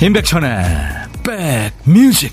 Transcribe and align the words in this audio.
임백천의 0.00 0.64
백뮤직 1.24 2.32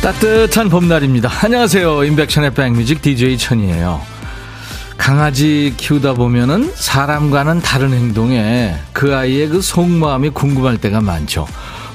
따뜻한 0.00 0.68
봄날입니다. 0.68 1.28
안녕하세요. 1.42 2.04
임백천의 2.04 2.54
백뮤직 2.54 3.02
DJ 3.02 3.36
천이에요. 3.36 4.19
강아지 5.10 5.74
키우다 5.76 6.14
보면은 6.14 6.70
사람과는 6.72 7.62
다른 7.62 7.92
행동에 7.92 8.76
그 8.92 9.16
아이의 9.16 9.48
그 9.48 9.60
속마음이 9.60 10.30
궁금할 10.30 10.76
때가 10.76 11.00
많죠. 11.00 11.48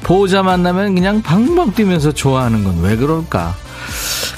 보호자 0.03 0.43
만나면 0.43 0.95
그냥 0.95 1.21
방방 1.21 1.73
뛰면서 1.75 2.11
좋아하는 2.11 2.65
건 2.65 2.79
왜 2.81 2.97
그럴까? 2.97 3.55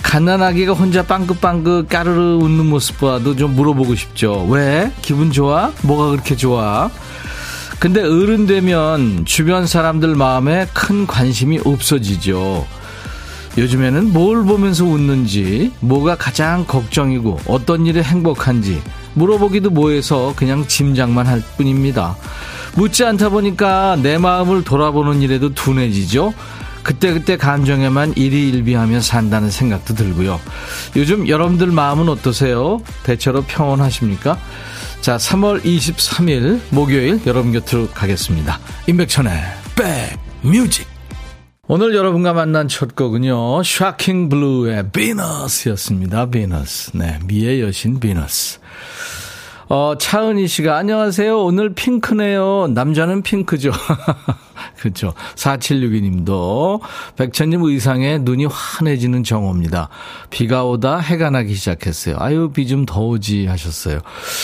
갓난아기가 0.03 0.73
혼자 0.73 1.01
빵긋빵긋 1.01 1.89
까르르 1.89 2.35
웃는 2.35 2.67
모습 2.67 2.99
봐도 2.99 3.35
좀 3.35 3.55
물어보고 3.55 3.95
싶죠. 3.95 4.45
왜? 4.47 4.91
기분 5.01 5.31
좋아? 5.31 5.71
뭐가 5.81 6.11
그렇게 6.11 6.35
좋아? 6.35 6.91
근데 7.79 8.03
어른 8.03 8.45
되면 8.45 9.25
주변 9.25 9.65
사람들 9.65 10.13
마음에 10.13 10.67
큰 10.73 11.07
관심이 11.07 11.59
없어지죠. 11.65 12.67
요즘에는 13.57 14.13
뭘 14.13 14.43
보면서 14.43 14.85
웃는지, 14.85 15.71
뭐가 15.79 16.15
가장 16.15 16.65
걱정이고 16.65 17.39
어떤 17.47 17.85
일에 17.85 18.03
행복한지 18.03 18.81
물어보기도 19.15 19.71
뭐해서 19.71 20.33
그냥 20.35 20.67
짐작만 20.67 21.25
할 21.25 21.41
뿐입니다. 21.57 22.15
묻지 22.75 23.03
않다 23.03 23.29
보니까 23.29 23.97
내 24.01 24.19
마음을 24.19 24.63
돌아보는 24.63 25.21
일에도 25.23 25.53
둔해지죠. 25.53 26.33
그때그때 26.83 27.35
감정에만 27.35 28.13
일희일비하며 28.15 29.01
산다는 29.01 29.49
생각도 29.49 29.93
들고요. 29.95 30.39
요즘 30.95 31.27
여러분들 31.27 31.67
마음은 31.67 32.07
어떠세요? 32.07 32.81
대체로 33.03 33.41
평온하십니까? 33.41 34.37
자, 35.01 35.17
3월 35.17 35.63
23일 35.63 36.61
목요일 36.69 37.19
여러분 37.25 37.51
곁으로 37.51 37.89
가겠습니다. 37.89 38.59
임백천의 38.87 39.33
백뮤직 40.43 40.96
오늘 41.69 41.93
여러분과 41.93 42.31
만난 42.31 42.69
첫 42.69 42.95
곡은요, 42.95 43.61
샤킹 43.61 44.29
블루의 44.29 44.91
비너스였습니다. 44.93 46.27
비너스. 46.27 46.95
네, 46.95 47.19
미의 47.25 47.61
여신 47.61 47.99
비너스. 47.99 48.59
어, 49.67 49.95
차은희 49.99 50.47
씨가 50.47 50.77
안녕하세요. 50.77 51.43
오늘 51.43 51.73
핑크네요. 51.73 52.67
남자는 52.67 53.21
핑크죠. 53.21 53.71
그렇죠. 54.79 55.13
4762님도 55.35 56.79
백천님 57.17 57.61
의상에 57.63 58.17
눈이 58.19 58.45
환해지는 58.45 59.25
정호입니다. 59.25 59.89
비가 60.29 60.63
오다 60.63 60.99
해가 60.99 61.31
나기 61.31 61.53
시작했어요. 61.53 62.15
아유 62.19 62.49
비 62.53 62.65
좀더 62.65 63.01
오지 63.01 63.47
하셨어요. 63.47 63.99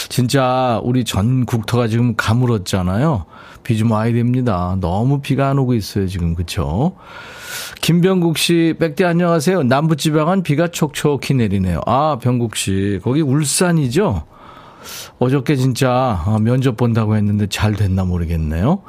진짜 0.09 0.81
우리 0.83 1.05
전 1.05 1.45
국토가 1.45 1.87
지금 1.87 2.15
가물었잖아요. 2.17 3.25
비 3.64 3.78
좀 3.78 3.92
와야 3.92 4.11
됩니다. 4.14 4.78
너무 4.80 5.19
비가 5.22 5.50
안 5.50 5.58
오고 5.59 5.73
있어요 5.73 6.08
지금 6.08 6.36
그렇죠. 6.36 6.95
김병국 7.82 8.37
씨, 8.37 8.76
백대 8.80 9.04
안녕하세요. 9.04 9.64
남부지방은 9.64 10.43
비가 10.43 10.67
촉촉히 10.70 11.33
내리네요. 11.33 11.82
아, 11.86 12.17
병국 12.21 12.55
씨, 12.55 12.99
거기 13.04 13.21
울산이죠? 13.21 14.23
어저께 15.20 15.55
진짜 15.55 16.23
어, 16.26 16.39
면접 16.39 16.77
본다고 16.77 17.16
했는데 17.16 17.48
잘 17.48 17.73
됐나 17.73 18.04
모르겠네요. 18.04 18.82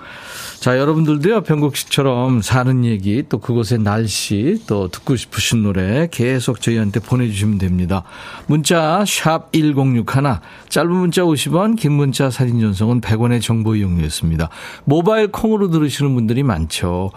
자, 0.64 0.78
여러분들도요, 0.78 1.42
병국 1.42 1.76
씨처럼 1.76 2.40
사는 2.40 2.86
얘기, 2.86 3.22
또 3.28 3.36
그곳의 3.38 3.80
날씨, 3.80 4.62
또 4.66 4.88
듣고 4.88 5.14
싶으신 5.14 5.62
노래 5.62 6.08
계속 6.10 6.62
저희한테 6.62 7.00
보내주시면 7.00 7.58
됩니다. 7.58 8.02
문자, 8.46 9.04
샵 9.06 9.52
1061, 9.52 10.40
짧은 10.70 10.90
문자 10.90 11.20
50원, 11.20 11.76
긴 11.76 11.92
문자 11.92 12.30
사진 12.30 12.60
전송은 12.60 13.02
100원의 13.02 13.42
정보 13.42 13.76
이용료였습니다. 13.76 14.48
모바일 14.86 15.30
콩으로 15.30 15.68
들으시는 15.68 16.14
분들이 16.14 16.42
많죠. 16.42 17.10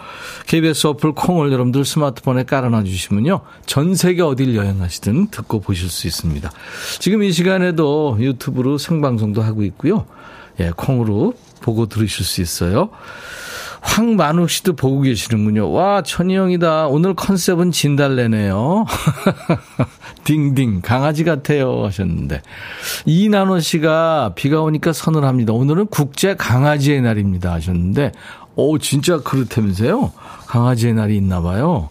KBS 0.48 0.88
어플 0.88 1.14
콩을 1.14 1.50
여러분들 1.50 1.86
스마트폰에 1.86 2.44
깔아놔 2.44 2.84
주시면요. 2.84 3.40
전 3.66 3.96
세계 3.96 4.24
어딜 4.24 4.58
여행하시든 4.58 5.28
듣고 5.28 5.62
보실 5.62 5.88
수 5.88 6.06
있습니다. 6.06 6.52
지금 7.00 7.24
이 7.24 7.32
시간에도 7.32 8.18
유튜브로 8.20 8.67
생방송도 8.78 9.42
하고 9.42 9.64
있고요. 9.64 10.06
예, 10.60 10.72
콩으로 10.76 11.34
보고 11.62 11.86
들으실 11.86 12.26
수 12.26 12.42
있어요. 12.42 12.90
황만욱 13.82 14.50
씨도 14.50 14.76
보고 14.76 15.02
계시는군요. 15.02 15.72
와, 15.72 16.02
천희 16.02 16.36
형이다. 16.36 16.88
오늘 16.88 17.14
컨셉은 17.14 17.72
진달래네요. 17.72 18.86
딩딩, 20.26 20.82
강아지 20.82 21.24
같아요. 21.24 21.86
하셨는데. 21.86 22.42
이나노 23.06 23.60
씨가 23.60 24.34
비가 24.36 24.62
오니까 24.62 24.92
서늘합니다. 24.94 25.54
오늘은 25.54 25.88
국제 25.88 26.36
강아지의 26.36 27.02
날입니다. 27.02 27.54
하셨는데, 27.54 28.12
오, 28.56 28.78
진짜 28.80 29.20
그렇다면서요? 29.20 30.12
강아지의 30.48 30.94
날이 30.96 31.16
있나 31.16 31.42
봐요. 31.42 31.90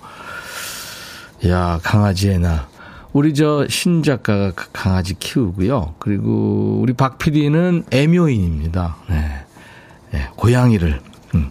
야, 1.46 1.78
강아지의 1.82 2.40
날. 2.40 2.66
우리 3.16 3.32
저 3.32 3.66
신 3.70 4.02
작가가 4.02 4.52
강아지 4.74 5.14
키우고요. 5.18 5.94
그리고 5.98 6.80
우리 6.82 6.92
박 6.92 7.16
PD는 7.16 7.84
애묘인입니다. 7.90 8.96
네. 9.08 9.44
네 10.10 10.28
고양이를. 10.36 11.00
음. 11.34 11.50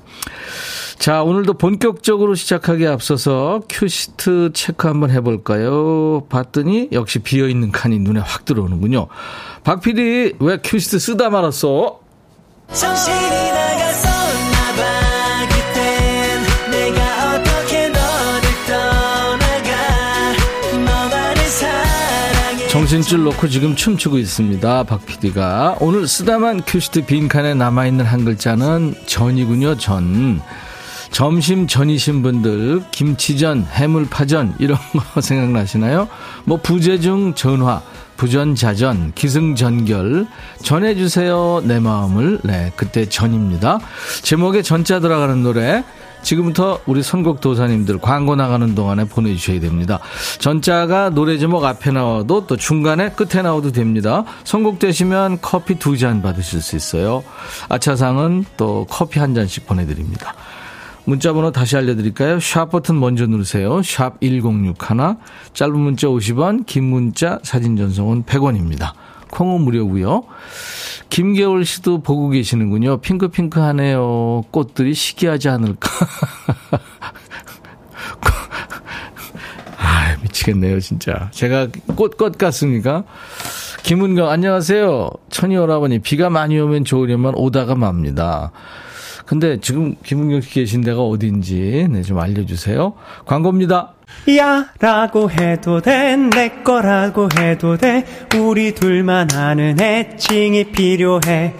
자, 0.99 1.23
오늘도 1.23 1.55
본격적으로 1.55 2.35
시작하기에 2.35 2.87
앞서서 2.87 3.61
큐시트 3.67 4.51
체크 4.53 4.87
한번 4.87 5.09
해볼까요? 5.09 6.27
봤더니 6.29 6.89
역시 6.91 7.17
비어있는 7.17 7.71
칸이 7.71 7.97
눈에 7.97 8.19
확 8.19 8.45
들어오는군요. 8.45 9.07
박 9.63 9.81
PD, 9.81 10.33
왜 10.39 10.57
큐시트 10.63 10.99
쓰다 10.99 11.31
말았어? 11.31 11.99
정신이 12.71 13.54
정신줄 22.75 23.23
놓고 23.23 23.47
지금 23.47 23.73
춤추고 23.73 24.17
있습니다. 24.17 24.83
박 24.83 25.05
PD가. 25.05 25.77
오늘 25.79 26.09
쓰다만 26.09 26.61
큐시트 26.61 27.05
빈칸에 27.05 27.53
남아있는 27.53 28.03
한 28.03 28.25
글자는 28.25 28.95
전이군요, 29.05 29.77
전. 29.77 30.41
점심 31.09 31.67
전이신 31.67 32.21
분들, 32.21 32.83
김치전, 32.91 33.65
해물파전, 33.71 34.55
이런 34.59 34.77
거 35.13 35.21
생각나시나요? 35.21 36.09
뭐, 36.43 36.57
부재중 36.57 37.35
전화, 37.35 37.81
부전자전, 38.17 39.13
기승전결, 39.15 40.27
전해주세요, 40.61 41.61
내 41.63 41.79
마음을. 41.79 42.41
네, 42.43 42.73
그때 42.75 43.07
전입니다. 43.07 43.79
제목에 44.21 44.61
전자 44.61 44.99
들어가는 44.99 45.43
노래, 45.43 45.85
지금부터 46.25 46.79
우리 46.87 47.03
선곡 47.03 47.39
도사님들 47.39 47.99
광고 47.99 48.35
나가는 48.35 48.73
동안에 48.73 49.05
보내주셔야 49.05 49.59
됩니다. 49.59 49.99
전자가 50.39 51.11
노래 51.11 51.37
제목 51.37 51.63
앞에 51.63 51.91
나와도 51.91 52.47
또 52.47 52.57
중간에 52.57 53.11
끝에 53.11 53.43
나와도 53.43 53.71
됩니다. 53.71 54.25
선곡되시면 54.43 55.39
커피 55.41 55.75
두 55.75 55.95
잔 55.95 56.21
받으실 56.21 56.61
수 56.61 56.75
있어요. 56.75 57.23
아차상은 57.69 58.43
또 58.57 58.85
커피 58.89 59.19
한 59.19 59.33
잔씩 59.35 59.65
보내드립니다. 59.67 60.33
문자번호 61.05 61.51
다시 61.51 61.77
알려드릴까요? 61.77 62.39
샵 62.39 62.71
버튼 62.71 62.99
먼저 62.99 63.27
누르세요. 63.27 63.83
샵 63.83 64.19
1061. 64.19 64.73
짧은 65.53 65.79
문자 65.79 66.07
50원, 66.07 66.65
긴 66.65 66.85
문자 66.85 67.39
사진 67.43 67.77
전송은 67.77 68.23
100원입니다. 68.23 68.93
콩은 69.35 69.61
무료고요. 69.61 70.23
김겨울 71.09 71.65
씨도 71.65 72.01
보고 72.01 72.29
계시는군요. 72.29 72.97
핑크핑크하네요. 72.97 74.45
꽃들이 74.51 74.93
시기하지 74.93 75.49
않을까. 75.49 75.89
아, 79.77 80.17
미치겠네요, 80.21 80.79
진짜. 80.79 81.29
제가 81.31 81.67
꽃꽃 81.95 82.37
같습니까? 82.37 83.03
김은경, 83.83 84.29
안녕하세요. 84.29 85.09
천희 85.29 85.57
오라버니, 85.57 85.99
비가 85.99 86.29
많이 86.29 86.57
오면 86.59 86.85
좋으려면 86.85 87.35
오다가 87.35 87.75
맙니다. 87.75 88.51
근데 89.25 89.59
지금 89.59 89.95
김은경 90.03 90.41
씨 90.41 90.51
계신 90.53 90.81
데가 90.81 91.01
어딘지, 91.01 91.87
네, 91.89 92.01
좀 92.03 92.19
알려주세요. 92.19 92.93
광고입니다. 93.25 93.93
야 94.37 94.67
라고 94.79 95.31
해도 95.31 95.81
돼 95.81 96.15
내 96.15 96.49
거라고 96.63 97.27
해도 97.39 97.75
돼 97.75 98.05
우리 98.37 98.73
둘만 98.75 99.29
아는 99.33 99.79
애칭이 99.81 100.65
필요해 100.65 101.53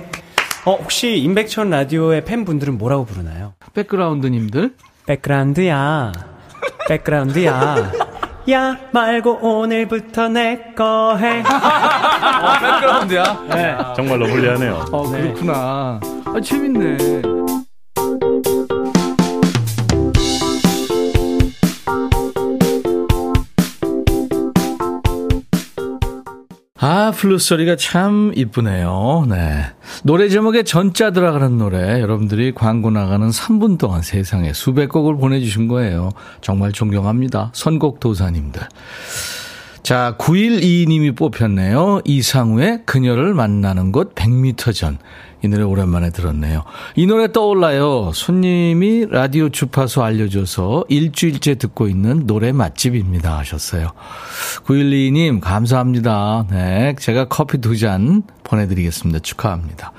어 0.65 0.75
혹시 0.75 1.17
임백천 1.17 1.71
라디오의 1.71 2.23
팬분들은 2.23 2.77
뭐라고 2.77 3.05
부르나요? 3.05 3.53
백그라운드님들? 3.73 4.73
백그라운드야 5.07 6.11
백그라운드야 6.87 7.91
야 8.51 8.77
말고 8.91 9.39
오늘부터 9.41 10.29
내 10.29 10.73
거 10.77 11.17
해. 11.17 11.41
아, 11.45 12.59
백그라운드야? 12.61 13.43
네. 13.49 13.75
정말로 13.95 14.27
불리하네요. 14.27 14.85
어, 14.91 15.09
그렇구나. 15.09 15.99
아, 16.25 16.41
재밌네. 16.43 16.97
아, 26.87 27.09
플루스 27.09 27.47
소리가 27.47 27.77
참 27.77 28.31
이쁘네요. 28.35 29.25
네. 29.27 29.65
노래 30.03 30.29
제목에 30.29 30.61
전자 30.61 31.09
들어가는 31.09 31.57
노래, 31.57 31.99
여러분들이 31.99 32.53
광고 32.53 32.91
나가는 32.91 33.27
3분 33.27 33.79
동안 33.79 34.03
세상에 34.03 34.53
수백 34.53 34.89
곡을 34.89 35.17
보내주신 35.17 35.67
거예요. 35.67 36.11
정말 36.41 36.71
존경합니다. 36.71 37.49
선곡 37.53 37.99
도사님들. 37.99 38.61
자, 39.85 40.15
912님이 40.17 41.15
뽑혔네요. 41.15 42.01
이상우의 42.05 42.81
그녀를 42.87 43.35
만나는 43.35 43.91
곳 43.91 44.15
100m 44.15 44.73
전. 44.73 44.97
이 45.43 45.47
노래 45.47 45.61
오랜만에 45.61 46.09
들었네요. 46.09 46.63
이 46.95 47.05
노래 47.05 47.31
떠올라요. 47.31 48.09
손님이 48.11 49.05
라디오 49.11 49.49
주파수 49.49 50.01
알려줘서 50.01 50.85
일주일째 50.89 51.53
듣고 51.59 51.87
있는 51.87 52.25
노래 52.25 52.51
맛집입니다. 52.51 53.37
하셨어요. 53.37 53.91
912님, 54.65 55.39
감사합니다. 55.39 56.47
네. 56.49 56.95
제가 56.99 57.25
커피 57.25 57.59
두 57.59 57.75
잔 57.75 58.23
보내드리겠습니다. 58.43 59.19
축하합니다. 59.19 59.91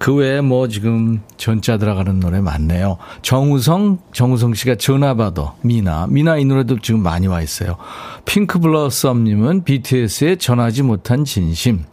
그 0.00 0.14
외에 0.14 0.40
뭐 0.40 0.66
지금 0.66 1.20
전자 1.36 1.76
들어가는 1.76 2.20
노래 2.20 2.40
많네요. 2.40 2.96
정우성, 3.20 3.98
정우성 4.14 4.54
씨가 4.54 4.76
전화 4.76 5.12
받아. 5.12 5.52
미나. 5.60 6.06
미나 6.08 6.38
이 6.38 6.46
노래도 6.46 6.78
지금 6.78 7.02
많이 7.02 7.26
와 7.26 7.42
있어요. 7.42 7.76
핑크 8.24 8.58
블러썸님은 8.60 9.64
BTS의 9.64 10.38
전하지 10.38 10.84
못한 10.84 11.26
진심. 11.26 11.84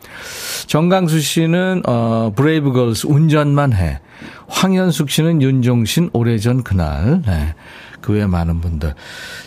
정강수 0.67 1.19
씨는, 1.19 1.83
어, 1.85 2.31
브레이브걸스 2.33 3.07
운전만 3.07 3.73
해. 3.73 3.99
황현숙 4.47 5.09
씨는 5.09 5.41
윤종신 5.41 6.11
오래전 6.13 6.63
그날. 6.63 7.21
네. 7.25 7.55
그 7.99 8.13
외에 8.13 8.25
많은 8.25 8.61
분들. 8.61 8.95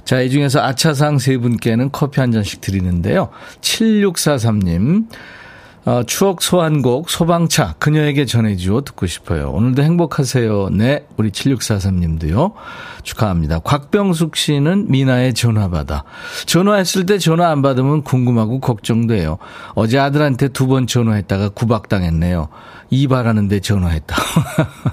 자, 0.04 0.20
이 0.20 0.28
중에서 0.28 0.60
아차상 0.60 1.16
세 1.16 1.38
분께는 1.38 1.92
커피 1.92 2.20
한 2.20 2.30
잔씩 2.30 2.60
드리는데요. 2.60 3.30
7643님. 3.62 5.06
어, 5.86 6.02
추억 6.06 6.42
소환곡 6.42 7.08
소방차 7.08 7.74
그녀에게 7.78 8.26
전해주어 8.26 8.82
듣고 8.82 9.06
싶어요. 9.06 9.50
오늘도 9.50 9.82
행복하세요. 9.82 10.68
네, 10.72 11.06
우리 11.16 11.30
7643님도요. 11.30 12.52
축하합니다. 13.02 13.60
곽병숙 13.60 14.36
씨는 14.36 14.90
미나의 14.90 15.32
전화 15.32 15.70
받아. 15.70 16.04
전화했을 16.44 17.06
때 17.06 17.16
전화 17.18 17.50
안 17.50 17.62
받으면 17.62 18.02
궁금하고 18.02 18.60
걱정돼요. 18.60 19.38
어제 19.74 19.98
아들한테 19.98 20.48
두 20.48 20.66
번 20.70 20.86
전화했다가 20.86 21.48
구박당했네요. 21.50 22.48
이발하는데 22.90 23.60
전화했다. 23.60 24.16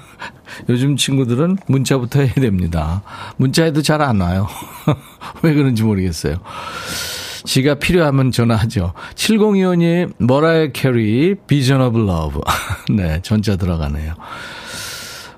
요즘 0.70 0.96
친구들은 0.96 1.58
문자부터 1.66 2.20
해야 2.20 2.32
됩니다. 2.34 3.02
문자해도 3.36 3.82
잘 3.82 4.00
안 4.02 4.20
와요. 4.20 4.48
왜 5.42 5.52
그런지 5.54 5.82
모르겠어요. 5.82 6.38
지가 7.44 7.76
필요하면 7.76 8.30
전화하죠. 8.30 8.92
7025님, 9.14 10.14
머라이어 10.18 10.72
캐리, 10.72 11.36
Vision 11.46 11.80
of 11.80 11.98
Love. 11.98 12.40
네, 12.94 13.20
전자 13.22 13.56
들어가네요. 13.56 14.14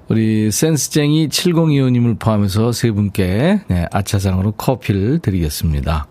우리 0.08 0.50
센스쟁이 0.50 1.29
7025님을 1.29 2.19
포함해서 2.19 2.73
세 2.73 2.91
분께 2.91 3.61
네, 3.69 3.87
아차상으로 3.93 4.52
커피를 4.52 5.20
드리겠습니다. 5.20 6.08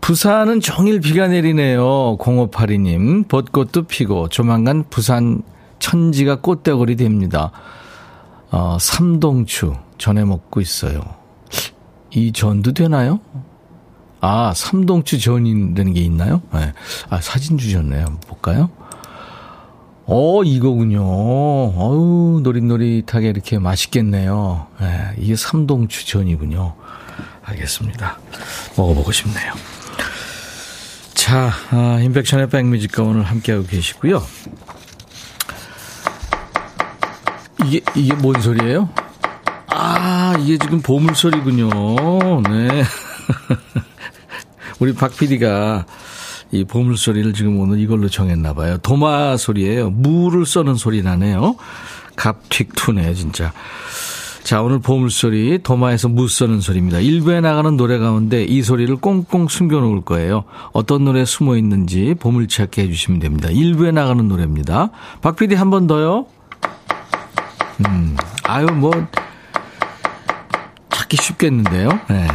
부산은 0.00 0.60
종일 0.60 1.00
비가 1.00 1.28
내리네요. 1.28 2.16
0582님, 2.18 3.28
벚꽃도 3.28 3.84
피고 3.84 4.28
조만간 4.28 4.84
부산 4.90 5.42
천지가 5.78 6.40
꽃대거리 6.40 6.96
됩니다. 6.96 7.52
어, 8.50 8.76
삼동추 8.80 9.74
전해 9.98 10.24
먹고 10.24 10.60
있어요. 10.60 11.00
이 12.10 12.32
전도 12.32 12.72
되나요? 12.72 13.20
아, 14.20 14.52
삼동추 14.54 15.18
전이라는 15.18 15.94
게 15.94 16.00
있나요? 16.00 16.42
네. 16.52 16.72
아, 17.08 17.20
사진 17.20 17.56
주셨네요. 17.58 18.04
한번 18.04 18.20
볼까요? 18.26 18.70
어, 20.06 20.42
이거군요. 20.42 21.02
어우, 21.04 22.40
노릿노릿하게 22.42 23.28
이렇게 23.28 23.58
맛있겠네요. 23.58 24.66
네, 24.80 25.10
이게 25.18 25.36
삼동추 25.36 26.06
전이군요. 26.06 26.74
알겠습니다. 27.44 28.18
먹어보고 28.76 29.12
싶네요. 29.12 29.54
자, 31.14 31.52
아, 31.70 32.00
인백션의 32.02 32.48
백뮤직과 32.50 33.04
오늘 33.04 33.22
함께하고 33.22 33.66
계시고요. 33.66 34.22
이게, 37.64 37.80
이게 37.94 38.14
뭔 38.14 38.40
소리예요? 38.40 38.88
아, 39.68 40.34
이게 40.40 40.58
지금 40.58 40.80
보물 40.80 41.14
소리군요. 41.14 41.68
네. 42.42 42.82
우리 44.80 44.94
박 44.94 45.16
PD가 45.16 45.86
이 46.52 46.64
보물 46.64 46.96
소리를 46.96 47.32
지금 47.32 47.60
오늘 47.60 47.78
이걸로 47.78 48.08
정했나 48.08 48.54
봐요. 48.54 48.78
도마 48.78 49.36
소리예요. 49.36 49.90
무를 49.90 50.44
써는 50.46 50.74
소리 50.74 51.02
나네요. 51.02 51.56
갑틱투네 52.16 53.14
진짜. 53.14 53.52
자, 54.42 54.62
오늘 54.62 54.80
보물소리, 54.80 55.62
도마에서 55.62 56.08
무 56.08 56.26
써는 56.26 56.60
소리입니다. 56.60 56.98
일부에 56.98 57.40
나가는 57.40 57.76
노래 57.76 57.98
가운데 57.98 58.42
이 58.42 58.62
소리를 58.62 58.96
꽁꽁 58.96 59.46
숨겨놓을 59.48 60.00
거예요. 60.00 60.44
어떤 60.72 61.04
노래 61.04 61.24
숨어 61.24 61.56
있는지 61.56 62.14
보물찾기 62.18 62.80
해주시면 62.80 63.20
됩니다. 63.20 63.48
일부에 63.50 63.92
나가는 63.92 64.26
노래입니다. 64.26 64.90
박 65.20 65.36
PD 65.36 65.54
한 65.54 65.70
번 65.70 65.86
더요. 65.86 66.26
음, 67.86 68.16
아유, 68.44 68.66
뭐, 68.66 68.90
찾기 70.90 71.16
쉽겠는데요. 71.18 71.88
네. 72.08 72.26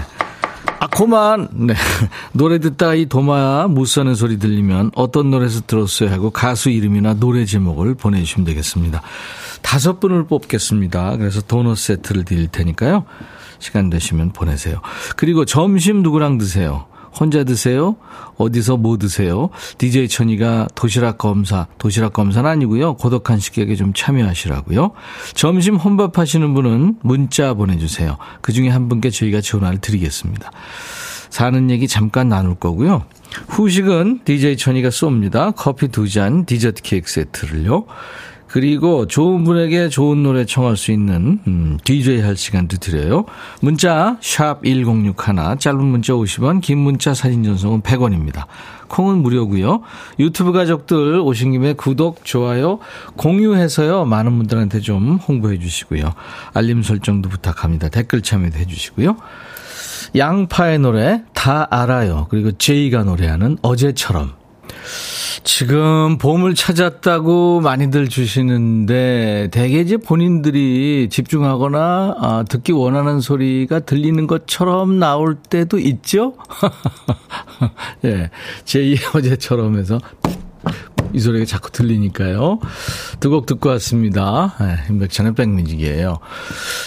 아, 0.85 0.87
고만. 0.87 1.49
네. 1.51 1.73
노래 2.31 2.59
듣다가 2.59 2.93
이 2.93 3.07
도마 3.07 3.67
무서는 3.67 4.13
소리 4.13 4.37
들리면 4.37 4.91
어떤 4.93 5.31
노래에서 5.31 5.61
들었어요 5.61 6.11
하고 6.11 6.29
가수 6.29 6.69
이름이나 6.69 7.15
노래 7.15 7.45
제목을 7.45 7.95
보내주시면 7.95 8.45
되겠습니다. 8.45 9.01
다섯 9.63 9.99
분을 9.99 10.27
뽑겠습니다. 10.27 11.17
그래서 11.17 11.41
도넛 11.41 11.77
세트를 11.77 12.23
드릴 12.23 12.49
테니까요. 12.49 13.05
시간 13.57 13.89
되시면 13.89 14.33
보내세요. 14.33 14.81
그리고 15.15 15.43
점심 15.45 16.03
누구랑 16.03 16.37
드세요? 16.37 16.85
혼자 17.19 17.43
드세요? 17.43 17.95
어디서 18.37 18.77
뭐 18.77 18.97
드세요? 18.97 19.49
DJ 19.77 20.07
천이가 20.09 20.67
도시락 20.75 21.17
검사, 21.17 21.67
도시락 21.77 22.13
검사는 22.13 22.49
아니고요. 22.49 22.95
고독한 22.95 23.39
식객에 23.39 23.75
좀 23.75 23.93
참여하시라고요. 23.93 24.91
점심 25.33 25.75
혼밥 25.75 26.17
하시는 26.17 26.53
분은 26.53 26.97
문자 27.01 27.53
보내주세요. 27.53 28.17
그 28.41 28.51
중에 28.51 28.69
한 28.69 28.89
분께 28.89 29.09
저희가 29.09 29.41
전화를 29.41 29.79
드리겠습니다. 29.79 30.51
사는 31.29 31.69
얘기 31.69 31.87
잠깐 31.87 32.29
나눌 32.29 32.55
거고요. 32.55 33.03
후식은 33.49 34.21
DJ 34.23 34.57
천이가 34.57 34.89
쏩니다. 34.89 35.53
커피 35.55 35.87
두 35.89 36.07
잔, 36.07 36.45
디저트 36.45 36.81
케이크 36.81 37.09
세트를요. 37.09 37.85
그리고 38.55 39.05
좋은 39.05 39.43
분에게 39.43 39.89
좋은 39.89 40.23
노래 40.23 40.45
청할 40.45 40.77
수 40.77 40.93
있는 40.93 41.41
음, 41.45 41.77
DJ 41.83 42.21
할 42.21 42.37
시간도 42.37 42.77
드려요. 42.77 43.25
문자 43.59 44.17
샵 44.21 44.63
1061, 44.63 45.57
짧은 45.59 45.83
문자 45.83 46.13
50원, 46.13 46.61
긴 46.61 46.77
문자 46.77 47.13
사진 47.13 47.43
전송은 47.43 47.81
100원입니다. 47.81 48.45
콩은 48.87 49.17
무료고요. 49.17 49.81
유튜브 50.19 50.53
가족들 50.53 51.19
오신 51.19 51.51
김에 51.51 51.73
구독, 51.73 52.23
좋아요, 52.23 52.79
공유해서요. 53.17 54.05
많은 54.05 54.37
분들한테 54.37 54.79
좀 54.79 55.17
홍보해 55.17 55.59
주시고요. 55.59 56.13
알림 56.53 56.81
설정도 56.81 57.27
부탁합니다. 57.27 57.89
댓글 57.89 58.21
참여도 58.21 58.57
해 58.57 58.65
주시고요. 58.65 59.17
양파의 60.15 60.79
노래 60.79 61.23
다 61.33 61.67
알아요. 61.69 62.27
그리고 62.29 62.53
제이가 62.53 63.03
노래하는 63.03 63.57
어제처럼 63.61 64.31
지금 65.43 66.17
봄을 66.17 66.55
찾았다고 66.55 67.61
많이들 67.61 68.07
주시는데 68.07 69.49
대개 69.51 69.79
이제 69.79 69.97
본인들이 69.97 71.09
집중하거나 71.11 72.15
아, 72.19 72.45
듣기 72.47 72.71
원하는 72.71 73.19
소리가 73.19 73.79
들리는 73.79 74.27
것처럼 74.27 74.99
나올 74.99 75.35
때도 75.35 75.79
있죠. 75.79 76.35
예, 78.05 78.29
제2 78.65 79.15
어제처럼 79.15 79.77
해서 79.77 79.99
이 81.13 81.19
소리가 81.19 81.45
자꾸 81.45 81.71
들리니까요. 81.71 82.59
두 83.19 83.29
곡 83.29 83.45
듣고 83.45 83.69
왔습니다. 83.69 84.55
네, 84.59 84.77
임백천의 84.89 85.35
백뮤직이에요. 85.35 86.19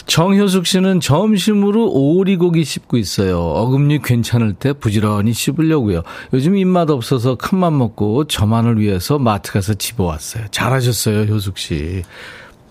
정효숙 0.07 0.67
씨는 0.67 1.01
점심으로 1.01 1.91
오리고기 1.91 2.65
씹고 2.65 2.97
있어요. 2.97 3.41
어금니 3.41 4.03
괜찮을 4.03 4.55
때 4.55 4.73
부지런히 4.73 5.33
씹으려고요. 5.33 6.03
요즘 6.33 6.57
입맛 6.57 6.91
없어서 6.91 7.35
큰맘 7.35 7.77
먹고 7.79 8.27
저만을 8.27 8.79
위해서 8.81 9.19
마트 9.19 9.53
가서 9.53 9.75
집어왔어요. 9.75 10.47
잘하셨어요, 10.51 11.23
효숙 11.33 11.59
씨. 11.59 12.03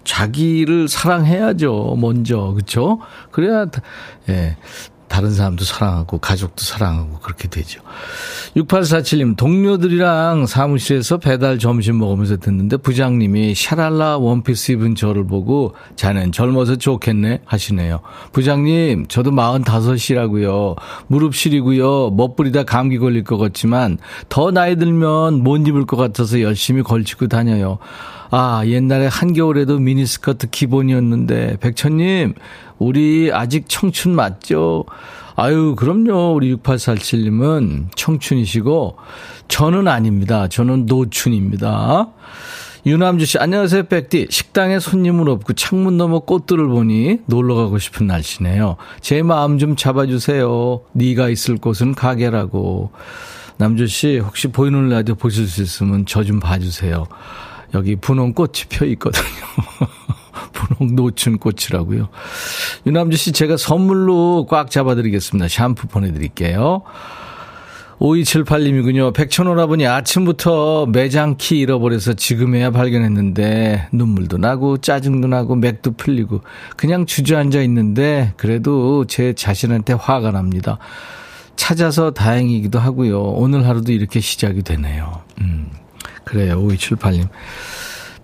자기를 0.03 0.87
사랑해야죠, 0.87 1.97
먼저. 1.99 2.53
그쵸? 2.55 2.99
그래야, 3.31 3.65
예. 4.29 4.55
다른 5.07 5.31
사람도 5.31 5.63
사랑하고 5.63 6.19
가족도 6.19 6.63
사랑하고 6.63 7.19
그렇게 7.19 7.47
되죠. 7.47 7.81
6847님 8.55 9.35
동료들이랑 9.37 10.45
사무실에서 10.45 11.17
배달 11.17 11.59
점심 11.59 11.99
먹으면서 11.99 12.37
듣는데 12.37 12.77
부장님이 12.77 13.55
샤랄라 13.55 14.17
원피스 14.17 14.73
입은 14.73 14.95
저를 14.95 15.25
보고 15.25 15.75
자넨 15.95 16.31
젊어서 16.31 16.75
좋겠네 16.75 17.41
하시네요. 17.45 17.99
부장님 18.31 19.07
저도 19.07 19.31
45이라고요. 19.31 20.75
무릎 21.07 21.35
시리고요. 21.35 22.11
멋부리다 22.11 22.63
감기 22.63 22.97
걸릴 22.97 23.23
것 23.23 23.37
같지만 23.37 23.97
더 24.29 24.51
나이 24.51 24.75
들면 24.75 25.43
못 25.43 25.67
입을 25.67 25.85
것 25.85 25.97
같아서 25.97 26.41
열심히 26.41 26.81
걸치고 26.81 27.27
다녀요. 27.27 27.79
아, 28.29 28.63
옛날에 28.65 29.07
한겨울에도 29.07 29.79
미니스커트 29.79 30.49
기본이었는데, 30.49 31.57
백천님, 31.61 32.33
우리 32.79 33.31
아직 33.33 33.65
청춘 33.67 34.15
맞죠? 34.15 34.85
아유, 35.35 35.75
그럼요. 35.77 36.33
우리 36.33 36.55
6847님은 36.55 37.85
청춘이시고, 37.95 38.97
저는 39.47 39.87
아닙니다. 39.87 40.47
저는 40.47 40.85
노춘입니다. 40.87 42.07
유남주 42.85 43.25
씨, 43.25 43.37
안녕하세요, 43.37 43.83
백디. 43.83 44.27
식당에 44.29 44.79
손님은 44.79 45.27
없고 45.27 45.53
창문 45.53 45.97
너머 45.97 46.19
꽃들을 46.19 46.67
보니 46.67 47.19
놀러 47.25 47.55
가고 47.55 47.79
싶은 47.79 48.07
날씨네요. 48.07 48.77
제 49.01 49.21
마음 49.23 49.57
좀 49.59 49.75
잡아주세요. 49.75 50.81
네가 50.93 51.29
있을 51.29 51.57
곳은 51.57 51.95
가게라고. 51.95 52.91
남주 53.57 53.87
씨, 53.87 54.19
혹시 54.19 54.47
보이는 54.47 54.87
라디오 54.89 55.15
보실 55.15 55.47
수 55.47 55.61
있으면 55.61 56.05
저 56.05 56.23
좀 56.23 56.39
봐주세요. 56.39 57.07
여기 57.73 57.95
분홍 57.97 58.33
꽃이 58.33 58.53
펴 58.69 58.85
있거든요. 58.85 59.23
노춘 60.81 61.37
꽃이라고요. 61.37 62.09
유남주 62.85 63.17
씨 63.17 63.31
제가 63.31 63.57
선물로 63.57 64.47
꽉 64.49 64.69
잡아드리겠습니다. 64.71 65.47
샴푸 65.47 65.87
보내드릴게요. 65.87 66.83
5278님이군요. 67.99 69.13
백천오라버니 69.13 69.87
아침부터 69.87 70.85
매장 70.85 71.35
키 71.37 71.59
잃어버려서 71.59 72.13
지금에야 72.13 72.69
발견했는데 72.71 73.87
눈물도 73.91 74.37
나고 74.37 74.77
짜증도 74.77 75.27
나고 75.27 75.55
맥도 75.55 75.93
풀리고 75.93 76.41
그냥 76.75 77.05
주저앉아 77.05 77.61
있는데 77.63 78.33
그래도 78.37 79.05
제 79.05 79.33
자신한테 79.33 79.93
화가 79.93 80.31
납니다. 80.31 80.77
찾아서 81.55 82.11
다행이기도 82.11 82.77
하고요. 82.77 83.19
오늘 83.19 83.67
하루도 83.67 83.91
이렇게 83.91 84.19
시작이 84.19 84.61
되네요. 84.61 85.21
음. 85.41 85.71
그래요. 86.23 86.61
5278님. 86.61 87.27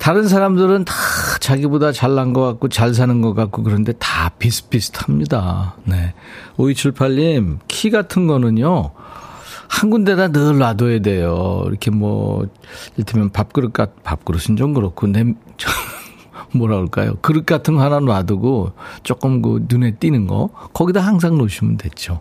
다른 0.03 0.27
사람들은 0.27 0.83
다 0.83 0.93
자기보다 1.39 1.93
잘난 1.93 2.33
것 2.33 2.41
같고 2.41 2.67
잘 2.67 2.93
사는 2.93 3.21
것 3.21 3.33
같고 3.35 3.63
그런데 3.63 3.93
다 3.93 4.31
비슷비슷합니다. 4.37 5.77
네. 5.85 6.13
5278님, 6.57 7.59
키 7.69 7.89
같은 7.89 8.27
거는요, 8.27 8.91
한 9.69 9.89
군데다 9.89 10.33
늘 10.33 10.57
놔둬야 10.57 10.99
돼요. 10.99 11.63
이렇게 11.67 11.89
뭐, 11.89 12.45
이를테면 12.97 13.29
밥그릇 13.29 13.71
같, 13.71 14.03
밥그릇은 14.03 14.57
좀 14.57 14.73
그렇고, 14.73 15.07
냄, 15.07 15.35
뭐라 16.53 16.75
그럴까요? 16.75 17.15
그릇 17.21 17.45
같은 17.45 17.75
거 17.75 17.81
하나 17.81 18.01
놔두고 18.01 18.73
조금 19.03 19.41
그 19.41 19.65
눈에 19.69 19.91
띄는 19.91 20.27
거, 20.27 20.49
거기다 20.73 20.99
항상 20.99 21.37
놓으시면 21.37 21.77
됐죠. 21.77 22.19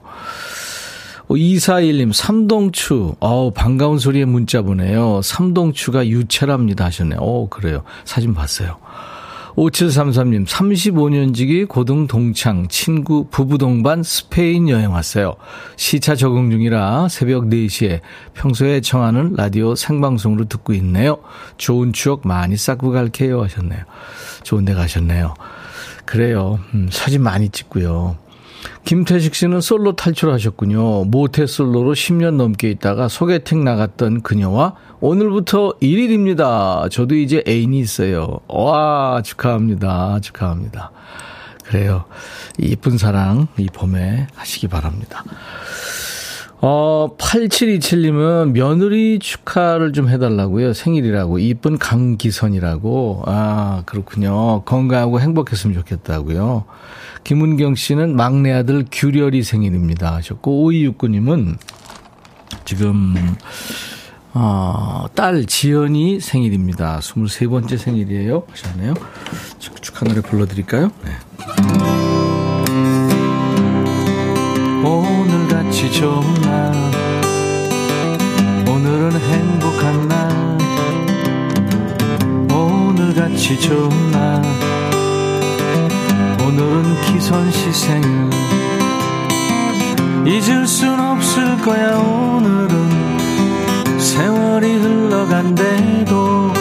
2421님, 1.34 2.12
삼동추. 2.12 3.14
어우, 3.20 3.52
반가운 3.52 3.98
소리에 3.98 4.24
문자 4.24 4.62
보내요. 4.62 5.20
삼동추가 5.22 6.06
유채랍니다 6.06 6.84
하셨네요. 6.86 7.18
어, 7.20 7.48
그래요. 7.48 7.82
사진 8.04 8.34
봤어요. 8.34 8.78
5733님, 9.56 10.46
35년 10.46 11.34
지기 11.34 11.64
고등 11.64 12.06
동창, 12.06 12.68
친구, 12.68 13.26
부부 13.30 13.58
동반 13.58 14.02
스페인 14.02 14.68
여행 14.68 14.92
왔어요. 14.92 15.34
시차 15.76 16.14
적응 16.14 16.50
중이라 16.50 17.08
새벽 17.08 17.44
4시에 17.44 18.00
평소에 18.34 18.80
청하는 18.80 19.34
라디오 19.36 19.74
생방송으로 19.74 20.46
듣고 20.46 20.72
있네요. 20.74 21.18
좋은 21.58 21.92
추억 21.92 22.26
많이 22.26 22.56
쌓고 22.56 22.92
갈게요 22.92 23.42
하셨네요. 23.42 23.82
좋은 24.42 24.64
데 24.64 24.72
가셨네요. 24.72 25.34
그래요. 26.06 26.58
음, 26.74 26.88
사진 26.90 27.22
많이 27.22 27.48
찍고요. 27.48 28.21
김태식 28.84 29.34
씨는 29.34 29.60
솔로 29.60 29.96
탈출하셨군요. 29.96 31.04
모태 31.04 31.46
솔로로 31.46 31.92
10년 31.94 32.36
넘게 32.36 32.70
있다가 32.70 33.08
소개팅 33.08 33.64
나갔던 33.64 34.22
그녀와 34.22 34.74
오늘부터 35.00 35.74
1일입니다. 35.80 36.90
저도 36.90 37.14
이제 37.14 37.42
애인이 37.46 37.78
있어요. 37.78 38.40
와, 38.48 39.22
축하합니다. 39.24 40.20
축하합니다. 40.20 40.90
그래요. 41.64 42.04
이쁜 42.58 42.98
사랑 42.98 43.48
이 43.56 43.66
봄에 43.72 44.26
하시기 44.34 44.68
바랍니다. 44.68 45.24
어, 46.64 47.16
8727님은 47.18 48.52
며느리 48.52 49.18
축하를 49.18 49.92
좀 49.92 50.08
해달라고요. 50.08 50.72
생일이라고. 50.74 51.40
이쁜 51.40 51.76
강기선이라고. 51.76 53.24
아, 53.26 53.82
그렇군요. 53.84 54.62
건강하고 54.62 55.20
행복했으면 55.20 55.74
좋겠다고요. 55.74 56.64
김은경 57.24 57.74
씨는 57.74 58.14
막내 58.14 58.52
아들 58.52 58.84
규렬이 58.90 59.42
생일입니다 59.42 60.14
하셨고 60.14 60.70
5269님은 60.70 61.56
지금 62.64 63.14
어, 64.34 65.06
딸 65.14 65.46
지연이 65.46 66.20
생일입니다. 66.20 67.00
23번째 67.00 67.76
생일이에요. 67.76 68.44
하셨네요. 68.48 68.94
축하 69.58 70.06
노래 70.06 70.20
불러드릴까요? 70.20 70.90
네. 71.04 71.12
오늘 74.84 75.41
같이 75.82 75.98
좋은 75.98 76.22
날. 76.42 76.72
오늘은 78.68 79.20
행복한 79.20 80.06
날. 80.06 80.30
오늘같이 82.48 83.58
좋은 83.58 83.88
날. 84.12 84.40
오늘은 86.46 87.00
기선씨 87.00 87.72
생일 87.72 88.30
잊을 90.24 90.68
순 90.68 91.00
없을 91.00 91.58
거야 91.58 91.96
오늘은. 91.96 93.98
세월이 93.98 94.76
흘러간대도 94.76 96.52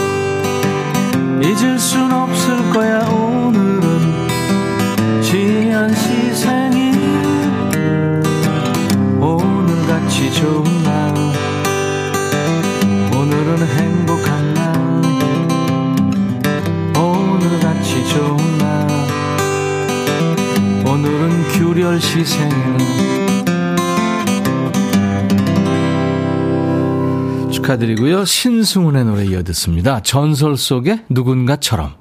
잊을 1.44 1.78
순 1.78 2.12
없을 2.12 2.72
거야 2.72 3.08
오늘 3.08 3.61
오늘은 21.92 22.00
규렬 22.00 22.00
시 22.00 22.24
생일 22.24 22.52
축하드리고요. 27.52 28.24
신승훈의 28.24 29.04
노래 29.04 29.26
이어 29.26 29.44
듣습니다. 29.44 30.02
전설 30.02 30.56
속의 30.56 31.04
누군가처럼 31.10 32.01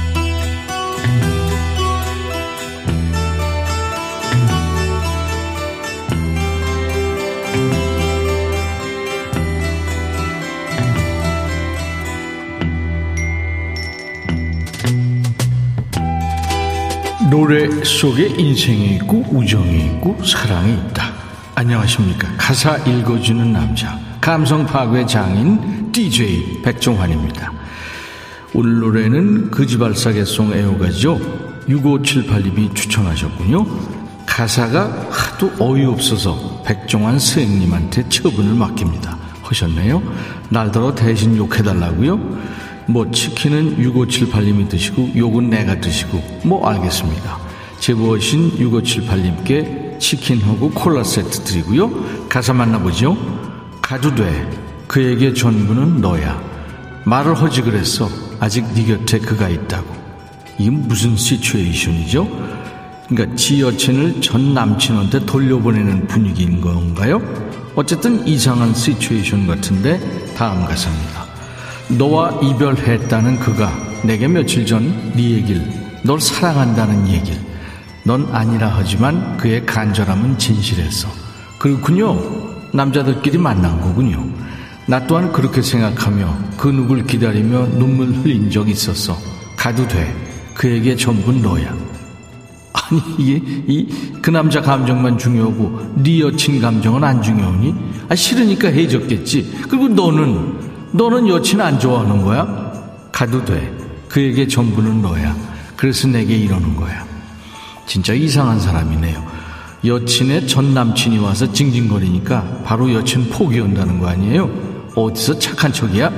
노래 17.31 17.69
속에 17.85 18.27
인생이 18.27 18.95
있고 18.95 19.23
우정이 19.31 19.85
있고 19.85 20.21
사랑이 20.21 20.73
있다. 20.73 21.13
안녕하십니까. 21.55 22.27
가사 22.37 22.75
읽어주는 22.79 23.53
남자. 23.53 23.97
감성 24.19 24.65
파괴 24.65 25.05
장인 25.05 25.93
DJ 25.93 26.61
백종환입니다. 26.61 27.53
오늘 28.53 28.79
노래는 28.79 29.49
그지발사계송 29.49 30.51
애호가죠. 30.53 31.21
6578님이 31.69 32.75
추천하셨군요. 32.75 33.65
가사가 34.25 35.07
하도 35.09 35.53
어이없어서 35.57 36.63
백종환 36.65 37.17
선생님한테 37.17 38.09
처분을 38.09 38.55
맡깁니다. 38.55 39.17
하셨네요. 39.41 40.03
날더러 40.49 40.93
대신 40.95 41.37
욕해달라고요? 41.37 42.19
뭐 42.87 43.09
치킨은 43.11 43.77
6578님이 43.77 44.69
드시고 44.69 45.11
욕은 45.15 45.49
내가 45.49 45.79
드시고 45.79 46.21
뭐 46.43 46.67
알겠습니다. 46.67 47.39
제보하신 47.79 48.57
6578님께 48.57 49.99
치킨하고 49.99 50.71
콜라 50.71 51.03
세트 51.03 51.43
드리고요. 51.43 52.27
가사 52.29 52.53
만나보죠. 52.53 53.17
가도 53.81 54.13
돼. 54.13 54.49
그에게 54.87 55.33
전부는 55.33 56.01
너야. 56.01 56.41
말을 57.05 57.33
하지 57.35 57.61
그랬어. 57.61 58.09
아직 58.39 58.65
네 58.73 58.85
곁에 58.85 59.19
그가 59.19 59.49
있다고. 59.49 59.95
이게 60.57 60.69
무슨 60.69 61.15
시츄에이션이죠? 61.15 62.27
그러니까 63.07 63.35
지 63.35 63.61
여친을 63.61 64.21
전 64.21 64.53
남친한테 64.53 65.25
돌려보내는 65.25 66.07
분위기인 66.07 66.61
건가요? 66.61 67.21
어쨌든 67.75 68.27
이상한 68.27 68.73
시츄에이션 68.73 69.47
같은데 69.47 69.99
다음 70.35 70.65
가사입니다. 70.65 71.30
너와 71.97 72.39
이별했다는 72.41 73.39
그가 73.39 73.71
내게 74.03 74.27
며칠 74.27 74.65
전 74.65 74.81
네 75.15 75.31
얘길 75.31 75.61
널 76.03 76.19
사랑한다는 76.19 77.07
얘길 77.07 77.35
넌 78.03 78.27
아니라 78.31 78.73
하지만 78.75 79.37
그의 79.37 79.65
간절함은 79.65 80.37
진실했어 80.37 81.07
그렇군요. 81.59 82.17
남자들끼리 82.73 83.37
만난 83.37 83.79
거군요. 83.81 84.25
나 84.87 85.05
또한 85.05 85.31
그렇게 85.31 85.61
생각하며 85.61 86.37
그 86.57 86.69
누굴 86.69 87.05
기다리며 87.05 87.67
눈물 87.77 88.07
흘린 88.07 88.49
적 88.49 88.67
있었어 88.67 89.15
가도 89.57 89.87
돼. 89.87 90.11
그에게 90.55 90.95
전부 90.95 91.31
너야. 91.31 91.71
아니 92.73 93.01
이게 93.19 93.33
이 93.67 93.87
그 94.21 94.29
남자 94.29 94.61
감정만 94.61 95.17
중요하고 95.17 95.93
네 95.95 96.19
여친 96.19 96.61
감정은 96.61 97.03
안 97.03 97.21
중요하니? 97.21 97.75
아 98.09 98.15
싫으니까 98.15 98.69
헤어졌겠지. 98.69 99.61
그리고 99.69 99.87
너는 99.87 100.70
너는 100.91 101.27
여친 101.27 101.61
안 101.61 101.79
좋아하는 101.79 102.21
거야? 102.21 102.71
가도 103.11 103.43
돼. 103.45 103.71
그에게 104.09 104.47
전부는 104.47 105.01
너야. 105.01 105.35
그래서 105.77 106.07
내게 106.07 106.35
이러는 106.35 106.75
거야. 106.75 107.05
진짜 107.85 108.13
이상한 108.13 108.59
사람이네요. 108.59 109.31
여친의 109.85 110.47
전 110.47 110.73
남친이 110.73 111.17
와서 111.19 111.51
징징거리니까 111.51 112.61
바로 112.63 112.93
여친 112.93 113.29
포기한다는 113.29 113.99
거 113.99 114.07
아니에요? 114.07 114.49
어디서 114.95 115.39
착한 115.39 115.71
척이야? 115.71 116.11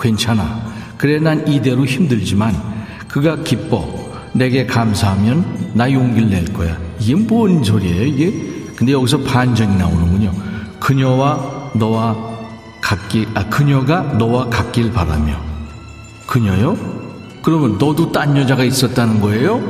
괜찮아. 0.00 0.62
그래 0.98 1.18
난 1.18 1.46
이대로 1.46 1.84
힘들지만 1.86 2.54
그가 3.08 3.36
기뻐. 3.42 4.02
내게 4.34 4.66
감사하면 4.66 5.72
나 5.74 5.90
용기를 5.90 6.30
낼 6.30 6.44
거야. 6.52 6.76
이게 6.98 7.14
뭔 7.14 7.62
소리예요, 7.62 8.02
이게? 8.04 8.32
근데 8.74 8.92
여기서 8.92 9.18
반전이 9.20 9.76
나오는군요. 9.76 10.32
그녀와 10.80 11.70
너와 11.74 12.31
같길, 12.82 13.28
아, 13.32 13.48
그녀가 13.48 14.02
너와 14.02 14.50
같길 14.50 14.92
바라며. 14.92 15.40
그녀요? 16.26 16.76
그러면 17.40 17.78
너도 17.78 18.12
딴 18.12 18.36
여자가 18.36 18.64
있었다는 18.64 19.20
거예요? 19.20 19.62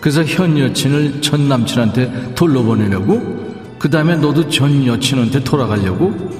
그래서 0.00 0.22
현 0.22 0.56
여친을 0.56 1.20
전 1.20 1.48
남친한테 1.48 2.34
돌려보내려고? 2.36 3.48
그 3.78 3.90
다음에 3.90 4.14
너도 4.16 4.48
전 4.48 4.86
여친한테 4.86 5.42
돌아가려고? 5.42 6.38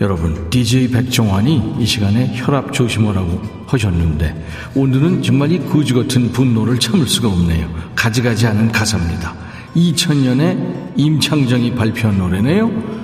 여러분, 0.00 0.50
DJ 0.50 0.90
백종환이 0.90 1.76
이 1.78 1.86
시간에 1.86 2.32
혈압 2.34 2.72
조심하라고 2.72 3.40
하셨는데, 3.66 4.46
오늘은 4.74 5.22
정말 5.22 5.52
이 5.52 5.60
거지 5.60 5.94
같은 5.94 6.32
분노를 6.32 6.80
참을 6.80 7.06
수가 7.06 7.28
없네요. 7.28 7.68
가지가지 7.94 8.46
않은 8.48 8.72
가사입니다. 8.72 9.34
2000년에 9.76 10.92
임창정이 10.96 11.74
발표한 11.74 12.18
노래네요. 12.18 13.03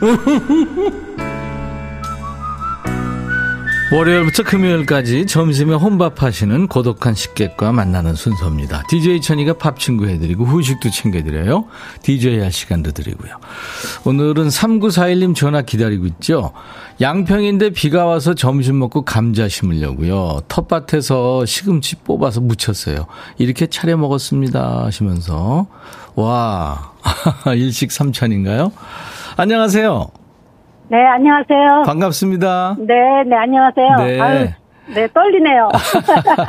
월요일부터 3.92 4.42
금요일까지 4.42 5.26
점심에 5.26 5.74
혼밥하시는 5.74 6.66
고독한 6.68 7.14
식객과 7.14 7.70
만나는 7.70 8.14
순서입니다. 8.14 8.82
DJ 8.88 9.20
천이가 9.20 9.52
밥 9.52 9.78
친구 9.78 10.08
해드리고 10.08 10.44
후식도 10.44 10.90
챙겨드려요. 10.90 11.66
DJ 12.02 12.40
할 12.40 12.50
시간도 12.50 12.90
드리고요. 12.90 13.36
오늘은 14.04 14.48
3941님 14.48 15.36
전화 15.36 15.62
기다리고 15.62 16.06
있죠. 16.06 16.52
양평인데 17.00 17.70
비가 17.70 18.04
와서 18.06 18.34
점심 18.34 18.80
먹고 18.80 19.02
감자 19.02 19.48
심으려고요. 19.48 20.40
텃밭에서 20.48 21.46
시금치 21.46 21.96
뽑아서 21.96 22.40
무쳤어요. 22.40 23.06
이렇게 23.38 23.68
차려 23.68 23.96
먹었습니다 23.96 24.86
하시면서 24.86 25.66
와 26.16 26.94
일식 27.54 27.92
삼찬인가요? 27.92 28.72
안녕하세요. 29.36 30.06
네, 30.88 30.96
안녕하세요. 31.06 31.82
반갑습니다. 31.86 32.76
네, 32.78 32.94
네, 33.26 33.36
안녕하세요. 33.36 33.96
네. 33.98 34.20
아유, 34.20 34.46
네, 34.94 35.08
떨리네요. 35.12 35.70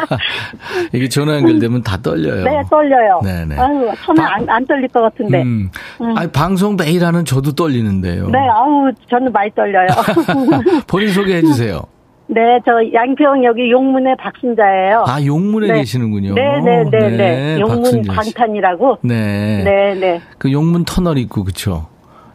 이게 0.94 1.08
전화 1.10 1.36
연결되면 1.38 1.82
다 1.84 1.98
떨려요. 2.02 2.44
네, 2.44 2.62
떨려요. 2.70 3.22
네 3.24 3.46
네. 3.46 3.56
아유, 3.58 3.92
처음에 4.06 4.22
바- 4.22 4.36
안, 4.36 4.50
안 4.50 4.66
떨릴 4.68 4.88
것 4.90 5.02
같은데. 5.02 5.42
음. 5.42 5.70
아니, 6.16 6.30
방송 6.32 6.76
매일 6.76 7.04
하는 7.06 7.26
저도 7.26 7.54
떨리는데요. 7.54 8.28
네, 8.30 8.38
아우, 8.50 8.92
저는 9.10 9.32
많이 9.32 9.50
떨려요. 9.56 9.88
본인 10.88 11.10
소개해 11.10 11.42
주세요. 11.42 11.82
네, 12.28 12.60
저 12.66 12.72
양평 12.94 13.46
여기 13.46 13.72
용문의 13.72 14.16
박순자예요. 14.18 15.06
아, 15.08 15.24
용문에 15.24 15.68
네. 15.68 15.74
계시는군요. 15.80 16.34
네, 16.34 16.60
네, 16.60 16.84
네, 16.92 17.10
네. 17.10 17.60
용문 17.60 17.82
박순자 17.84 18.14
씨. 18.24 18.34
방탄이라고. 18.34 18.98
네. 19.04 19.64
네, 19.64 19.96
네. 19.96 20.22
그 20.38 20.52
용문 20.52 20.86
터널 20.86 21.18
있고, 21.20 21.44
그쵸? 21.44 21.88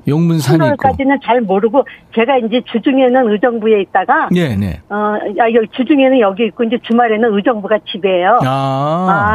용문 0.09 0.39
산 0.41 0.57
있고. 0.57 0.65
터널까지는 0.65 1.19
잘 1.25 1.41
모르고 1.41 1.85
제가 2.15 2.39
이제 2.39 2.63
주중에는 2.73 3.31
의정부에 3.33 3.81
있다가 3.83 4.29
네, 4.33 4.57
네. 4.57 4.81
어, 4.89 5.15
야, 5.39 5.45
여기 5.55 5.67
주중에는 5.77 6.21
여기 6.21 6.47
있고 6.47 6.65
이제 6.65 6.79
주말에는 6.83 7.35
의정부가 7.37 7.79
집이에요. 7.91 8.39
아. 8.45 8.47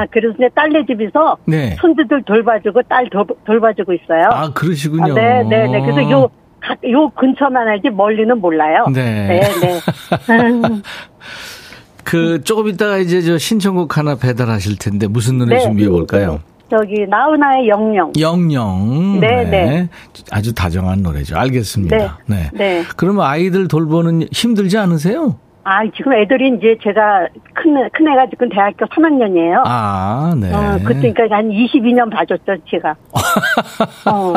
아, 0.02 0.06
그래서 0.12 0.34
이제 0.38 0.50
딸네 0.56 0.86
집에서 0.86 1.38
네. 1.46 1.76
손주들 1.80 2.24
돌봐주고 2.24 2.82
딸 2.90 3.10
돌, 3.10 3.26
돌봐주고 3.46 3.94
있어요. 3.94 4.24
아, 4.32 4.52
그러시군요. 4.54 5.12
아, 5.12 5.16
네, 5.16 5.44
네, 5.44 5.68
네. 5.68 5.82
그래서 5.82 6.10
요, 6.12 6.30
가- 6.60 6.76
요 6.90 7.10
근처만 7.10 7.68
알지 7.68 7.90
멀리는 7.92 8.40
몰라요. 8.42 8.86
네. 8.94 9.28
네, 9.28 9.40
네. 9.62 9.80
음, 10.34 10.82
그, 12.04 12.44
조금 12.44 12.68
있다가 12.68 12.98
이제 12.98 13.22
저 13.22 13.38
신청곡 13.38 13.98
하나 13.98 14.16
배달하실 14.16 14.78
텐데, 14.78 15.08
무슨 15.08 15.40
노래 15.40 15.56
네. 15.56 15.62
준비해 15.62 15.90
볼까요? 15.90 16.40
저기, 16.70 17.06
나훈아의 17.08 17.68
영영. 17.68 18.14
영영. 18.20 19.20
네, 19.20 19.44
네. 19.50 19.90
아주 20.32 20.54
다정한 20.54 21.04
노래죠. 21.04 21.38
알겠습니다. 21.38 22.20
네. 22.26 22.50
네. 22.54 22.84
그러면 22.96 23.26
아이들 23.26 23.68
돌보는 23.68 24.28
힘들지 24.32 24.78
않으세요? 24.78 25.38
아, 25.68 25.82
지금 25.98 26.14
애들이 26.14 26.50
이제 26.56 26.78
제가 26.84 27.28
큰, 27.56 27.76
애- 27.78 27.90
큰 27.92 28.08
애가 28.08 28.28
지금 28.30 28.50
대학교 28.50 28.86
3학년이에요. 28.86 29.64
아, 29.66 30.36
네. 30.40 30.54
어, 30.54 30.78
그러니까 30.86 31.24
한 31.36 31.50
22년 31.50 32.12
봐줬죠, 32.12 32.58
제가. 32.70 32.96
어, 34.06 34.34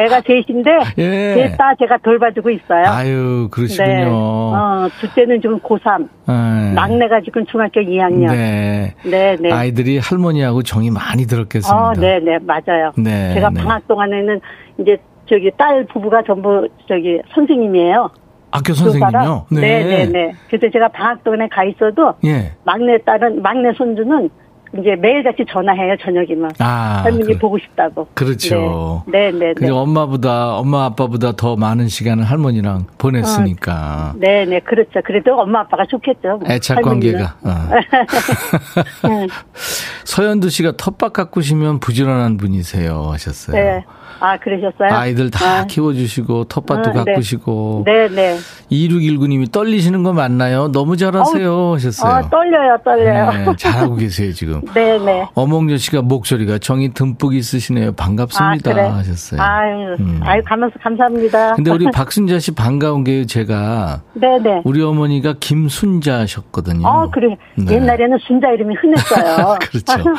애가 0.00 0.22
셋인데, 0.22 0.70
예. 0.96 1.34
셋다 1.50 1.74
제가 1.80 1.98
돌봐주고 1.98 2.48
있어요. 2.48 2.86
아유, 2.86 3.48
그러시군요. 3.50 3.88
네. 3.90 4.04
어, 4.06 4.88
둘째는 5.00 5.42
지금 5.42 5.58
고3, 5.60 6.08
네. 6.26 6.72
막내가 6.74 7.20
지금 7.20 7.44
중학교 7.44 7.80
2학년. 7.82 8.28
네. 8.32 8.94
네, 9.04 9.36
네. 9.38 9.52
아이들이 9.52 9.98
할머니하고 9.98 10.62
정이 10.62 10.90
많이 10.90 11.26
들었겠습니다. 11.26 11.76
어, 11.88 11.92
네, 11.92 12.20
네, 12.20 12.38
맞아요. 12.40 12.92
네, 12.96 13.34
제가 13.34 13.50
네. 13.50 13.60
방학 13.60 13.86
동안에는 13.86 14.40
이제 14.78 14.96
저기 15.28 15.50
딸 15.58 15.84
부부가 15.92 16.22
전부 16.26 16.66
저기 16.88 17.20
선생님이에요. 17.34 18.08
학교 18.50 18.72
교사라. 18.72 18.90
선생님요? 19.00 19.46
네, 19.50 19.84
네, 19.84 20.06
네. 20.06 20.32
그래서 20.48 20.70
제가 20.72 20.88
방학 20.88 21.22
동안에 21.24 21.48
가 21.48 21.64
있어도 21.64 22.14
예. 22.24 22.52
막내 22.64 22.98
딸은 23.04 23.42
막내 23.42 23.72
손주는 23.76 24.30
이제 24.78 24.94
매일같이 24.94 25.44
전화해요, 25.50 25.96
저녁이면. 26.00 26.52
아, 26.60 27.00
할머니 27.02 27.24
그래. 27.24 27.38
보고 27.38 27.58
싶다고. 27.58 28.06
그렇죠. 28.14 29.02
네, 29.08 29.32
네, 29.32 29.38
네. 29.48 29.54
그죠 29.54 29.76
엄마보다 29.76 30.54
엄마 30.56 30.84
아빠보다 30.84 31.32
더 31.32 31.56
많은 31.56 31.88
시간을 31.88 32.22
할머니랑 32.22 32.86
보냈으니까 32.96 34.14
네, 34.16 34.44
네, 34.44 34.60
그렇죠. 34.60 35.00
그래도 35.04 35.34
엄마 35.40 35.60
아빠가 35.60 35.84
좋겠죠. 35.86 36.40
애착 36.48 36.76
할머니는. 36.76 37.18
관계가. 37.18 37.36
어. 37.42 39.10
응. 39.10 39.26
서현두 40.04 40.50
씨가 40.50 40.72
텃밭 40.76 41.12
가꾸시면 41.14 41.80
부지런한 41.80 42.36
분이세요 42.36 43.08
하셨어요. 43.10 43.56
네. 43.56 43.84
아, 44.20 44.36
그러셨어요? 44.38 44.90
아이들 44.90 45.30
다 45.30 45.60
아. 45.60 45.64
키워주시고 45.64 46.44
텃밭도 46.44 46.90
아, 46.90 46.92
네. 46.92 47.12
가꾸시고 47.12 47.84
네, 47.86 48.08
네. 48.08 48.36
2619님이 48.70 49.50
떨리시는 49.50 50.02
거 50.02 50.12
맞나요? 50.12 50.68
너무 50.68 50.96
잘하세요 50.96 51.74
하셨어요. 51.74 52.12
아, 52.12 52.28
떨려요, 52.28 52.76
떨려요. 52.84 53.30
네, 53.30 53.56
잘하고 53.56 53.96
계세요 53.96 54.32
지금. 54.32 54.60
네, 54.74 54.98
네. 54.98 55.26
어몽여 55.34 55.78
씨가 55.78 56.02
목소리가 56.02 56.58
정이 56.58 56.92
듬뿍 56.92 57.34
있으시네요. 57.34 57.92
반갑습니다 57.92 58.70
아, 58.70 58.74
그래. 58.74 58.86
하셨어요. 58.86 59.40
아유, 59.40 59.96
음. 59.98 60.20
아유, 60.22 60.42
가면서 60.44 60.74
감사합니다. 60.82 61.54
근데 61.54 61.70
우리 61.70 61.86
박순자 61.92 62.38
씨 62.38 62.54
반가운 62.54 63.04
게요. 63.04 63.24
제가 63.24 64.02
네, 64.12 64.38
네. 64.42 64.60
우리 64.64 64.82
어머니가 64.82 65.34
김순자셨거든요. 65.40 66.86
어, 66.86 67.10
그래. 67.10 67.36
네. 67.56 67.74
옛날에는 67.74 68.18
순자 68.26 68.50
이름이 68.50 68.74
흔했어요. 68.76 69.56
그렇죠. 69.70 70.10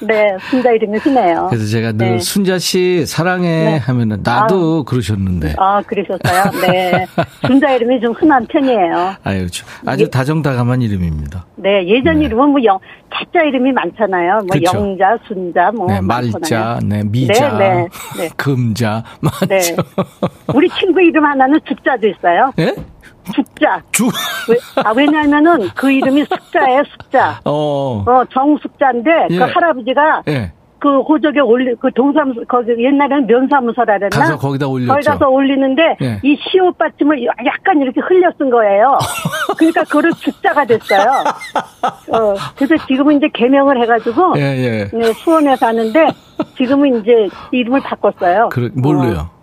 네, 0.00 0.36
순자 0.50 0.72
이름이 0.72 0.98
흔해요. 0.98 1.46
그래서 1.48 1.66
제가 1.66 1.92
늘 1.92 2.12
네. 2.12 2.18
순자 2.18 2.58
씨 2.58 3.06
사랑해 3.06 3.45
네. 3.46 3.76
하면은 3.78 4.20
나도 4.22 4.84
그러셨는데. 4.84 5.54
아, 5.58 5.80
그러셨어요? 5.82 6.50
네. 6.66 7.06
순자 7.46 7.72
이름이 7.72 8.00
좀 8.00 8.12
흔한 8.12 8.46
편이에요. 8.46 9.14
아유, 9.24 9.50
저- 9.50 9.64
아주 9.86 10.04
예. 10.04 10.10
다정다감한 10.10 10.82
이름입니다. 10.82 11.46
네, 11.56 11.86
예전 11.86 12.20
이름은 12.20 12.48
뭐 12.50 12.62
영, 12.64 12.78
자자 13.14 13.44
이름이 13.44 13.72
많잖아요. 13.72 14.32
뭐 14.38 14.46
그쵸. 14.52 14.76
영자, 14.76 15.18
순자, 15.26 15.70
뭐. 15.72 15.86
네. 15.86 16.00
말자, 16.00 16.78
네, 16.84 17.02
미자, 17.04 17.56
네, 17.58 17.68
네, 17.74 17.88
네. 18.18 18.28
금자, 18.36 19.02
맞죠? 19.20 19.46
네. 19.46 19.60
우리 20.54 20.68
친구 20.70 21.00
이름 21.00 21.24
하나는 21.24 21.58
죽자도 21.66 22.08
있어요. 22.08 22.52
예? 22.58 22.74
죽자. 23.34 23.82
주, 23.90 24.04
왜, 24.48 24.56
아, 24.84 24.92
왜냐면은 24.92 25.68
그 25.74 25.90
이름이 25.90 26.24
숙자예요, 26.26 26.82
숙자. 26.92 27.40
어, 27.44 28.04
어, 28.06 28.24
정숙자인데 28.32 29.10
예. 29.30 29.36
그 29.38 29.42
할아버지가 29.44 30.22
예. 30.28 30.52
그 30.86 31.00
호적에 31.00 31.40
올리 31.40 31.74
그 31.80 31.90
동사무소 31.92 32.44
거기 32.46 32.70
옛날에는 32.70 33.26
면사무소라 33.26 33.98
그랬나? 33.98 34.20
가서 34.20 34.38
거기다 34.38 34.68
올렸죠. 34.68 34.92
거기 34.92 35.04
가서 35.04 35.28
올리는데 35.28 35.96
예. 36.00 36.20
이 36.22 36.36
시옷 36.36 36.78
받침을 36.78 37.26
약간 37.44 37.80
이렇게 37.80 38.00
흘려 38.00 38.30
쓴 38.38 38.50
거예요. 38.50 38.96
그러니까 39.58 39.82
그걸 39.82 40.12
죽자가 40.12 40.64
됐어요. 40.64 41.24
어, 42.12 42.34
그래서 42.54 42.86
지금은 42.86 43.16
이제 43.16 43.28
개명을 43.34 43.82
해가지고 43.82 44.34
예, 44.36 44.42
예. 44.42 44.96
네, 44.96 45.12
수원에 45.14 45.56
사는데 45.56 46.06
지금은 46.56 47.00
이제 47.00 47.28
이름을 47.50 47.80
바꿨어요. 47.80 48.50
그, 48.52 48.70
뭘로요? 48.76 49.28
어. 49.32 49.36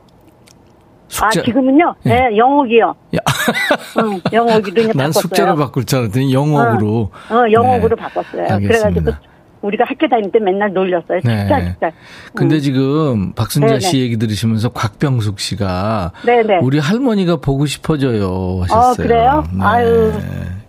숙자. 1.10 1.27
아 1.27 1.43
지금은요? 1.43 1.95
예. 2.06 2.10
네, 2.10 2.38
영옥이요. 2.38 2.95
야. 3.15 3.19
응, 4.01 4.21
영옥이로 4.32 4.82
이제 4.82 4.93
난 4.93 5.08
바꿨어요. 5.08 5.12
숙자를 5.12 5.56
바꿀 5.58 5.84
줄 5.84 5.99
알았더니 5.99 6.34
영업으로. 6.34 7.12
어, 7.29 7.36
어, 7.36 7.51
영옥으로 7.51 7.97
네. 7.97 8.01
바꿨어요. 8.01 8.47
알겠습니다. 8.49 9.01
그래가지고 9.01 9.32
우리가 9.63 9.86
학교 9.88 10.08
다닐 10.08 10.32
때 10.32 10.39
맨날 10.39 10.71
놀렸어요. 10.73 11.21
네. 11.23 11.38
진짜 11.39 11.62
진짜. 11.63 11.91
근데 12.36 12.56
음. 12.56 12.60
지금 12.60 13.34
박순자 13.34 13.67
네네. 13.67 13.80
씨 13.80 13.99
얘기 13.99 14.17
들으시면서 14.17 14.69
곽병숙 14.69 15.39
씨가 15.39 16.12
네네. 16.26 16.60
우리 16.62 16.80
할머니가 16.80 17.38
보고 17.38 17.65
싶어져요 17.65 18.62
하셨어요. 18.63 18.91
어, 18.91 18.95
그래요? 18.95 19.43
네. 19.54 19.63
아유. 19.63 20.12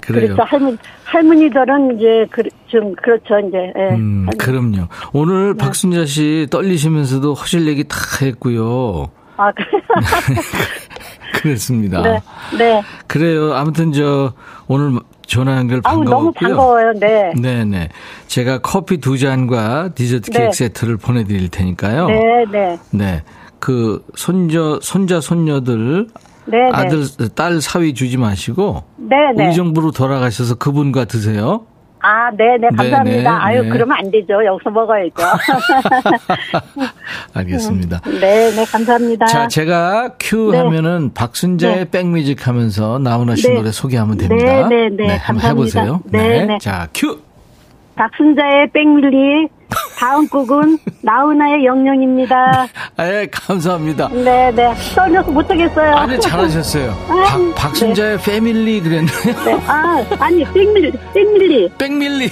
그래요. 0.01 0.35
그렇죠. 0.35 0.43
할머니, 0.43 0.77
할머니들은 1.05 1.97
이제, 1.97 2.27
그, 2.31 2.43
좀, 2.67 2.95
그렇죠, 2.97 3.39
이제. 3.49 3.73
예. 3.75 3.95
음. 3.95 4.27
그럼요. 4.39 4.77
네. 4.77 4.87
오늘 5.15 5.55
박순자 5.55 6.05
씨 6.05 6.47
떨리시면서도 6.51 7.33
허실 7.33 7.67
얘기 7.67 7.85
다 7.85 7.97
했고요. 8.21 9.09
아, 9.39 9.51
그, 9.53 9.63
그랬습니다. 11.41 12.03
네, 12.03 12.21
네. 12.59 12.83
그래요. 13.07 13.55
아무튼 13.55 13.93
저 13.93 14.35
오늘 14.69 15.01
전화 15.27 15.57
연결 15.57 15.81
아우, 15.85 15.99
반가웠고요. 15.99 16.11
너무 16.11 16.33
반가워요, 16.33 16.93
네. 16.99 17.33
네네. 17.41 17.89
제가 18.27 18.59
커피 18.59 18.99
두 18.99 19.19
잔과 19.19 19.91
디저트 19.95 20.31
네. 20.31 20.39
케이크 20.39 20.57
세트를 20.57 20.97
보내드릴 20.97 21.49
테니까요. 21.49 22.07
네, 22.09 22.45
네. 22.51 22.79
네. 22.91 23.23
그 23.59 24.05
손자 24.15 24.79
손자 24.83 25.21
손녀들 25.21 26.09
네, 26.47 26.59
네. 26.59 26.71
아들 26.73 27.07
딸 27.35 27.61
사위 27.63 27.95
주지 27.95 28.19
마시고 28.19 28.85
네, 28.97 29.17
네. 29.37 29.47
의정부로 29.49 29.91
돌아가셔서 29.91 30.57
그분과 30.57 31.07
드세요. 31.07 31.65
아, 32.05 32.31
네, 32.37 32.59
네. 32.61 32.69
감사합니다. 32.77 33.03
네, 33.05 33.23
네, 33.23 33.29
아유, 33.29 33.63
네. 33.63 33.69
그러면 33.71 33.97
안 33.97 34.11
되죠. 34.11 34.45
여기서 34.45 34.69
먹어야죠. 34.69 35.15
알겠습니다. 37.33 38.03
네, 38.21 38.51
네. 38.51 38.65
감사합니다. 38.67 39.25
자, 39.25 39.49
제가 39.49 40.17
큐 40.21 40.51
네. 40.53 40.59
하면은 40.59 41.15
박순자의 41.15 41.77
네. 41.77 41.91
백뮤직 41.91 42.47
하면서 42.47 42.99
나훈아 42.99 43.37
씨 43.37 43.49
네. 43.49 43.55
노래 43.55 43.73
소개하면 43.73 44.19
됩니다. 44.19 44.69
네, 44.69 44.71
네, 44.89 44.89
네. 44.91 45.17
한번 45.17 45.19
감사합니다. 45.19 45.49
해보세요. 45.49 46.01
네, 46.05 46.45
네. 46.45 46.59
자, 46.61 46.89
큐. 46.93 47.21
박순자의 47.97 48.71
백밀리. 48.73 49.49
다음 49.99 50.29
곡은 50.29 50.79
나훈아의 51.03 51.65
영영입니다. 51.65 52.67
아, 52.97 53.07
예, 53.09 53.27
감사합니다. 53.31 54.09
네, 54.09 54.53
네. 54.55 54.73
떨려서 54.95 55.31
못하겠어요. 55.33 55.95
아니, 55.97 56.21
잘하셨어요. 56.21 56.95
아유, 57.09 57.25
박, 57.25 57.55
박순자의 57.57 58.19
패밀리 58.19 58.81
그랬나요? 58.81 59.45
네. 59.45 59.61
아, 59.67 60.05
아니, 60.21 60.45
백밀리, 60.45 60.93
백밀리. 61.13 61.69
백밀리. 61.79 62.29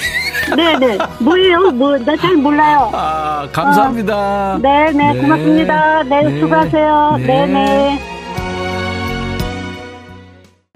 네, 0.56 0.78
네. 0.78 0.98
뭐예요? 1.20 1.70
뭐, 1.72 1.98
나 1.98 2.14
잘 2.16 2.36
몰라요. 2.36 2.90
아, 2.92 3.48
감사합니다. 3.52 4.58
네, 4.62 4.92
네, 4.92 5.20
고맙습니다. 5.20 6.02
네, 6.04 6.40
수고하세요. 6.40 7.16
네, 7.26 7.46
네. 7.46 8.21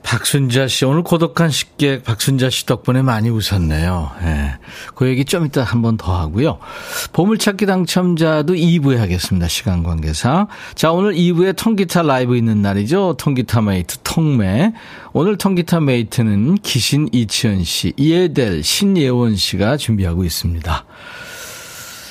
박순자 0.06 0.68
씨, 0.68 0.84
오늘 0.84 1.02
고독한 1.02 1.50
식객 1.50 2.04
박순자 2.04 2.48
씨 2.48 2.64
덕분에 2.64 3.02
많이 3.02 3.28
웃었네요. 3.28 4.12
예. 4.22 4.52
그 4.94 5.08
얘기 5.08 5.24
좀 5.24 5.44
이따 5.46 5.64
한 5.64 5.82
번 5.82 5.96
더 5.96 6.16
하고요. 6.16 6.58
보물찾기 7.12 7.66
당첨자도 7.66 8.54
2부에 8.54 8.98
하겠습니다. 8.98 9.48
시간 9.48 9.82
관계상. 9.82 10.46
자, 10.76 10.92
오늘 10.92 11.14
2부에 11.14 11.56
통기타 11.56 12.02
라이브 12.02 12.36
있는 12.36 12.62
날이죠. 12.62 13.16
통기타 13.18 13.62
메이트 13.62 13.98
통매. 14.04 14.72
오늘 15.12 15.36
통기타 15.36 15.80
메이트는 15.80 16.58
기신 16.62 17.08
이치현 17.10 17.64
씨, 17.64 17.92
이해델, 17.96 18.62
신예원 18.62 19.34
씨가 19.34 19.76
준비하고 19.76 20.22
있습니다. 20.22 20.84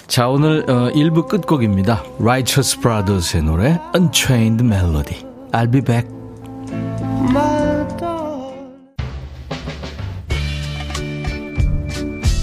자, 0.07 0.27
오늘 0.27 0.65
어, 0.69 0.91
1부 0.93 1.29
끝곡입니다. 1.29 2.03
Righteous 2.19 2.77
Brothers의 2.81 3.43
노래 3.43 3.79
Unchained 3.95 4.63
Melody. 4.65 5.23
I'll 5.53 5.71
be 5.71 5.79
back. 5.81 6.14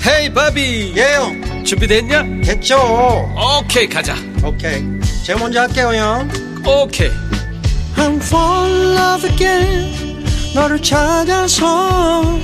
헤이 0.04 0.32
바비. 0.34 0.94
예영. 0.96 1.64
준비됐냐? 1.64 2.22
됐죠. 2.44 2.76
오케이 3.60 3.88
가자. 3.88 4.14
오케이. 4.44 4.82
제가 5.24 5.38
먼저 5.38 5.60
할게요 5.60 5.92
형. 5.94 6.28
오케이. 6.66 7.10
I'm 7.96 8.16
fall 8.20 8.70
in 8.70 8.96
love 8.96 9.30
again. 9.30 10.24
너를 10.54 10.82
찾아서 10.82 12.38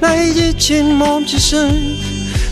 나의 0.00 0.34
지친 0.34 0.94
몸짓은 0.94 1.98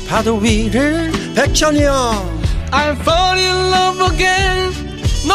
파도 0.08 0.36
위를 0.36 1.10
백천이 1.34 1.82
형. 1.82 2.40
I'm 2.70 3.00
fall 3.00 3.38
in 3.38 3.72
love 3.72 4.12
again. 4.12 4.72
너 5.26 5.34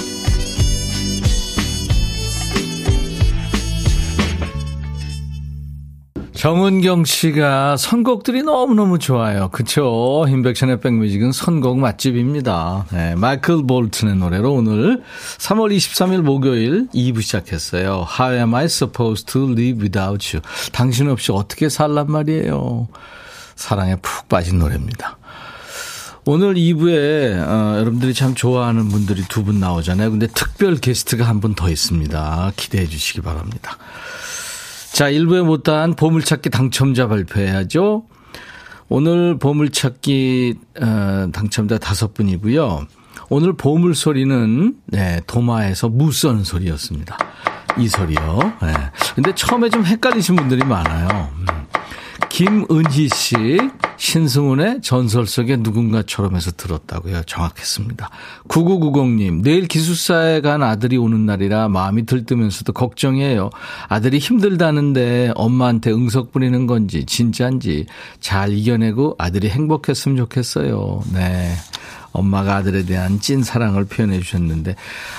정은경 6.41 7.05
씨가 7.05 7.77
선곡들이 7.77 8.41
너무너무 8.41 8.97
좋아요. 8.97 9.49
그쵸? 9.49 10.25
인백션의 10.27 10.79
백뮤직은 10.79 11.31
선곡 11.33 11.77
맛집입니다. 11.77 12.87
네, 12.91 13.13
마이클 13.13 13.61
볼튼의 13.67 14.15
노래로 14.15 14.51
오늘 14.51 15.03
3월 15.37 15.71
23일 15.77 16.21
목요일 16.23 16.87
2부 16.95 17.21
시작했어요. 17.21 18.07
How 18.19 18.33
am 18.35 18.55
I 18.55 18.65
supposed 18.65 19.27
to 19.31 19.51
live 19.51 19.81
without 19.83 20.35
you? 20.35 20.41
당신 20.71 21.11
없이 21.11 21.31
어떻게 21.31 21.69
살란 21.69 22.07
말이에요. 22.11 22.87
사랑에 23.55 23.97
푹 23.97 24.27
빠진 24.27 24.57
노래입니다. 24.57 25.19
오늘 26.25 26.55
2부에 26.55 27.37
어, 27.47 27.77
여러분들이 27.77 28.15
참 28.15 28.33
좋아하는 28.33 28.89
분들이 28.89 29.21
두 29.29 29.43
분 29.43 29.59
나오잖아요. 29.59 30.09
근데 30.09 30.25
특별 30.25 30.75
게스트가 30.77 31.23
한 31.23 31.39
분 31.39 31.53
더 31.53 31.69
있습니다. 31.69 32.53
기대해 32.55 32.87
주시기 32.87 33.21
바랍니다. 33.21 33.77
자, 34.91 35.09
1부에 35.09 35.43
못다한 35.43 35.95
보물찾기 35.95 36.49
당첨자 36.49 37.07
발표해야죠. 37.07 38.05
오늘 38.89 39.39
보물찾기 39.39 40.55
어, 40.81 41.27
당첨자 41.31 41.77
다섯 41.77 42.13
분이고요. 42.13 42.87
오늘 43.29 43.53
보물 43.53 43.95
소리는 43.95 44.75
네, 44.87 45.21
도마에서 45.27 45.87
무 45.87 46.11
써는 46.11 46.43
소리였습니다. 46.43 47.17
이 47.77 47.87
소리요. 47.87 48.53
네. 48.61 48.73
근데 49.15 49.33
처음에 49.33 49.69
좀 49.69 49.85
헷갈리신 49.85 50.35
분들이 50.35 50.65
많아요. 50.65 51.29
음. 52.31 52.65
김은희 52.67 53.09
씨, 53.09 53.35
신승훈의 53.97 54.81
전설 54.81 55.27
속의 55.27 55.57
누군가처럼 55.57 56.35
해서 56.35 56.51
들었다고요. 56.51 57.23
정확했습니다. 57.23 58.09
9990님, 58.47 59.43
내일 59.43 59.67
기숙사에 59.67 60.41
간 60.41 60.63
아들이 60.63 60.97
오는 60.97 61.25
날이라 61.25 61.67
마음이 61.69 62.05
들뜨면서도 62.05 62.73
걱정이에요. 62.73 63.49
아들이 63.89 64.17
힘들다는데 64.17 65.33
엄마한테 65.35 65.91
응석 65.91 66.31
부리는 66.31 66.67
건지 66.67 67.05
진짜인지 67.05 67.85
잘 68.19 68.53
이겨내고 68.53 69.15
아들이 69.17 69.49
행복했으면 69.49 70.17
좋겠어요. 70.17 71.03
네. 71.13 71.53
엄마가 72.13 72.57
아들에 72.57 72.83
대한 72.83 73.19
찐 73.21 73.41
사랑을 73.41 73.85
표현해 73.85 74.19
주셨는데 74.19 74.75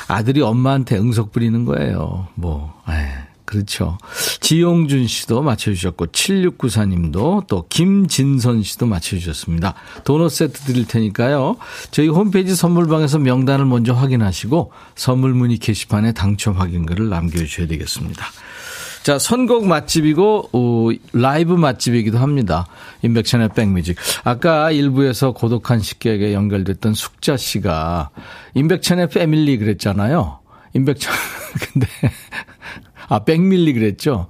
아들이 0.09 0.43
엄마한테 0.43 0.99
응석 0.99 1.33
부리는 1.33 1.65
거예요. 1.65 2.29
뭐, 2.35 2.75
에. 2.89 3.32
그렇죠. 3.53 3.99
지용준 4.41 5.07
씨도 5.07 5.43
맞춰주셨고, 5.43 6.07
7694님도 6.07 7.47
또 7.47 7.67
김진선 7.69 8.63
씨도 8.63 8.87
맞춰주셨습니다. 8.87 9.75
도넛 10.05 10.33
세트 10.33 10.61
드릴 10.61 10.87
테니까요. 10.87 11.57
저희 11.91 12.09
홈페이지 12.09 12.57
선물방에서 12.57 13.19
명단을 13.19 13.67
먼저 13.67 13.93
확인하시고, 13.93 14.73
선물 14.95 15.35
문의 15.35 15.59
게시판에 15.59 16.13
당첨 16.13 16.55
확인글을 16.55 17.11
남겨주셔야 17.11 17.67
되겠습니다. 17.67 18.25
자, 19.03 19.19
선곡 19.19 19.67
맛집이고, 19.67 20.49
어, 20.53 20.89
라이브 21.13 21.53
맛집이기도 21.53 22.19
합니다. 22.19 22.67
임백천의 23.03 23.51
백뮤직. 23.55 23.99
아까 24.25 24.71
일부에서 24.71 25.33
고독한 25.33 25.81
식객에 25.81 26.33
연결됐던 26.33 26.95
순자 26.95 27.37
씨가 27.37 28.11
임백천의 28.55 29.11
패밀리 29.11 29.59
그랬잖아요. 29.59 30.39
임백천, 30.73 31.13
근데 31.73 31.87
아, 33.13 33.19
백밀리 33.25 33.75
그랬죠? 33.75 34.27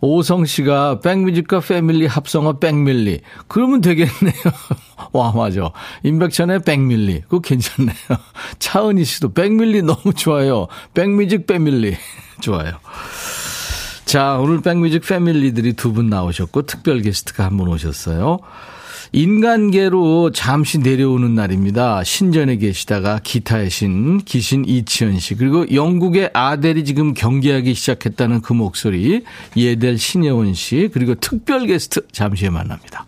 오성 0.00 0.44
씨가 0.44 1.00
백뮤직과 1.00 1.60
패밀리 1.60 2.06
합성어 2.06 2.54
백밀리. 2.58 3.20
그러면 3.46 3.80
되겠네요. 3.80 4.32
와, 5.12 5.30
맞아. 5.32 5.70
임백천의 6.02 6.62
백밀리. 6.62 7.20
그거 7.22 7.38
괜찮네요. 7.40 7.96
차은희 8.58 9.04
씨도 9.04 9.34
백밀리 9.34 9.82
너무 9.82 10.12
좋아요. 10.16 10.66
백뮤직 10.94 11.46
패밀리. 11.46 11.96
좋아요. 12.40 12.72
자, 14.04 14.38
오늘 14.38 14.62
백뮤직 14.62 15.02
패밀리들이 15.06 15.74
두 15.74 15.92
분 15.92 16.08
나오셨고, 16.08 16.62
특별 16.62 17.00
게스트가 17.02 17.44
한 17.44 17.56
분 17.56 17.68
오셨어요. 17.68 18.38
인간계로 19.12 20.32
잠시 20.32 20.78
내려오는 20.78 21.34
날입니다. 21.34 22.04
신전에 22.04 22.56
계시다가 22.56 23.20
기타의 23.22 23.70
신, 23.70 24.18
기신 24.18 24.64
이치현 24.66 25.18
씨, 25.18 25.34
그리고 25.34 25.64
영국의 25.72 26.30
아델이 26.32 26.84
지금 26.84 27.14
경기하기 27.14 27.74
시작했다는 27.74 28.42
그 28.42 28.52
목소리, 28.52 29.22
예델 29.56 29.98
신예원 29.98 30.54
씨, 30.54 30.90
그리고 30.92 31.14
특별 31.14 31.66
게스트 31.66 32.06
잠시 32.12 32.44
후에 32.44 32.50
만납니다. 32.50 33.06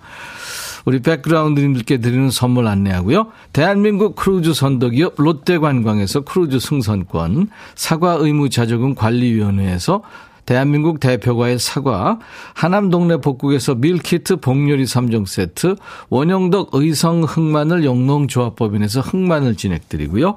우리 0.86 1.00
백그라운드님들께 1.00 1.98
드리는 1.98 2.30
선물 2.30 2.66
안내하고요. 2.66 3.26
대한민국 3.52 4.16
크루즈 4.16 4.54
선도기업 4.54 5.14
롯데관광에서 5.18 6.22
크루즈 6.22 6.58
승선권, 6.58 7.50
사과 7.74 8.14
의무 8.14 8.48
자조금 8.48 8.94
관리위원회에서 8.94 10.02
대한민국 10.50 10.98
대표 10.98 11.32
과일 11.32 11.60
사과, 11.60 12.18
하남 12.54 12.90
동네 12.90 13.18
복국에서 13.18 13.76
밀키트 13.76 14.38
복요리 14.38 14.82
3종 14.82 15.24
세트, 15.24 15.76
원형덕 16.08 16.70
의성 16.72 17.22
흑마늘 17.22 17.84
영농조합법인에서 17.84 19.00
흑마늘 19.00 19.54
진액 19.54 19.84
드리고요. 19.84 20.34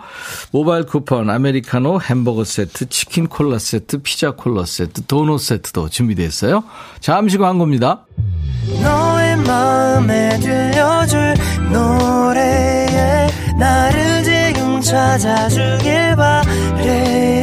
모바일 0.52 0.86
쿠폰, 0.86 1.32
아메리카노 1.32 2.00
햄버거 2.02 2.44
세트, 2.44 2.90
치킨 2.90 3.26
콜라 3.26 3.58
세트, 3.58 4.04
피자 4.04 4.30
콜라 4.30 4.66
세트, 4.66 5.08
도넛 5.08 5.40
세트도 5.40 5.90
준비되어 5.90 6.28
있어요. 6.28 6.64
잠시 7.00 7.40
광고입니다. 7.40 8.06
너의 8.84 9.38
마음에 9.38 10.38
들려줄 10.38 11.34
노래에 11.72 13.30
나를 13.58 14.24
지금 14.24 14.80
찾아주길 14.80 16.16
바래 16.16 17.43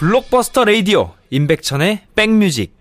블록버스터 0.00 0.64
레이디오 0.64 1.12
임백천의 1.28 2.06
백뮤직 2.14 2.74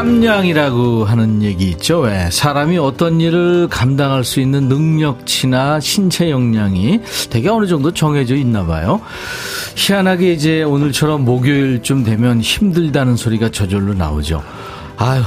깜냥이라고 0.00 1.04
하는 1.04 1.42
얘기 1.42 1.68
있죠. 1.72 1.98
왜? 1.98 2.30
사람이 2.30 2.78
어떤 2.78 3.20
일을 3.20 3.68
감당할 3.68 4.24
수 4.24 4.40
있는 4.40 4.66
능력치나 4.66 5.78
신체 5.80 6.30
역량이 6.30 7.00
되게 7.28 7.50
어느 7.50 7.66
정도 7.66 7.92
정해져 7.92 8.34
있나 8.34 8.64
봐요. 8.64 9.02
희한하게 9.76 10.32
이제 10.32 10.62
오늘처럼 10.62 11.26
목요일쯤 11.26 12.04
되면 12.04 12.40
힘들다는 12.40 13.16
소리가 13.16 13.50
저절로 13.50 13.92
나오죠. 13.92 14.42
아휴, 14.96 15.22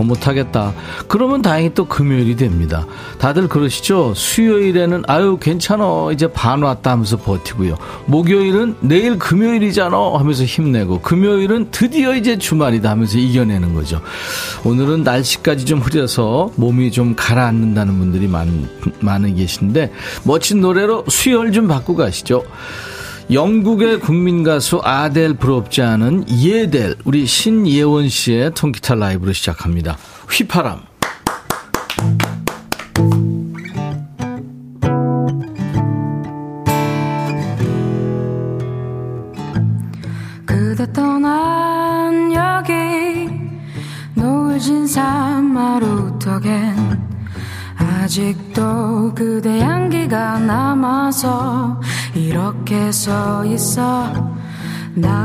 더 0.00 0.04
못하겠다. 0.04 0.72
그러면 1.06 1.42
다행히 1.42 1.72
또 1.74 1.84
금요일이 1.84 2.36
됩니다. 2.36 2.86
다들 3.18 3.48
그러시죠? 3.48 4.14
수요일에는 4.14 5.04
아유 5.06 5.38
괜찮어 5.40 6.10
이제 6.12 6.26
반 6.26 6.62
왔다 6.62 6.92
하면서 6.92 7.18
버티고요. 7.18 7.76
목요일은 8.06 8.76
내일 8.80 9.18
금요일이잖아 9.18 9.96
하면서 10.18 10.44
힘내고 10.44 11.00
금요일은 11.02 11.68
드디어 11.70 12.14
이제 12.14 12.38
주말이다 12.38 12.90
하면서 12.90 13.18
이겨내는 13.18 13.74
거죠. 13.74 14.00
오늘은 14.64 15.02
날씨까지 15.02 15.66
좀 15.66 15.80
흐려서 15.80 16.50
몸이 16.56 16.90
좀 16.90 17.14
가라앉는다는 17.14 17.98
분들이 17.98 18.26
많, 18.26 18.68
많은 19.00 19.36
계신데 19.36 19.92
멋진 20.24 20.60
노래로 20.60 21.04
수요일 21.08 21.52
좀 21.52 21.68
받고 21.68 21.96
가시죠. 21.96 22.42
영국의 23.32 24.00
국민 24.00 24.42
가수 24.42 24.80
아델 24.82 25.34
부럽지 25.34 25.82
않은 25.82 26.24
예델 26.42 26.96
우리 27.04 27.26
신예원 27.26 28.08
씨의 28.08 28.52
통기타 28.54 28.96
라이브로 28.96 29.32
시작합니다. 29.32 29.98
휘파람. 30.28 30.89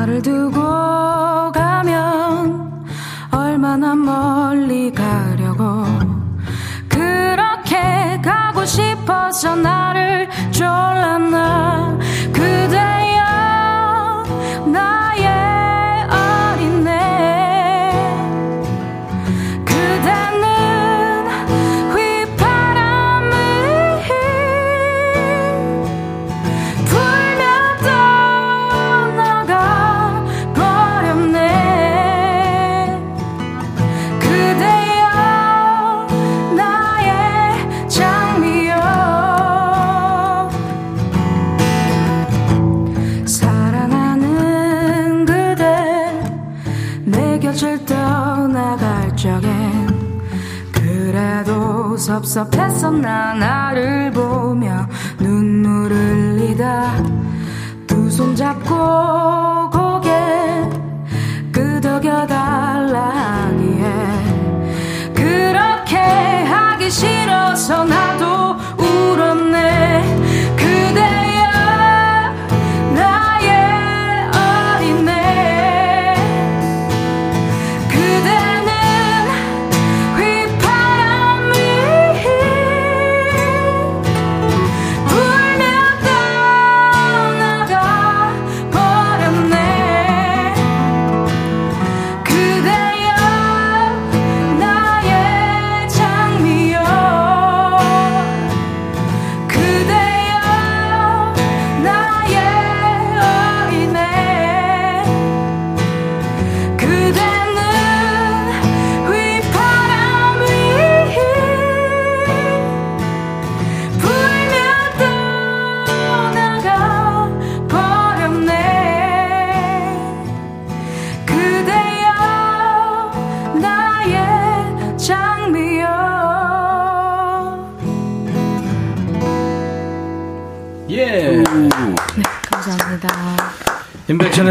나를 0.06 0.22
두 0.22 0.35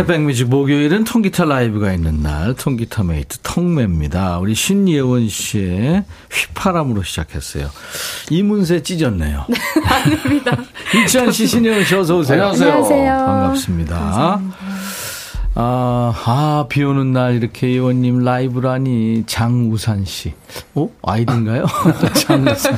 임백천의 0.05 0.07
백뮤직 0.07 0.49
목요일은 0.49 1.05
통기타 1.05 1.45
라이브가 1.45 1.93
있는 1.93 2.23
날 2.23 2.55
통기타 2.55 3.03
메이트 3.05 3.39
통매입니다. 3.43 4.39
우리 4.39 4.55
신예원 4.55 5.29
씨의 5.29 6.05
휘파람으로 6.31 7.03
시작했어요. 7.03 7.69
이문세 8.31 8.83
찢었네요. 8.83 9.47
아닙니다 9.85 10.57
이치현 10.95 11.33
씨, 11.33 11.47
신예원 11.47 11.85
씨 11.85 11.95
어서 11.95 12.19
오세요. 12.19 12.45
안녕하세요. 12.45 13.13
반갑습니다. 13.13 13.99
감사합니다. 13.99 14.57
아, 15.57 16.13
아, 16.25 16.67
비 16.69 16.83
오는 16.83 17.13
날 17.13 17.35
이렇게 17.35 17.71
예원님 17.73 18.25
라이브라니 18.25 19.25
장우산 19.27 20.05
씨. 20.05 20.35
어? 20.75 20.89
아이디인가요? 21.03 21.67
장우산. 22.27 22.77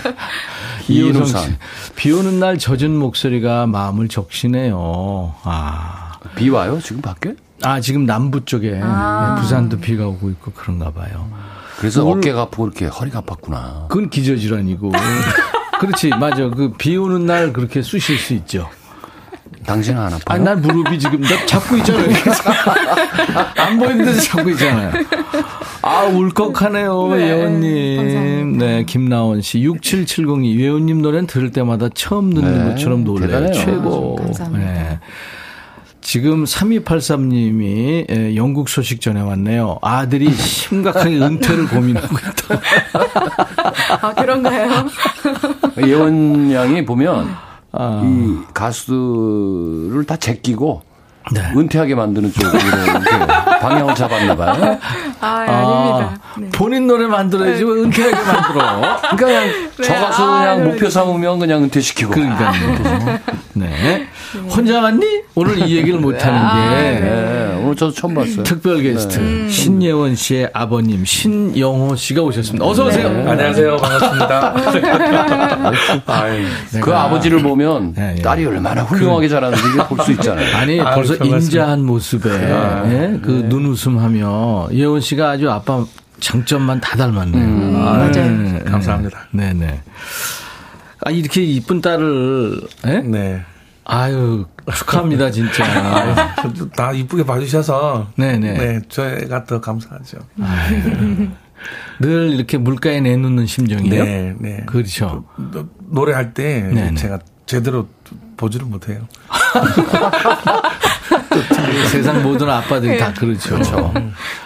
씨. 0.87 1.57
비 1.97 2.12
오는 2.12 2.39
날 2.39 2.59
젖은 2.59 2.97
목소리가 2.97 3.67
마음을 3.67 4.09
적시네요. 4.09 5.35
아. 5.43 6.06
비 6.35 6.49
와요 6.51 6.79
지금 6.83 7.01
밖에? 7.03 7.35
아, 7.62 7.81
지금 7.81 8.05
남부 8.05 8.45
쪽에 8.45 8.81
아. 8.83 9.37
부산도 9.41 9.79
비가 9.79 10.07
오고 10.07 10.31
있고 10.31 10.53
그런가 10.53 10.91
봐요. 10.91 11.29
그래서 11.79 12.07
어깨가 12.07 12.43
아프고 12.43 12.67
이렇게 12.67 12.87
허리가 12.87 13.21
아팠구나. 13.23 13.89
그건 13.89 14.09
기저질환이고. 14.11 14.93
그렇지, 15.81 16.09
맞아. 16.11 16.49
그 16.49 16.73
비 16.79 16.97
오는 16.97 17.27
날 17.27 17.53
그렇게 17.53 17.83
쑤실 17.83 18.19
수 18.19 18.33
있죠. 18.35 18.69
당신은 19.67 20.01
안 20.01 20.07
아파요? 20.07 20.21
아니, 20.27 20.45
난 20.45 20.61
무릎이 20.62 20.99
지금 20.99 21.21
나 21.21 21.45
잡고 21.47 21.77
있잖아요. 21.79 22.09
안 23.57 23.79
보이는 23.79 24.05
데서 24.05 24.21
잡고 24.21 24.51
있잖아요. 24.51 24.93
아, 25.83 26.03
울컥하네요, 26.05 27.09
네, 27.15 27.29
예원님. 27.29 27.97
감사합니다. 27.97 28.65
네, 28.67 28.85
김나원 28.85 29.41
씨. 29.43 29.59
6770이 29.61 30.59
예원님 30.59 31.03
노래는 31.03 31.27
들을 31.27 31.51
때마다 31.51 31.89
처음 31.95 32.33
듣는 32.33 32.65
네, 32.65 32.71
것처럼 32.71 33.05
놀래요. 33.05 33.53
최고. 33.53 34.17
감사합니다. 34.17 34.65
네. 34.73 35.01
지금 36.07 36.45
3283님이 36.45 38.09
예, 38.09 38.37
영국 38.37 38.69
소식 38.69 39.01
전해왔네요. 39.01 39.81
아들이 39.83 40.33
심각하게 40.33 41.19
은퇴를 41.19 41.66
고민하고 41.66 42.16
있다. 42.16 42.61
아 44.01 44.14
그런가요? 44.14 44.87
예원 45.85 46.53
양이 46.53 46.85
보면 46.85 47.29
아. 47.73 48.03
이 48.05 48.38
가수를 48.55 50.05
다 50.07 50.16
제끼고 50.16 50.83
네. 51.33 51.41
은퇴하게 51.57 51.95
만드는 51.95 52.33
쪽으로 52.33 52.59
방향을 53.61 53.95
잡았나 53.95 54.37
봐요. 54.37 54.79
아 55.21 55.27
아닙니다 55.27 56.19
네. 56.39 56.49
본인 56.51 56.87
노래 56.87 57.07
만들어야지 57.07 57.65
왜 57.65 57.71
은퇴하게 57.83 58.15
만들어. 58.15 58.99
그러니까 59.17 59.17
그냥 59.17 59.45
저 59.83 59.93
네, 59.93 60.01
가수 60.01 60.23
아, 60.23 60.39
그냥 60.39 60.59
네. 60.59 60.71
목표 60.71 60.89
삼으면 60.89 61.39
그냥 61.39 61.62
은퇴시키고. 61.65 62.11
그러니까요. 62.12 63.19
네. 63.55 64.07
혼자 64.51 64.81
갔니? 64.81 65.23
오늘 65.35 65.59
이 65.59 65.77
얘기를 65.77 65.99
못 65.99 66.25
하는 66.25 66.41
게. 66.41 67.46
네, 67.67 67.71
오늘 67.71 67.77
저도 67.77 67.93
처음 67.93 68.15
봤어요. 68.15 68.45
특별 68.45 68.81
게스트 68.81 69.49
신예원 69.51 70.15
씨의 70.15 70.51
아버님 70.55 71.05
신영호 71.05 71.97
씨가 71.97 72.23
오셨습니다. 72.23 72.65
어서 72.65 72.87
오세요. 72.87 73.09
안녕하세요. 73.09 73.77
반갑습니다. 73.77 74.55
그 76.81 76.95
아버지를 76.95 77.43
보면 77.43 77.95
네, 77.95 78.15
예. 78.19 78.23
딸이 78.23 78.47
얼마나 78.47 78.83
훌륭하게 78.85 79.29
자라는지 79.29 79.63
볼 79.89 79.99
수 80.07 80.13
있잖아요. 80.13 80.57
아니 80.57 80.81
아유, 80.81 80.95
벌써. 80.95 81.15
인자한 81.25 81.85
모습에 81.85 82.31
예? 82.31 83.19
그 83.23 83.47
눈웃음하며 83.49 84.69
예원 84.73 85.01
씨가 85.01 85.31
아주 85.31 85.51
아빠 85.51 85.85
장점만 86.21 86.81
다 86.81 86.97
닮았네요. 86.97 87.79
아, 87.79 87.93
맞아요. 87.99 88.31
네, 88.31 88.61
감사합니다. 88.65 89.27
네, 89.33 89.53
네. 89.53 89.81
아 91.05 91.11
이렇게 91.11 91.43
이쁜 91.43 91.81
딸을 91.81 92.61
예? 92.87 92.99
네. 93.01 93.43
아유 93.88 94.44
축하합니다 94.75 95.31
진짜. 95.31 95.64
다 96.77 96.90
이쁘게 96.92 97.25
봐주셔서. 97.25 98.09
네네. 98.16 98.53
네, 98.55 98.81
저희가 98.88 99.44
더 99.44 99.61
감사하죠. 99.61 100.18
늘 102.01 102.31
이렇게 102.35 102.59
물가에 102.59 103.01
내놓는 103.01 103.46
심정이에요. 103.46 104.05
네, 104.05 104.35
네. 104.38 104.62
그렇죠. 104.66 105.25
노- 105.37 105.68
노래할 105.90 106.35
때 106.35 106.62
네네. 106.62 106.94
제가 106.96 107.20
제대로 107.46 107.88
보지를 108.37 108.66
못해요. 108.66 109.07
세상 111.90 112.22
모든 112.22 112.49
아빠들이 112.51 112.99
다 112.99 113.12
그렇죠. 113.12 113.59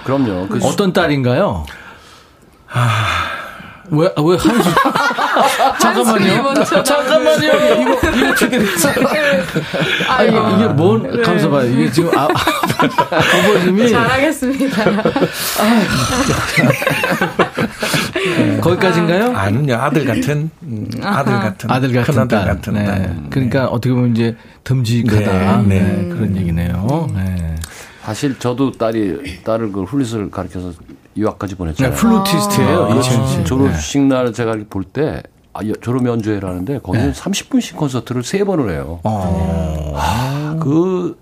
그럼요. 0.04 0.48
그 0.48 0.58
어떤 0.64 0.92
딸인가요? 0.92 1.64
왜, 3.90 4.06
왜 4.16 4.36
한숨. 4.36 4.72
잠깐만요. 5.80 6.54
잠깐만요. 6.84 7.48
이거, 7.80 8.10
이거 8.16 8.34
제대로. 8.34 8.64
아, 10.08 10.22
이게, 10.22 10.36
이게 10.54 10.66
뭔, 10.74 11.22
감사 11.22 11.48
봐요. 11.48 11.66
이게 11.70 11.90
지금, 11.90 12.16
아, 12.16 12.28
아버님이 13.10 13.90
잘하겠습니다. 13.90 14.84
거기까지인가요? 18.60 19.32
아는요, 19.36 19.74
아들 19.74 20.04
같은, 20.04 20.50
음, 20.62 20.88
아들 21.02 21.32
같은. 21.32 21.70
아들 21.70 21.92
같은 21.92 22.14
큰아들 22.14 22.38
딸. 22.38 22.46
같은 22.46 22.74
네. 22.74 22.84
딸. 22.84 23.16
그러니까 23.30 23.66
어떻게 23.66 23.92
보면 23.94 24.12
이제 24.12 24.36
듬직하다. 24.64 25.62
네, 25.62 25.80
네, 25.80 25.80
네. 25.80 26.08
그런 26.08 26.36
얘기네요. 26.36 27.08
네. 27.14 27.56
사실 28.04 28.38
저도 28.38 28.72
딸이 28.72 29.42
딸을 29.44 29.72
그 29.72 29.82
훌릿을 29.84 30.30
가르쳐서 30.30 30.72
유학까지 31.16 31.54
네, 31.54 31.58
보냈잖아요. 31.58 31.94
플루티스트예요. 31.96 32.84
아, 32.86 32.94
이채연 32.96 33.26
씨. 33.28 33.44
졸업식 33.44 34.00
날 34.02 34.32
제가 34.32 34.52
이렇게 34.52 34.68
볼때 34.68 35.22
아, 35.52 35.60
여- 35.66 35.72
졸업 35.80 36.06
연주회를 36.06 36.48
하는데 36.48 36.78
거기는 36.78 37.12
30분씩 37.12 37.76
콘서트를 37.76 38.22
세 38.22 38.44
번을 38.44 38.70
해요. 38.70 39.00
어, 39.02 40.56
그 40.60 40.68
못, 40.68 41.14
보, 41.14 41.16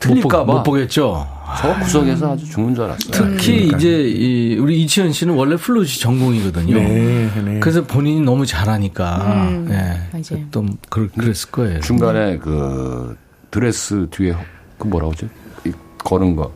틀릴까봐 0.00 0.44
못 0.52 0.62
보겠죠. 0.64 1.26
저 1.60 1.74
구석에서 1.78 2.32
아주 2.32 2.46
죽는 2.46 2.74
줄 2.74 2.84
알았어요. 2.84 3.10
특히 3.12 3.68
이제 3.68 4.02
이 4.02 4.56
우리 4.58 4.82
이치현 4.82 5.12
씨는 5.12 5.34
원래 5.34 5.56
플룻이 5.56 5.86
전공이거든요. 6.00 6.74
네, 6.76 7.30
네. 7.44 7.60
그래서 7.60 7.84
본인이 7.84 8.20
너무 8.22 8.44
잘하니까 8.44 9.16
음, 9.48 9.66
네. 9.68 10.00
맞아요. 10.12 10.44
또 10.50 10.64
그랬, 10.90 11.12
그랬을 11.14 11.50
거예요. 11.50 11.80
중간에 11.80 12.38
그 12.38 13.16
드레스 13.50 14.08
뒤에 14.10 14.34
그 14.78 14.86
뭐라 14.88 15.06
그러죠? 15.08 15.28
이 16.04 16.08
거는 16.08 16.36
거. 16.36 16.52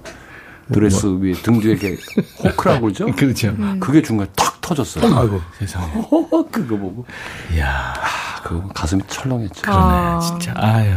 드레스 0.70 1.06
위에 1.06 1.32
등 1.32 1.60
뒤에 1.60 1.72
이렇게 1.72 1.96
호크라고 2.44 2.82
그러죠? 2.82 3.06
그렇죠. 3.16 3.54
그게 3.80 4.02
중간에 4.02 4.28
탁 4.36 4.60
터졌어요. 4.60 5.16
아이고. 5.16 5.40
세상에. 5.58 5.86
그거 6.52 6.76
보고 6.76 7.06
이야, 7.54 7.94
그 8.44 8.62
가슴이 8.74 9.02
철렁했죠. 9.08 9.62
그러네, 9.62 9.80
아. 9.82 10.20
진짜. 10.20 10.52
아유. 10.56 10.94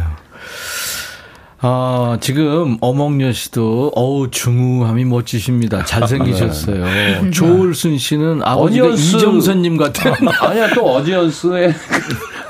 아, 1.64 2.18
지금 2.20 2.76
어몽여 2.80 3.32
씨도 3.32 3.92
어우 3.94 4.30
중후함이 4.30 5.04
멋지십니다. 5.06 5.84
잘생기셨어요. 5.86 7.30
조울순 7.30 7.96
씨는 7.96 8.42
아버지가 8.42 8.84
어니언스. 8.86 9.16
이정선님 9.16 9.76
같아요. 9.78 10.14
아니야 10.42 10.68
또 10.74 10.96
어지언스의 10.96 11.72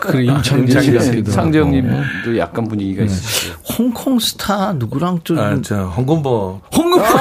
그래 0.02 0.24
임창재 0.24 0.80
씨 0.80 0.92
같기도 0.92 1.30
하고. 1.30 1.30
상정님도 1.30 2.36
약간 2.38 2.66
분위기가 2.66 3.04
있으시죠. 3.04 3.54
홍콩 3.78 4.18
스타 4.18 4.72
누구랑 4.72 5.20
좀 5.24 5.38
아, 5.38 5.56
저 5.62 5.84
홍건보. 5.84 6.60
홍콩 6.74 7.02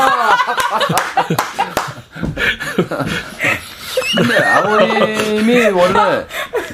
근데 4.17 4.37
아버님이 4.43 5.67
원래 5.67 6.25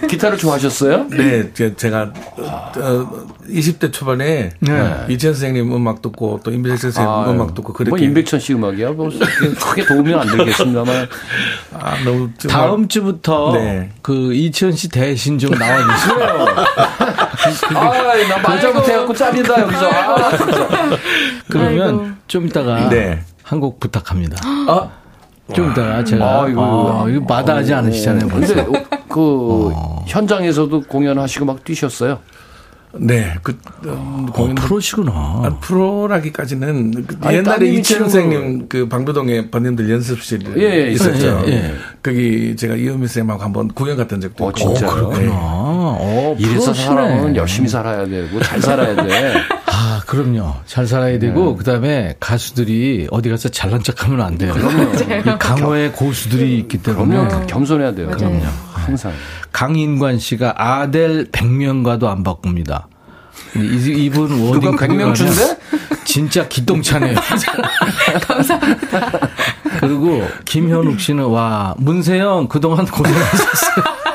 기타를 0.07 0.37
좋아하셨어요? 0.37 1.07
네, 1.09 1.51
제- 1.53 1.75
제가 1.75 2.11
어, 2.37 3.25
20대 3.49 3.91
초반에 3.93 4.51
네. 4.59 5.05
이천 5.09 5.33
선생님 5.33 5.73
음악 5.73 6.01
듣고 6.01 6.41
또 6.43 6.51
임백천 6.51 6.77
선생님 6.77 7.09
아유, 7.11 7.29
음악 7.31 7.55
듣고 7.55 7.73
그렇게 7.73 7.89
뭐 7.89 7.97
임백천 7.97 8.39
씨 8.39 8.53
음악이야. 8.53 8.91
뭐 8.91 9.09
크게 9.59 9.85
도움이 9.85 10.13
안 10.13 10.27
되겠습니다만. 10.37 11.07
아, 11.73 12.03
너무 12.03 12.29
정말- 12.37 12.67
다음 12.67 12.87
주부터 12.87 13.53
네. 13.53 13.89
그 14.01 14.33
이치현 14.33 14.73
씨 14.73 14.89
대신 14.89 15.37
좀 15.39 15.51
나와 15.51 15.77
주세요. 15.77 16.45
아, 17.77 18.15
나 18.27 18.37
말자부터 18.43 18.91
해갖고 18.91 19.13
잘린다 19.13 19.61
여기서. 19.61 19.89
아. 19.89 20.29
그러면 21.49 21.81
아이고. 21.99 22.07
좀 22.27 22.45
이따가 22.47 22.89
네. 22.89 23.21
한곡 23.43 23.79
부탁합니다. 23.79 24.37
아, 24.43 24.89
좀 25.53 25.71
이따가 25.71 26.03
제가 26.03 26.43
아이고. 26.43 26.61
아, 26.61 27.05
이거 27.09 27.21
마다하지 27.27 27.73
않으시잖아요. 27.73 28.27
벌써. 28.27 28.53
근데 28.55 28.85
그 29.09 29.71
현장에서도 30.07 30.81
공연하시고 30.81 31.45
막 31.45 31.63
뛰셨어요. 31.63 32.19
네, 32.99 33.35
그 33.43 33.55
음, 33.85 34.25
어, 34.29 34.31
공연 34.33 34.55
프로시구나. 34.55 35.11
아, 35.11 35.57
프로라기까지는 35.61 37.05
그 37.05 37.17
아니, 37.21 37.37
옛날에 37.37 37.81
치는 37.81 38.09
선생님 38.09 38.67
그 38.69 38.87
방배동에 38.87 39.51
번님들 39.51 39.89
연습실 39.89 40.41
예, 40.57 40.85
예, 40.85 40.91
있었죠. 40.91 41.43
예, 41.47 41.51
예. 41.51 41.73
거기 42.01 42.55
제가 42.55 42.75
이은미 42.75 43.07
쌤하고 43.07 43.41
한번 43.43 43.67
구경 43.69 43.97
갔던 43.97 44.21
적도 44.21 44.45
어, 44.45 44.49
있고. 44.49 44.59
진짜요? 44.73 45.11
네. 45.11 45.27
아, 45.29 45.97
어, 45.99 46.35
이래서. 46.39 46.73
사람은 46.73 47.35
열심히 47.35 47.67
살아야 47.67 48.05
되고 48.05 48.39
잘 48.41 48.61
살아야 48.61 48.95
돼. 48.95 49.33
아, 50.07 50.11
그럼요. 50.11 50.55
잘 50.65 50.87
살아야 50.87 51.19
되고, 51.19 51.55
그 51.55 51.63
다음에 51.63 52.15
가수들이 52.19 53.07
어디 53.11 53.29
가서 53.29 53.49
잘난 53.49 53.83
척 53.83 54.03
하면 54.05 54.21
안 54.21 54.37
돼요. 54.37 54.53
이 54.55 55.23
강호의 55.37 55.91
고수들이 55.91 56.57
있기 56.59 56.77
때문에. 56.81 57.27
그럼요. 57.27 57.45
겸손해야 57.47 57.93
돼요. 57.93 58.07
맞아요. 58.07 58.17
그럼요. 58.17 58.45
항상. 58.73 59.11
강인관 59.51 60.19
씨가 60.19 60.53
아델 60.57 61.25
100명과도 61.31 62.05
안 62.05 62.23
바꿉니다. 62.23 62.87
이, 63.55 64.05
이분 64.05 64.31
워딩 64.31 64.71
누가 64.71 64.85
100명 64.87 65.13
준대? 65.13 65.57
진짜 66.05 66.47
기똥차네요. 66.47 67.15
감사합니다. 68.27 69.29
그리고 69.79 70.25
김현욱 70.45 70.99
씨는 70.99 71.25
와 71.25 71.75
문세영 71.77 72.47
그동안 72.47 72.85
고생하셨어요. 72.85 74.06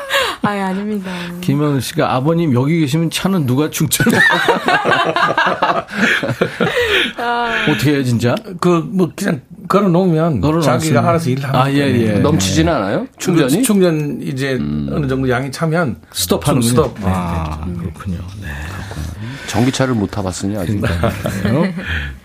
아예 0.44 0.60
아닙니다. 0.60 1.10
김현욱 1.40 1.80
씨가 1.82 2.14
아버님 2.14 2.52
여기 2.54 2.80
계시면 2.80 3.10
차는 3.10 3.46
누가 3.46 3.70
충전해? 3.70 4.18
어떻게 7.70 7.92
해요 7.92 8.02
진짜? 8.04 8.34
그 8.60 8.82
뭐 8.92 9.10
그냥 9.14 9.40
걸어 9.68 9.88
놓으면. 9.88 10.42
자기가 10.62 11.08
알아서 11.08 11.30
일하는 11.30 11.58
아, 11.58 11.70
예, 11.70 11.76
예. 11.76 12.12
넘치지는 12.18 12.72
않아요? 12.72 13.06
충전이? 13.18 13.58
음. 13.58 13.62
충전 13.62 14.18
이제 14.22 14.54
어느 14.90 15.06
정도 15.06 15.28
양이 15.30 15.50
차면 15.52 15.96
스톱 16.12 16.48
하는 16.48 16.60
좀 16.60 16.70
스톱. 16.70 16.94
네. 16.98 17.04
아 17.06 17.64
그렇군요. 17.78 18.18
네. 18.40 18.48
전기차를 19.46 19.94
못 19.94 20.10
타봤으니 20.10 20.56
아직. 20.56 20.82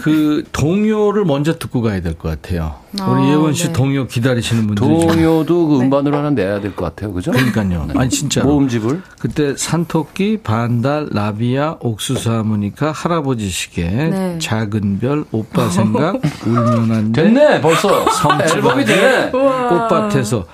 그 0.00 0.44
동요를 0.52 1.24
먼저 1.24 1.58
듣고 1.58 1.82
가야 1.82 2.00
될 2.00 2.14
것 2.14 2.28
같아요. 2.28 2.74
우리 2.94 3.00
아, 3.02 3.28
예원 3.30 3.52
씨 3.54 3.66
네. 3.68 3.72
동요 3.72 4.06
기다리시는 4.06 4.66
분들이 4.66 4.86
좀 4.86 5.06
동요도 5.06 5.66
그 5.68 5.78
음반으로 5.80 6.16
하나 6.16 6.30
내야 6.30 6.60
될 6.60 6.74
것 6.74 6.84
같아요. 6.86 7.12
그죠? 7.12 7.30
그러니까요. 7.32 7.88
아니 7.96 8.08
진짜 8.10 8.42
모음집을. 8.42 9.02
그때 9.20 9.54
산토끼, 9.56 10.38
반달, 10.42 11.08
라비아, 11.12 11.76
옥수수 11.80 12.30
하모니카, 12.32 12.92
할아버지 12.92 13.48
시계, 13.50 13.84
네. 13.88 14.38
작은 14.40 14.98
별, 15.00 15.24
오빠 15.32 15.68
생각, 15.68 16.16
울면 16.46 16.90
안 16.92 17.12
돼, 17.12 17.24
됐네, 17.24 17.60
벌써. 17.60 18.08
섬집 18.10 18.56
앨범이 18.56 18.82
아재, 18.82 18.94
되네. 18.94 19.30
꽃밭에서 19.30 20.44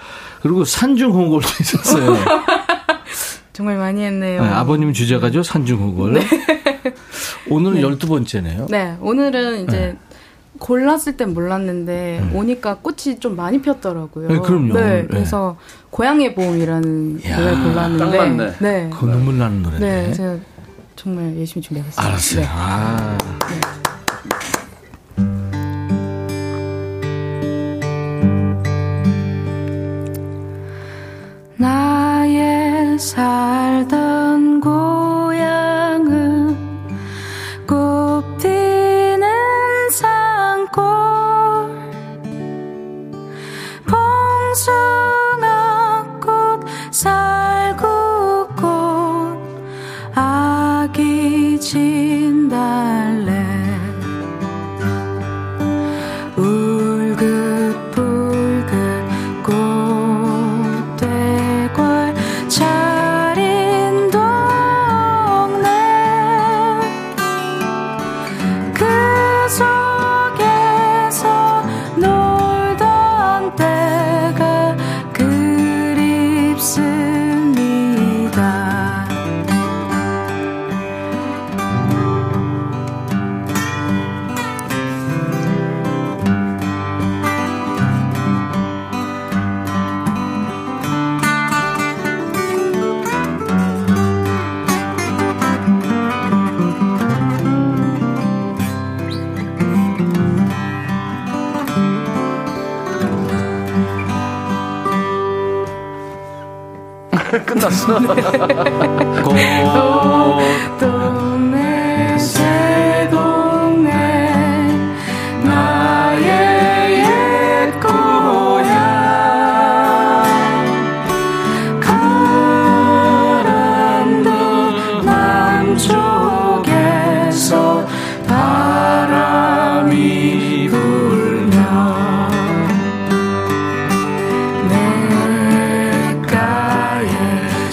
그리고 0.42 0.64
산중 0.64 1.12
홍골도 1.12 1.48
있었어요. 1.60 2.16
정말 3.54 3.76
많이 3.78 4.02
했네요. 4.02 4.42
네, 4.42 4.48
아버님 4.48 4.92
주제가죠 4.92 5.44
산중홍골. 5.44 6.20
오늘 7.48 7.80
열두 7.80 8.08
번째네요. 8.08 8.66
네, 8.68 8.96
오늘은 9.00 9.62
이제 9.62 9.96
골랐을 10.58 11.16
땐 11.16 11.32
몰랐는데 11.32 12.30
오니까 12.34 12.78
꽃이 12.78 13.20
좀 13.20 13.36
많이 13.36 13.62
폈더라고요. 13.62 14.28
네, 14.28 14.38
그럼요. 14.40 14.74
네, 14.74 15.02
네. 15.02 15.06
그래서 15.06 15.56
고향의 15.90 16.34
봄이라는 16.34 17.14
노래를 17.14 17.62
골랐는데 17.62 18.18
딱 18.18 18.26
맞네. 18.28 18.52
네. 18.58 18.90
그 18.92 19.04
눈물 19.06 19.38
나는 19.38 19.62
노래인데. 19.62 20.06
네, 20.06 20.12
제가 20.12 20.36
정말 20.96 21.38
열심히 21.38 21.62
준비해봤어요. 21.62 22.06
알았어요. 22.06 22.40
네. 22.40 22.46
아. 22.50 23.18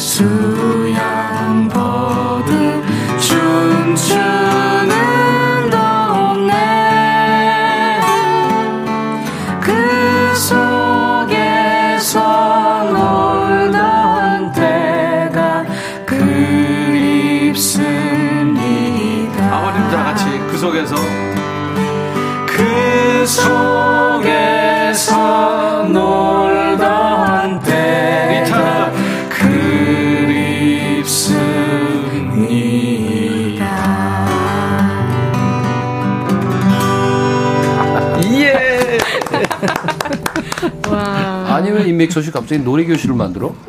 내 0.01 0.40
임백천 42.01 42.23
씨 42.23 42.31
갑자기 42.31 42.63
노래 42.63 42.83
교실을 42.85 43.15
만들어? 43.15 43.55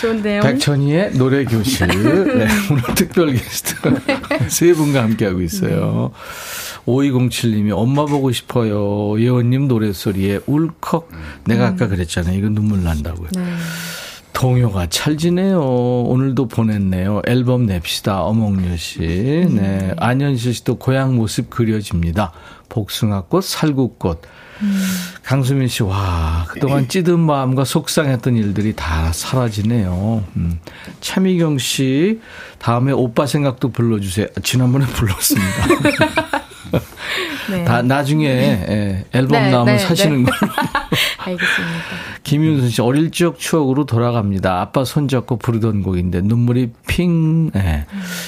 좋은데요. 0.00 0.42
백천이의 0.42 1.12
노래 1.12 1.44
교실. 1.44 1.86
네, 2.38 2.46
오늘 2.70 2.82
특별 2.96 3.32
게스트 3.32 3.74
세 4.48 4.72
분과 4.72 5.02
함께하고 5.02 5.40
있어요. 5.42 6.12
5207님이 6.86 7.70
엄마 7.72 8.04
보고 8.06 8.32
싶어요. 8.32 9.20
예원님 9.20 9.68
노래소리에 9.68 10.40
울컥. 10.46 11.08
내가 11.44 11.68
아까 11.68 11.86
그랬잖아요. 11.86 12.36
이거 12.36 12.48
눈물 12.48 12.82
난다고요. 12.82 13.28
네. 13.36 13.44
동요가 14.32 14.88
찰지네요. 14.88 15.60
오늘도 15.60 16.48
보냈네요. 16.48 17.22
앨범 17.26 17.66
냅시다. 17.66 18.22
어몽여 18.22 18.76
씨. 18.76 18.98
네. 18.98 19.94
안현실 19.98 20.54
씨도 20.54 20.78
고향 20.78 21.14
모습 21.14 21.48
그려집니다. 21.48 22.32
복숭아꽃, 22.68 23.44
살구꽃. 23.44 24.22
강수민 25.22 25.68
씨, 25.68 25.82
와, 25.82 26.44
그동안 26.48 26.88
찌든 26.88 27.20
마음과 27.20 27.64
속상했던 27.64 28.36
일들이 28.36 28.74
다 28.74 29.12
사라지네요. 29.12 30.24
음. 30.36 30.58
차미경 31.00 31.58
씨, 31.58 32.20
다음에 32.58 32.92
오빠 32.92 33.26
생각도 33.26 33.70
불러주세요. 33.70 34.26
지난번에 34.42 34.84
불렀습니다. 34.86 35.66
네. 37.50 37.64
다 37.64 37.82
나중에 37.82 38.26
예, 38.26 39.04
앨범 39.12 39.42
네, 39.42 39.50
나오면 39.50 39.76
네, 39.76 39.78
사시는 39.78 40.24
네. 40.24 40.30
걸로. 40.30 40.52
알겠습니다. 41.18 41.78
김윤선 42.22 42.70
씨, 42.70 42.80
어릴 42.80 43.10
적 43.10 43.38
추억으로 43.38 43.84
돌아갑니다. 43.84 44.60
아빠 44.60 44.84
손잡고 44.84 45.36
부르던 45.36 45.82
곡인데, 45.82 46.22
눈물이 46.22 46.72
핑, 46.86 47.50
예. 47.54 47.86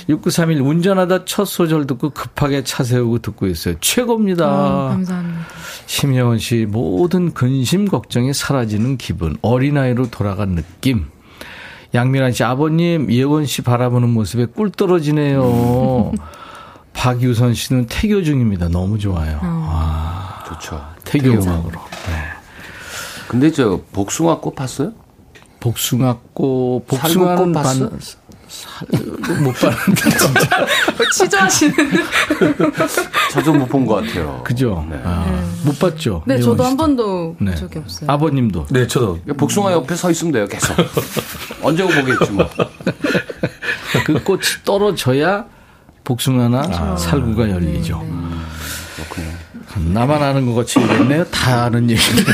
6931, 0.09 0.62
운전하다 0.62 1.24
첫 1.24 1.45
소절 1.45 1.86
듣고 1.86 2.11
급하게 2.11 2.62
차 2.64 2.84
세우고 2.84 3.20
듣고 3.20 3.47
있어요. 3.47 3.74
최고입니다. 3.80 4.47
어, 4.47 4.88
감사합니다. 4.90 5.40
심혜원 5.87 6.39
씨, 6.39 6.66
모든 6.68 7.32
근심, 7.35 7.87
걱정이 7.87 8.32
사라지는 8.32 8.97
기분. 8.97 9.37
어린아이로 9.43 10.11
돌아간 10.11 10.55
느낌. 10.55 11.07
양미란 11.95 12.32
씨, 12.32 12.43
아버님, 12.43 13.11
예원 13.12 13.47
씨 13.47 13.62
바라보는 13.62 14.09
모습에 14.09 14.47
꿀 14.47 14.70
떨어지네요. 14.70 16.12
박유선 16.93 17.55
씨는 17.55 17.87
태교 17.87 18.22
중입니다. 18.22 18.68
너무 18.68 18.99
좋아요. 18.99 19.39
아, 19.43 20.43
좋죠. 20.49 20.80
태교 21.05 21.30
음악으로. 21.30 21.80
근데 23.28 23.51
저 23.51 23.80
복숭아 23.93 24.39
꽃 24.39 24.55
봤어요? 24.55 24.93
복숭아꽃, 25.61 26.87
살구꽃 26.87 26.87
복숭아는 26.87 27.53
봤어? 27.53 27.91
못 29.42 29.53
봤는데, 29.55 30.03
진짜. 30.11 30.66
취조하시는. 31.12 31.74
저도 33.32 33.53
못본 33.55 33.86
것 33.86 33.97
같아요. 34.07 34.40
그죠? 34.45 34.86
아, 35.05 35.26
못 35.64 35.78
봤죠? 35.78 36.22
네, 36.26 36.38
저도 36.40 36.64
한. 36.64 36.76
번도 36.76 37.36
네. 37.40 37.55
적이 37.55 37.78
없어요. 37.78 38.11
아버님도. 38.11 38.66
네, 38.70 38.86
저도. 38.86 39.18
복숭아 39.36 39.72
옆에 39.72 39.95
서 39.95 40.11
있으면 40.11 40.32
돼요, 40.32 40.47
계속. 40.47 40.74
언제 41.62 41.82
보겠지 41.84 42.32
뭐. 42.32 42.49
그 44.05 44.22
꽃이 44.22 44.42
떨어져야 44.64 45.47
복숭아나 46.05 46.97
살구가 46.97 47.49
열리죠. 47.51 47.99
그렇군요. 48.97 49.92
나만 49.92 50.22
아는 50.22 50.47
것 50.47 50.55
같이 50.55 50.80
얘기했네요. 50.80 51.24
다 51.26 51.64
아는 51.64 51.90
얘기를. 51.90 52.24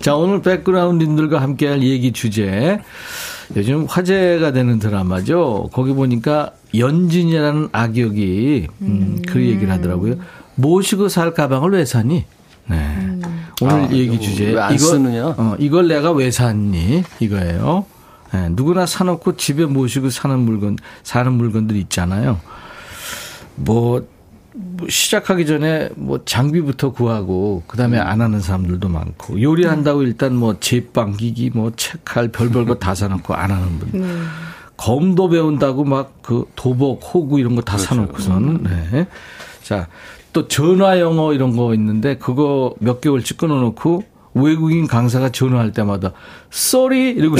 자, 0.00 0.14
오늘 0.14 0.40
백그라운드님들과 0.42 1.40
함께할 1.42 1.82
얘기 1.82 2.12
주제. 2.12 2.80
요즘 3.56 3.86
화제가 3.86 4.52
되는 4.52 4.78
드라마죠. 4.78 5.70
거기 5.72 5.92
보니까 5.92 6.52
연진이라는 6.76 7.68
악역이 7.72 8.66
음, 8.82 9.22
그 9.26 9.40
얘기를 9.40 9.70
하더라고요. 9.72 10.16
모시고 10.54 11.08
살 11.08 11.32
가방을 11.34 11.70
왜 11.72 11.84
사니? 11.84 12.24
네. 12.66 12.96
오늘 13.62 13.74
아, 13.74 13.90
얘기 13.90 14.20
주제. 14.20 14.52
왜안 14.52 14.74
이거- 14.74 14.84
쓰느냐? 14.84 15.26
어, 15.28 15.56
이걸 15.58 15.88
내가 15.88 16.12
왜 16.12 16.30
샀니? 16.30 17.02
이거예요. 17.20 17.86
네, 18.34 18.48
누구나 18.50 18.84
사놓고 18.84 19.36
집에 19.36 19.64
모시고 19.64 20.10
사는 20.10 20.38
물건, 20.38 20.76
사는 21.02 21.32
물건들 21.32 21.76
있잖아요. 21.76 22.38
뭐, 23.56 23.74
뭐 23.90 24.06
시작하기 24.88 25.46
전에 25.46 25.90
뭐 25.96 26.20
장비부터 26.24 26.92
구하고 26.92 27.62
그다음에 27.66 27.98
안 27.98 28.20
하는 28.20 28.40
사람들도 28.40 28.88
많고 28.88 29.40
요리한다고 29.40 30.02
일단 30.02 30.34
뭐 30.34 30.58
제빵 30.60 31.16
기기 31.16 31.50
뭐 31.54 31.72
책할 31.76 32.28
별별 32.28 32.64
거 32.66 32.74
다 32.78 32.94
사놓고 32.94 33.34
안 33.34 33.50
하는 33.50 33.78
분. 33.78 34.26
검도 34.76 35.28
배운다고 35.30 35.84
막 35.84 36.12
그 36.22 36.44
도복 36.56 37.02
호구 37.14 37.40
이런 37.40 37.54
거다 37.56 37.78
사놓고선. 37.78 38.62
네. 38.64 39.06
자, 39.62 39.88
또 40.32 40.46
전화 40.46 41.00
영어 41.00 41.32
이런 41.32 41.56
거 41.56 41.72
있는데 41.74 42.16
그거 42.16 42.74
몇 42.80 43.00
개월씩 43.00 43.38
끊어 43.38 43.54
놓고 43.60 44.02
외국인 44.40 44.86
강사가 44.86 45.30
전화할 45.30 45.72
때마다 45.72 46.12
sorry 46.52 47.10
이러고 47.10 47.36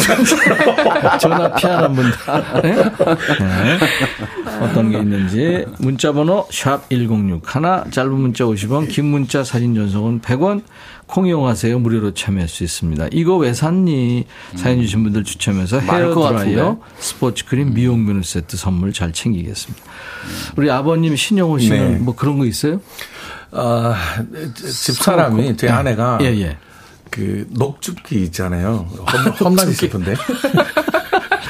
전화 1.21 1.55
피하는 1.55 1.95
분들 1.95 2.13
네? 2.63 2.75
네. 2.75 3.79
어떤 4.61 4.91
게 4.91 4.99
있는지 4.99 5.65
문자번호 5.79 6.47
샵 6.51 6.89
1061 6.91 7.41
짧은 7.91 8.13
문자 8.13 8.45
50원 8.45 8.89
긴 8.89 9.07
문자 9.07 9.45
사진 9.45 9.75
전송은 9.75 10.21
100원 10.21 10.63
콩 11.07 11.27
이용하세요 11.27 11.79
무료로 11.79 12.13
참여할 12.15 12.49
수 12.49 12.65
있습니다 12.65 13.09
이거 13.13 13.37
왜 13.37 13.55
샀니 13.55 14.27
사연 14.57 14.81
주신 14.83 15.03
분들 15.05 15.25
추첨해서 15.25 15.81
많을 15.81 16.07
헤어 16.07 16.15
것 16.15 16.29
드라이어 16.29 16.65
같은데. 16.65 16.81
스포츠 16.99 17.45
크림 17.47 17.73
미용 17.73 18.07
비누 18.07 18.23
세트 18.23 18.57
선물 18.57 18.93
잘 18.93 19.13
챙기겠습니다 19.13 19.83
우리 20.57 20.71
아버님 20.71 21.17
신영호 21.17 21.59
씨는 21.59 21.93
네. 21.93 21.99
뭐 21.99 22.15
그런 22.15 22.39
거 22.39 22.45
있어요? 22.45 22.81
아, 23.51 23.97
집 24.55 24.95
사람이, 24.97 25.57
제 25.57 25.69
아내가. 25.71 26.19
예, 26.21 26.27
예. 26.27 26.59
그, 27.11 27.47
녹즙기 27.51 28.23
있잖아요. 28.25 28.87
혼- 28.91 29.33
혼나기 29.53 29.73
싶은데. 29.73 30.15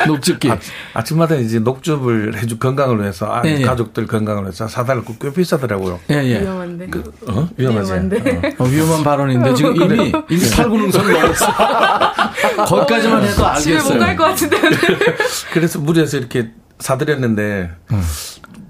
녹즙기. 0.06 0.50
아, 0.94 1.04
침마다 1.04 1.34
이제 1.34 1.58
녹즙을 1.58 2.36
해주 2.38 2.58
건강을 2.58 3.00
위해서, 3.00 3.26
아, 3.32 3.42
예, 3.44 3.58
예. 3.58 3.62
가족들 3.62 4.06
건강을 4.06 4.44
위해서 4.44 4.66
사달라고 4.68 5.16
꽤 5.20 5.32
비싸더라고요. 5.32 6.00
예, 6.10 6.14
예. 6.24 6.40
위험한데. 6.40 6.86
어? 7.28 7.48
위험하지? 7.56 7.92
위험한데. 7.92 8.54
어. 8.58 8.64
어, 8.64 8.66
위험한 8.68 9.02
발언인데 9.04 9.54
지금 9.54 9.76
이미 9.76 10.12
이미 10.30 10.50
팔구능선을 10.50 11.12
넘었어. 11.12 11.46
거기까지만 12.66 13.22
해도 13.24 13.34
집에 13.58 13.74
알겠어요. 13.76 13.92
못갈 13.98 14.16
것 14.16 14.24
같은데. 14.24 14.56
그래서 15.52 15.78
무리해서 15.80 16.16
이렇게 16.16 16.50
사드렸는데, 16.78 17.70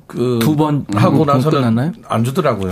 그. 0.07 0.39
두번 0.41 0.87
하고 0.95 1.23
음, 1.23 1.27
나서는 1.27 1.59
끝났나요? 1.61 1.93
안 2.09 2.25
주더라고요. 2.25 2.71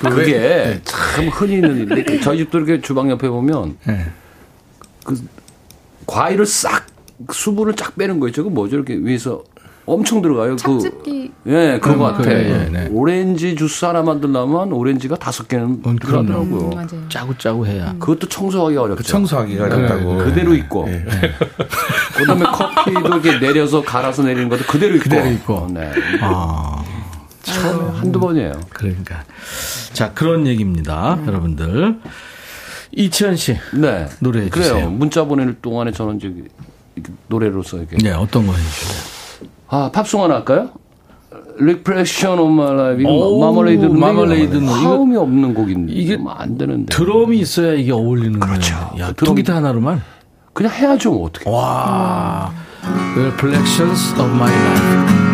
그게 0.00 0.80
참 0.84 1.28
흔히 1.28 1.54
있는 1.54 1.76
일인데 1.76 2.20
저희 2.20 2.38
집도 2.38 2.58
이렇게 2.58 2.80
주방 2.80 3.10
옆에 3.10 3.28
보면 3.28 3.76
예. 3.88 4.06
그 5.04 5.16
과일을 6.06 6.46
싹 6.46 6.86
수분을 7.32 7.74
쫙 7.74 7.96
빼는 7.96 8.20
거 8.20 8.28
있죠. 8.28 8.44
그 8.44 8.48
뭐죠? 8.48 8.76
이렇게 8.76 8.94
위에서 8.94 9.42
엄청 9.86 10.20
들어가요. 10.20 10.56
착즙기. 10.56 11.32
그, 11.44 11.50
예, 11.52 11.78
그런 11.80 11.98
것 11.98 12.06
음, 12.06 12.12
같아. 12.12 12.22
그래, 12.24 12.50
예, 12.50 12.70
네. 12.70 12.88
오렌지 12.92 13.54
주스 13.54 13.84
하나 13.84 14.02
만들려면 14.02 14.72
오렌지가 14.72 15.14
다섯 15.16 15.46
개는 15.46 15.82
음. 15.86 15.98
들어가더라고요. 16.00 16.60
음, 16.60 16.70
맞아요. 16.70 17.08
짜고 17.08 17.38
짜고 17.38 17.66
해야. 17.66 17.94
그것도 18.00 18.28
청소하기 18.28 18.76
어렵죠. 18.76 18.96
그 18.96 19.04
청소하기가 19.04 19.64
어렵다고. 19.64 20.18
그대로 20.18 20.54
있고. 20.54 20.86
예. 20.88 21.04
그다음에 22.16 22.44
커피도 22.46 23.00
이렇게 23.00 23.38
내려서 23.38 23.80
갈아서 23.80 24.24
내리는 24.24 24.48
것도 24.48 24.64
그대로 24.64 24.96
있고. 24.96 25.04
그대로 25.04 25.30
있고. 25.30 25.68
네. 25.72 25.92
아, 26.20 26.84
참 27.46 27.90
한두 27.94 28.18
번이에요. 28.20 28.52
그러니까. 28.70 29.22
자, 29.92 30.12
그런 30.12 30.46
얘기입니다. 30.46 31.18
여러분들. 31.26 31.98
이치현 32.92 33.36
씨. 33.36 33.56
네. 33.74 34.06
노래해 34.20 34.48
그래요. 34.48 34.68
주세요. 34.68 34.90
문자 34.90 35.24
보낼 35.24 35.54
동안에 35.60 35.92
저는 35.92 36.18
저기 36.18 36.44
이렇게 36.94 37.12
노래로서 37.28 37.78
이렇게 37.78 37.96
네, 37.98 38.10
어떤 38.10 38.46
거 38.46 38.52
해주세요? 38.52 39.48
아 39.68 39.90
팝송 39.92 40.22
하나 40.24 40.36
할까요? 40.36 40.70
Reflection 41.60 42.38
of 42.38 42.52
My 42.52 42.72
Life 42.72 43.02
이거 43.02 43.38
마멀레이드 43.38 43.84
마멀레이드 43.86 44.56
노래. 44.56 44.72
화음이 44.82 45.16
없는 45.16 45.54
곡인데 45.54 45.92
이게 45.92 46.18
안 46.26 46.56
되는데 46.56 46.94
드럼이 46.94 47.38
있어야 47.40 47.74
이게 47.74 47.92
어울리는 47.92 48.38
그렇죠. 48.40 48.74
거예요. 48.74 49.06
야, 49.08 49.12
그 49.16 49.24
통기타 49.26 49.56
하나로만. 49.56 50.00
그냥 50.52 50.72
해야죠 50.72 51.10
뭐 51.12 51.26
어떻게 51.26 51.50
와. 51.50 52.52
Reflections 53.16 54.12
of 54.14 54.30
my 54.34 54.50
life. 54.52 55.25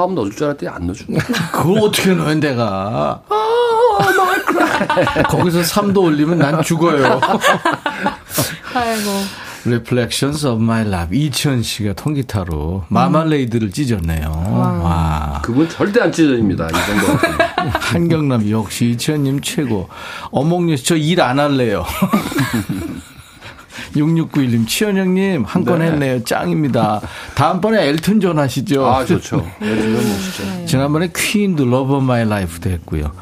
화음 0.00 0.14
넣어줄 0.14 0.36
줄 0.36 0.46
알았더니 0.46 0.70
안 0.70 0.86
넣어주네. 0.86 1.18
그걸 1.52 1.78
어떻게 1.80 2.14
넣어, 2.14 2.34
내가. 2.34 3.22
거기서 5.28 5.60
3도 5.60 6.02
올리면 6.04 6.38
난 6.38 6.62
죽어요. 6.62 7.20
아이고. 8.74 9.10
Reflections 9.66 10.46
of 10.46 10.62
My 10.62 10.86
Love. 10.86 11.18
이치현 11.18 11.62
씨가 11.62 11.92
통기타로 11.92 12.86
마말레이드를 12.88 13.70
찢었네요. 13.70 14.30
와. 14.82 15.40
그분 15.44 15.68
절대 15.68 16.00
안 16.00 16.10
찢어집니다. 16.10 16.68
이 16.68 16.72
정도. 16.72 17.18
한경남 17.78 18.50
역시 18.50 18.90
이치현님 18.92 19.42
최고. 19.42 19.90
어몽여 20.30 20.76
씨, 20.76 20.84
저일 20.84 21.20
안 21.20 21.38
할래요. 21.38 21.84
6691님, 23.94 24.66
치현형님, 24.66 25.44
한건 25.44 25.78
네. 25.80 25.86
했네요. 25.86 26.24
짱입니다. 26.24 27.00
다음번에 27.34 27.88
엘튼 27.88 28.20
존 28.20 28.38
하시죠. 28.38 28.86
아, 28.86 29.04
좋죠. 29.04 29.46
요즘 29.62 29.92
멋있죠. 29.94 30.66
지난번에 30.66 31.10
퀸도 31.14 31.64
Love 31.64 31.94
of 31.96 32.04
My 32.04 32.22
Life도 32.22 32.70
했고요. 32.70 33.12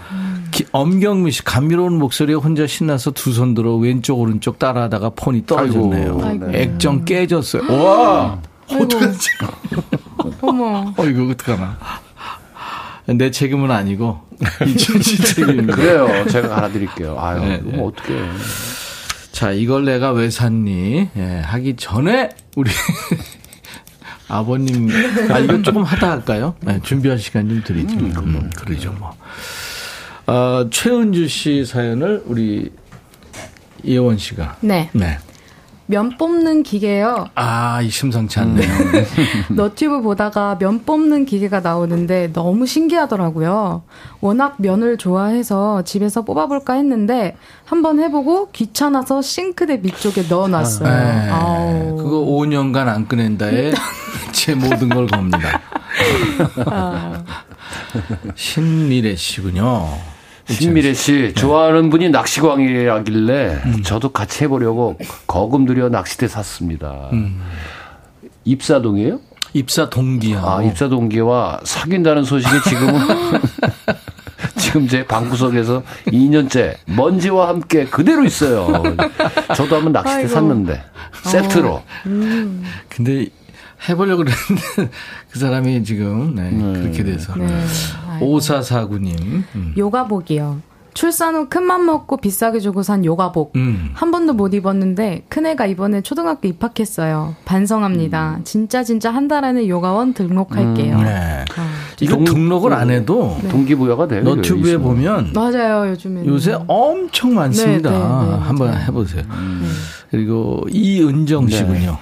기- 0.51 0.66
엄경미 0.73 1.31
씨, 1.31 1.45
감미로운 1.45 1.99
목소리에 1.99 2.35
혼자 2.35 2.66
신나서 2.66 3.11
두 3.12 3.33
손 3.33 3.55
들어 3.55 3.77
왼쪽, 3.77 4.19
오른쪽 4.21 4.59
따라하다가 4.59 5.11
폰이 5.11 5.47
떨어졌네요. 5.47 6.21
아이고. 6.23 6.51
액정 6.53 7.05
깨졌어요. 7.05 7.62
와! 7.73 8.39
어떡하지? 8.71 9.29
어머. 10.43 10.93
어, 10.97 11.05
이거 11.05 11.31
어떡하나. 11.31 11.79
내 13.07 13.31
책임은 13.31 13.71
아니고, 13.71 14.21
이치현 14.66 15.01
씨 15.01 15.16
책임입니다. 15.35 15.77
그래요. 15.77 16.27
제가 16.29 16.59
알아드릴게요. 16.59 17.16
아유, 17.19 17.41
네, 17.41 17.61
이거 17.62 17.71
네. 17.71 17.77
뭐 17.79 17.89
어떡해. 17.89 18.19
자, 19.39 19.53
이걸 19.53 19.84
내가 19.84 20.11
왜 20.11 20.30
샀니? 20.30 21.11
예, 21.16 21.41
하기 21.45 21.76
전에 21.76 22.28
우리 22.57 22.72
아버님, 24.26 24.89
아, 25.30 25.39
이거 25.39 25.62
조금 25.62 25.84
하다 25.84 26.11
할까요? 26.11 26.57
네, 26.61 26.80
준비할 26.82 27.20
시간 27.20 27.49
좀 27.49 27.62
드리죠. 27.62 27.97
음, 27.99 28.51
그러죠, 28.57 28.93
뭐. 28.95 29.16
어, 30.26 30.68
최은주 30.68 31.28
씨 31.28 31.64
사연을 31.64 32.24
우리 32.26 32.72
이혜원 33.84 34.18
씨가. 34.18 34.57
네. 34.61 34.91
네. 34.93 35.18
면 35.91 36.18
뽑는 36.18 36.64
기계요. 36.64 37.30
아, 37.34 37.80
이 37.80 37.89
심상치 37.89 38.39
않네요. 38.41 38.68
너튜브 39.57 40.03
보다가 40.03 40.59
면 40.59 40.84
뽑는 40.84 41.24
기계가 41.24 41.61
나오는데 41.61 42.30
너무 42.34 42.66
신기하더라고요. 42.66 43.82
워낙 44.20 44.57
면을 44.59 44.99
좋아해서 44.99 45.82
집에서 45.84 46.22
뽑아볼까 46.22 46.74
했는데 46.74 47.36
한번 47.64 48.01
해보고 48.01 48.51
귀찮아서 48.53 49.22
싱크대 49.22 49.78
밑쪽에 49.78 50.24
넣어놨어요. 50.28 50.89
네. 50.89 51.30
아우. 51.30 51.97
그거 51.97 52.18
5년간 52.18 52.86
안 52.86 53.09
꺼낸다에 53.09 53.72
제 54.32 54.55
모든 54.55 54.91
걸 54.91 55.07
겁니다. 55.07 55.62
아. 56.66 57.24
신미래 58.36 59.16
씨군요. 59.16 59.89
신미래 60.49 60.95
씨 60.95 61.33
좋아하는 61.35 61.91
분이 61.91 62.09
낚시광이라길래 62.11 63.83
저도 63.85 64.11
같이 64.11 64.45
해보려고 64.45 64.97
거금 65.27 65.67
들여 65.67 65.89
낚싯대 65.91 66.29
샀습니다. 66.29 67.11
입사동이에요? 68.45 69.21
입사 69.55 69.89
동기하고 69.89 70.49
아 70.49 70.63
입사 70.63 70.89
동기와 70.89 71.61
사귄다는 71.65 72.25
소식이 72.25 72.55
지금은 72.69 72.95
지금 74.57 74.87
제 74.87 75.05
방구석에서 75.07 75.83
2년째 76.07 76.77
먼지와 76.87 77.49
함께 77.49 77.85
그대로 77.87 78.25
있어요. 78.25 78.67
저도 79.57 79.77
한번 79.77 79.93
낚싯대 79.93 80.15
아이고. 80.17 80.29
샀는데 80.29 80.83
세트로. 81.25 81.83
음. 82.07 82.65
근데 82.89 83.27
해보려고 83.89 84.25
그랬는데 84.25 84.91
그 85.31 85.39
사람이 85.39 85.85
지금 85.85 86.35
네, 86.35 86.51
그렇게 86.81 87.05
돼서. 87.05 87.35
네. 87.37 87.47
오사사구님. 88.21 89.45
음. 89.55 89.75
요가복이요. 89.77 90.61
출산 90.95 91.37
후 91.37 91.49
큰맘 91.49 91.87
먹고 91.87 92.16
비싸게 92.16 92.59
주고 92.59 92.83
산 92.83 93.05
요가복. 93.05 93.53
음. 93.55 93.91
한 93.95 94.11
번도 94.11 94.33
못 94.33 94.53
입었는데 94.53 95.27
큰애가 95.29 95.66
이번에 95.66 96.01
초등학교 96.01 96.49
입학했어요. 96.49 97.37
반성합니다. 97.45 98.41
진짜 98.43 98.83
진짜 98.83 99.12
한 99.12 99.29
달 99.29 99.45
안에 99.45 99.69
요가원 99.69 100.12
등록할게요. 100.14 100.97
음. 100.97 101.05
네. 101.05 101.45
아. 101.57 101.69
이거 102.01 102.16
동- 102.16 102.25
등록을 102.25 102.73
안 102.73 102.91
해도 102.91 103.37
동기부여가 103.49 104.09
돼요. 104.09 104.23
너튜브에. 104.23 104.77
보면 104.79 105.33
맞아요, 105.35 105.89
요즘에. 105.91 106.27
요새 106.27 106.59
엄청 106.66 107.35
많습니다. 107.35 107.91
네, 107.91 107.97
네, 107.99 108.31
네, 108.33 108.39
한번. 108.43 108.77
해보세요. 108.81 109.23
그리고 110.11 110.64
이은정 110.71 111.49
씨군요. 111.49 111.97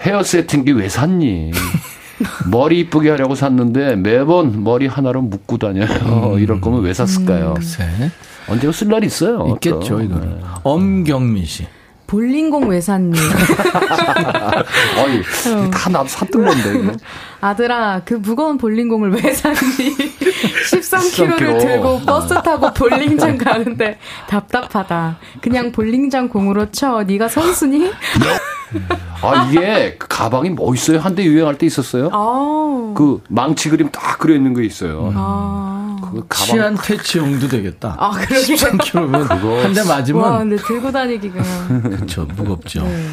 헤어 0.00 0.22
세팅기 0.22 0.72
왜 0.72 0.88
샀니? 0.88 1.50
머리 2.50 2.80
이쁘게 2.80 3.10
하려고 3.10 3.34
샀는데 3.34 3.96
매번 3.96 4.64
머리 4.64 4.86
하나로 4.86 5.22
묶고 5.22 5.58
다녀요. 5.58 6.38
이럴 6.38 6.60
거면 6.60 6.82
왜 6.82 6.92
샀을까요? 6.94 7.54
글쎄. 7.54 7.84
언제가 8.48 8.72
쓸 8.72 8.88
날이 8.88 9.06
있어요. 9.06 9.46
있겠죠, 9.54 9.80
또. 9.96 10.00
이거는. 10.02 10.38
엄경미 10.62 11.44
씨. 11.46 11.66
볼링공 12.06 12.68
왜 12.68 12.80
샀니? 12.80 13.16
어이, 14.98 15.22
다 15.70 15.88
나도 15.90 16.06
샀던 16.08 16.44
건데. 16.44 16.78
이거. 16.78 16.92
아들아, 17.40 18.02
그 18.04 18.14
무거운 18.14 18.58
볼링공을 18.58 19.10
왜 19.12 19.32
샀니? 19.32 20.13
13kg를 20.48 21.38
13kg. 21.38 21.60
들고 21.60 22.00
버스 22.00 22.34
타고 22.42 22.72
볼링장 22.72 23.38
가는데 23.38 23.98
답답하다. 24.28 25.18
그냥 25.40 25.72
볼링장 25.72 26.28
공으로 26.28 26.70
쳐. 26.70 27.02
네가 27.04 27.28
선수니? 27.28 27.90
아, 29.22 29.48
이게 29.50 29.96
그 29.98 30.08
가방이 30.08 30.50
멋있어요. 30.50 30.98
한때 30.98 31.22
유행할 31.24 31.56
때 31.56 31.66
있었어요. 31.66 32.10
아. 32.12 32.92
그 32.96 33.22
망치 33.28 33.68
그림 33.70 33.88
딱 33.90 34.18
그려 34.18 34.34
있는 34.34 34.52
거 34.52 34.62
있어요. 34.62 35.12
아. 35.14 35.96
그 36.02 36.24
가방 36.28 36.46
치안 36.56 36.74
퇴치용도 36.76 37.48
되겠다. 37.48 37.96
아, 37.98 38.10
그러게요. 38.10 38.56
13kg면 38.56 39.28
한대 39.62 39.80
와, 39.80 39.86
맞으면 39.96 40.38
근데 40.50 40.56
들고 40.56 40.90
다니기 40.92 41.30
그냥. 41.30 41.82
그렇죠. 41.82 42.26
무겁죠. 42.36 42.82
네. 42.82 43.06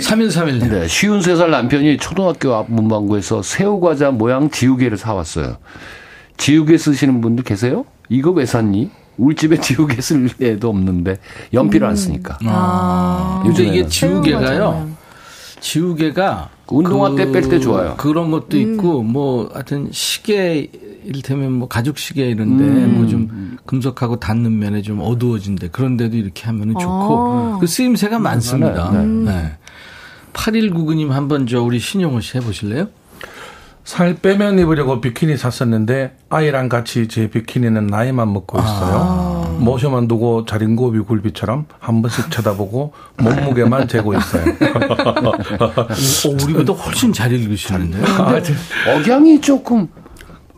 3131님. 0.00 0.68
네, 0.70 0.88
쉬운 0.88 1.20
세 1.22 1.34
살 1.34 1.50
남편이 1.50 1.96
초등학교 1.98 2.54
앞 2.54 2.66
문방구에서 2.68 3.42
새우 3.42 3.80
과자 3.80 4.10
모양 4.12 4.50
지우개를 4.50 4.96
사 4.96 5.14
왔어요. 5.14 5.56
지우개 6.36 6.76
쓰시는 6.76 7.20
분들 7.20 7.44
계세요? 7.44 7.84
이거 8.08 8.30
왜 8.30 8.46
샀니? 8.46 8.90
우리 9.16 9.34
집에 9.36 9.58
지우개 9.60 10.00
쓸 10.00 10.28
애도 10.40 10.68
없는데 10.68 11.18
연필을 11.52 11.86
안 11.86 11.96
쓰니까. 11.96 12.38
아. 12.44 13.42
근데 13.44 13.64
이게. 13.64 13.86
지우개가요. 13.86 14.90
지우개가 15.60 16.50
운동화 16.68 17.14
때뺄 17.14 17.48
때 17.48 17.58
좋아요. 17.58 17.94
그런 17.96 18.30
것도 18.30 18.58
있고 18.58 19.02
뭐 19.02 19.50
하여튼 19.52 19.88
시계 19.92 20.70
이를테면 21.04 21.52
뭐 21.52 21.68
가죽 21.68 21.98
시계 21.98 22.28
이런데 22.28 22.64
뭐좀 22.64 23.58
금속하고 23.64 24.16
닿는 24.20 24.58
면에 24.58 24.82
좀 24.82 25.00
어두워진데 25.00 25.68
그런데도 25.68 26.16
이렇게 26.16 26.44
하면은 26.46 26.74
좋고 26.78 26.86
아. 26.86 27.58
그 27.60 27.66
쓰임새가 27.66 28.18
많습니다. 28.18 28.90
네, 28.92 29.06
네. 29.06 29.52
8199님 30.34 31.08
한번 31.10 31.46
저 31.46 31.62
우리 31.62 31.78
신용호 31.78 32.20
씨 32.20 32.36
해보실래요? 32.38 32.88
살 33.84 34.14
빼면 34.14 34.58
입으려고 34.58 35.00
비키니 35.02 35.36
샀었는데 35.36 36.16
아이랑 36.30 36.70
같이 36.70 37.06
제 37.06 37.28
비키니는 37.28 37.86
나이만 37.86 38.32
먹고 38.32 38.58
있어요. 38.58 39.58
모셔만 39.60 40.08
두고 40.08 40.46
자린고비 40.46 41.00
굴비처럼 41.00 41.66
한 41.80 42.00
번씩 42.00 42.30
쳐다보고 42.30 42.94
몸무게만 43.18 43.86
재고 43.88 44.14
있어요. 44.14 44.42
어, 45.60 46.28
우리보다 46.44 46.72
훨씬 46.72 47.12
잘 47.12 47.30
읽으시는데요. 47.32 48.04
아, 48.22 48.40
저- 48.42 48.54
억양이 48.96 49.38
조금 49.42 49.86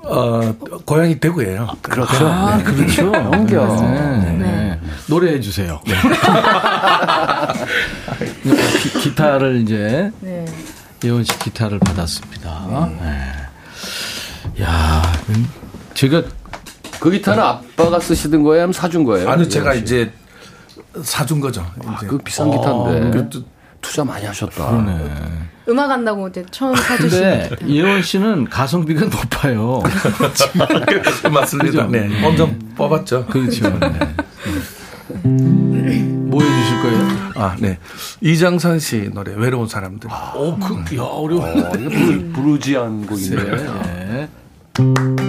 어, 0.04 0.40
고향이 0.84 1.18
대구예요. 1.18 1.66
그렇죠. 1.82 2.28
아, 2.28 2.58
그렇죠. 2.62 3.10
넘겨. 3.10 3.66
네, 3.80 4.36
네. 4.38 4.80
노래해 5.08 5.40
주세요. 5.40 5.80
기, 8.80 9.00
기타를 9.00 9.62
이제 9.62 10.12
네. 10.20 10.44
예원 11.06 11.24
씨 11.24 11.38
기타를 11.38 11.78
받았습니다. 11.78 12.90
네. 13.00 14.62
야, 14.64 15.02
음, 15.28 15.48
제가 15.94 16.22
그 16.98 17.10
기타는 17.10 17.42
아빠가 17.42 18.00
쓰시던 18.00 18.42
거예요? 18.42 18.62
아니면 18.64 18.72
사준 18.72 19.04
거예요? 19.04 19.30
아니 19.30 19.48
제가 19.48 19.74
이제 19.74 20.12
사준 21.02 21.40
거죠. 21.40 21.64
이제. 21.96 22.06
그 22.06 22.18
비싼 22.18 22.50
기타인데 22.50 23.10
그 23.10 23.28
또- 23.30 23.42
투자 23.80 24.02
많이 24.02 24.24
하셨다. 24.26 24.84
음악 25.68 25.90
한다고 25.90 26.26
이제 26.28 26.44
처음 26.50 26.74
근데 26.74 27.48
사주시는 27.48 27.68
예원 27.68 28.02
씨는 28.02 28.48
가성비가 28.48 29.04
높아요. 29.06 29.80
맞습니다. 31.32 31.86
그죠? 31.86 31.88
네, 31.88 32.24
엄청 32.26 32.58
뽑았죠. 32.76 33.26
그렇죠. 33.26 33.68
네. 33.78 33.98
뭐 36.36 36.44
해주실 36.44 36.82
거예요? 36.82 37.32
아, 37.36 37.56
네. 37.58 37.78
이정선 38.20 38.78
씨 38.78 39.10
노래 39.12 39.32
외로운 39.34 39.68
사람들. 39.68 40.10
오, 40.36 40.58
그, 40.58 40.96
야, 40.96 41.02
어려워. 41.02 41.44
어, 41.44 41.72
이거 41.78 41.88
부르, 41.88 42.32
부르지한 42.32 43.06
곡인데. 43.06 43.44
네. 43.44 44.28
어 44.78 45.25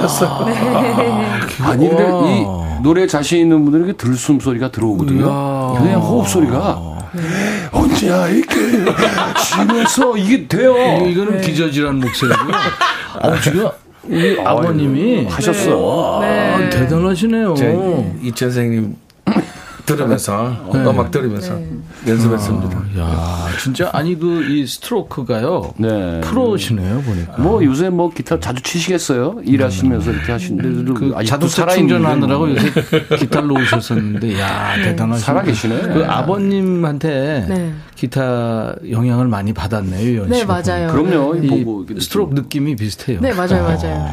가사 0.00 0.26
다 0.26 0.44
틀렸어 0.44 1.64
아니 1.70 1.88
근데 1.88 2.04
이 2.04 2.82
노래 2.82 3.06
자신 3.06 3.40
있는 3.40 3.64
분들에게 3.64 3.92
들숨 3.94 4.40
소리가 4.40 4.70
들어오거든요. 4.70 5.74
그냥 5.78 6.00
호흡 6.00 6.26
소리가 6.28 6.80
언제야 7.72 8.28
이게 8.28 8.46
집에서 9.44 10.16
이게 10.16 10.46
돼요. 10.46 10.74
이거는 11.06 11.40
기저질환 11.40 12.00
목소리고요. 12.00 12.48
어, 13.22 13.40
지금 13.40 13.68
우리 14.04 14.40
아버님이 14.40 15.26
하셨어. 15.26 16.22
아, 16.22 16.70
대단하시네요. 16.70 17.54
제 17.54 17.76
이천 18.22 18.50
선생님 18.50 18.96
들으면서 19.86 20.70
음악 20.74 21.10
들으면서 21.10 21.58
연습했습니다 22.06 22.82
야, 22.98 23.46
진짜 23.62 23.90
아니 23.92 24.18
그 24.18 24.40
이 24.50 24.66
스트로크가요. 24.66 25.74
네. 25.76 26.20
프로시네요 26.22 27.02
보니까. 27.02 27.40
뭐 27.42 27.62
요새 27.64 27.88
뭐 27.88 28.10
기타 28.10 28.40
자주 28.40 28.62
치시겠어요? 28.62 29.40
일하시면서 29.44 30.10
이렇게 30.10 30.32
하시는데 30.32 30.92
그 30.94 31.14
충전하느라고 31.74 32.46
뭐. 32.46 32.54
요새 32.56 32.70
기타를 33.18 33.48
놓으셨었는데, 33.48 34.38
야 34.40 34.74
대단하시네. 34.82 35.24
살아계시네. 35.24 35.80
그 35.92 36.04
아버님한테 36.06 37.46
네. 37.48 37.72
기타 37.94 38.74
영향을 38.90 39.28
많이 39.28 39.52
받았네요, 39.52 40.22
연 40.22 40.28
네. 40.30 40.44
맞아요. 40.44 40.88
그럼요. 40.88 41.34
네. 41.34 41.46
이 41.96 42.00
스트로크 42.00 42.34
느낌이 42.34 42.76
비슷해요. 42.76 43.20
네, 43.20 43.32
맞아요, 43.32 43.62
맞아요. 43.62 44.10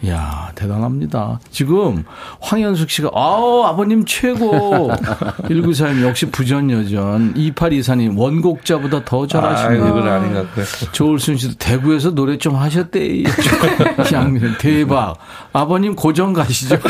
네. 0.00 0.10
야 0.10 0.50
대단합니다. 0.54 1.40
지금 1.50 2.04
황현숙 2.40 2.90
씨가 2.90 3.10
아우 3.14 3.62
아버님 3.64 4.04
최고. 4.04 4.92
1942님 5.02 6.02
역시 6.02 6.26
부전여전. 6.26 7.34
2824님 7.34 8.16
원곡자보다 8.16 9.04
더아 9.04 9.26
잘하시네요. 9.26 9.88
이건 9.88 10.08
아닌가 10.08 10.44
그랬어 10.54 10.90
조울순 10.92 11.36
씨도 11.36 11.54
대구에서 11.58 12.14
노래 12.14 12.38
좀 12.38 12.56
하셨대. 12.56 13.24
양면 14.12 14.56
대박. 14.58 15.16
아버님 15.52 15.94
고정 15.94 16.32
가시죠. 16.32 16.76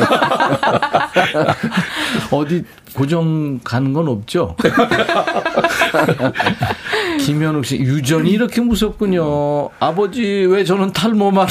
어디 2.30 2.64
고정 2.94 3.58
가는 3.64 3.92
건 3.92 4.08
없죠? 4.08 4.54
김현욱 7.20 7.64
씨 7.64 7.78
유전이 7.78 8.30
이렇게 8.30 8.60
무섭군요. 8.60 9.70
아버지 9.80 10.22
왜 10.22 10.64
저는 10.64 10.92
탈모만 10.92 11.46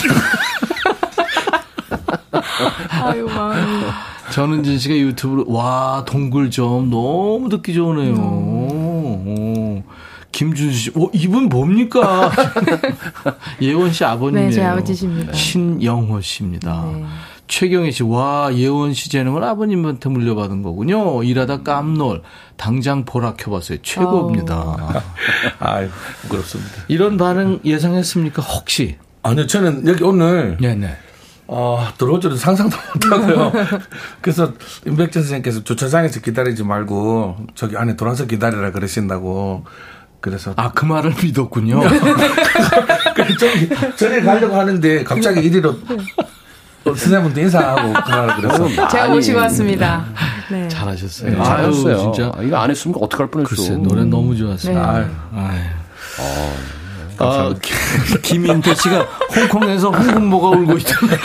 아유, 2.90 3.26
마음이. 3.26 3.84
전은진 4.32 4.80
씨가 4.80 4.96
유튜브로 4.96 5.46
와 5.48 6.04
동굴점 6.08 6.90
너무 6.90 7.50
듣기 7.50 7.74
좋으네요. 7.74 8.14
오. 8.16 9.84
김준수 10.32 10.72
씨, 10.78 10.92
오, 10.96 11.10
이분 11.14 11.50
뭡니까? 11.50 12.32
예원 13.62 13.92
씨 13.92 14.06
아버님이에요. 14.06 14.50
네, 14.50 14.56
제 14.56 14.64
아버지십니다. 14.64 15.34
신영호 15.34 16.22
씨입니다. 16.22 16.86
네. 16.94 17.06
최경혜 17.50 17.92
씨, 17.92 18.04
와, 18.04 18.50
예원 18.56 18.94
씨 18.94 19.10
재능을 19.10 19.44
아버님한테 19.44 20.08
물려받은 20.08 20.64
거군요. 20.64 21.22
일하다 21.22 21.64
깜놀. 21.64 22.22
당장 22.56 23.04
보라 23.04 23.34
켜봤어요. 23.34 23.80
최고입니다. 23.82 24.56
아 25.60 25.88
부끄럽습니다 26.22 26.72
이런 26.88 27.18
반응 27.18 27.60
예상했습니까? 27.66 28.42
혹시? 28.42 28.96
아니요 29.24 29.48
저는 29.48 29.86
여기 29.88 30.04
오늘 30.06 30.58
네네. 30.62 30.96
아, 31.48 31.92
들어올 31.98 32.22
줄은 32.22 32.38
상상도 32.38 32.78
못하고요. 32.96 33.52
그래서 34.22 34.54
임백천 34.86 35.24
선생님께서 35.24 35.64
주차장에서 35.64 36.22
기다리지 36.22 36.64
말고 36.64 37.38
저기 37.56 37.78
안에 37.78 37.96
들어와서 37.96 38.26
기다리라 38.26 38.72
그러신다고. 38.72 39.66
그래서 40.22 40.54
아, 40.56 40.72
그 40.72 40.86
말을 40.86 41.14
믿었군요. 41.22 41.82
그래서 43.16 43.38
저기 43.40 43.70
전에 43.98 44.22
가려고 44.22 44.56
하는데 44.56 45.04
갑자기 45.04 45.42
이리로 45.42 45.76
선생님한테 46.86 47.42
인사하고 47.42 47.94
가라 47.94 48.36
그래서 48.38 48.68
제가 48.90 49.04
아니, 49.06 49.14
모시고 49.16 49.40
왔습니다. 49.40 50.06
네. 50.52 50.68
잘하셨어요. 50.68 51.32
네, 51.32 51.44
잘했어요. 51.44 51.96
아유, 51.96 52.12
진짜. 52.14 52.32
이거 52.44 52.58
안 52.58 52.70
했으면 52.70 52.98
어떡할 53.02 53.32
뻔했어. 53.32 53.50
글쎄, 53.50 53.76
노래 53.78 54.04
너무 54.04 54.36
좋았어요. 54.36 54.74
네. 54.76 54.80
아유, 54.80 55.06
아유. 55.36 55.60
아, 56.20 56.54
기- 57.62 58.22
김인태 58.22 58.74
씨가 58.76 59.02
홍콩에서 59.36 59.90
홍콩모가 59.92 60.50
울고 60.50 60.78
있던데. 60.78 61.18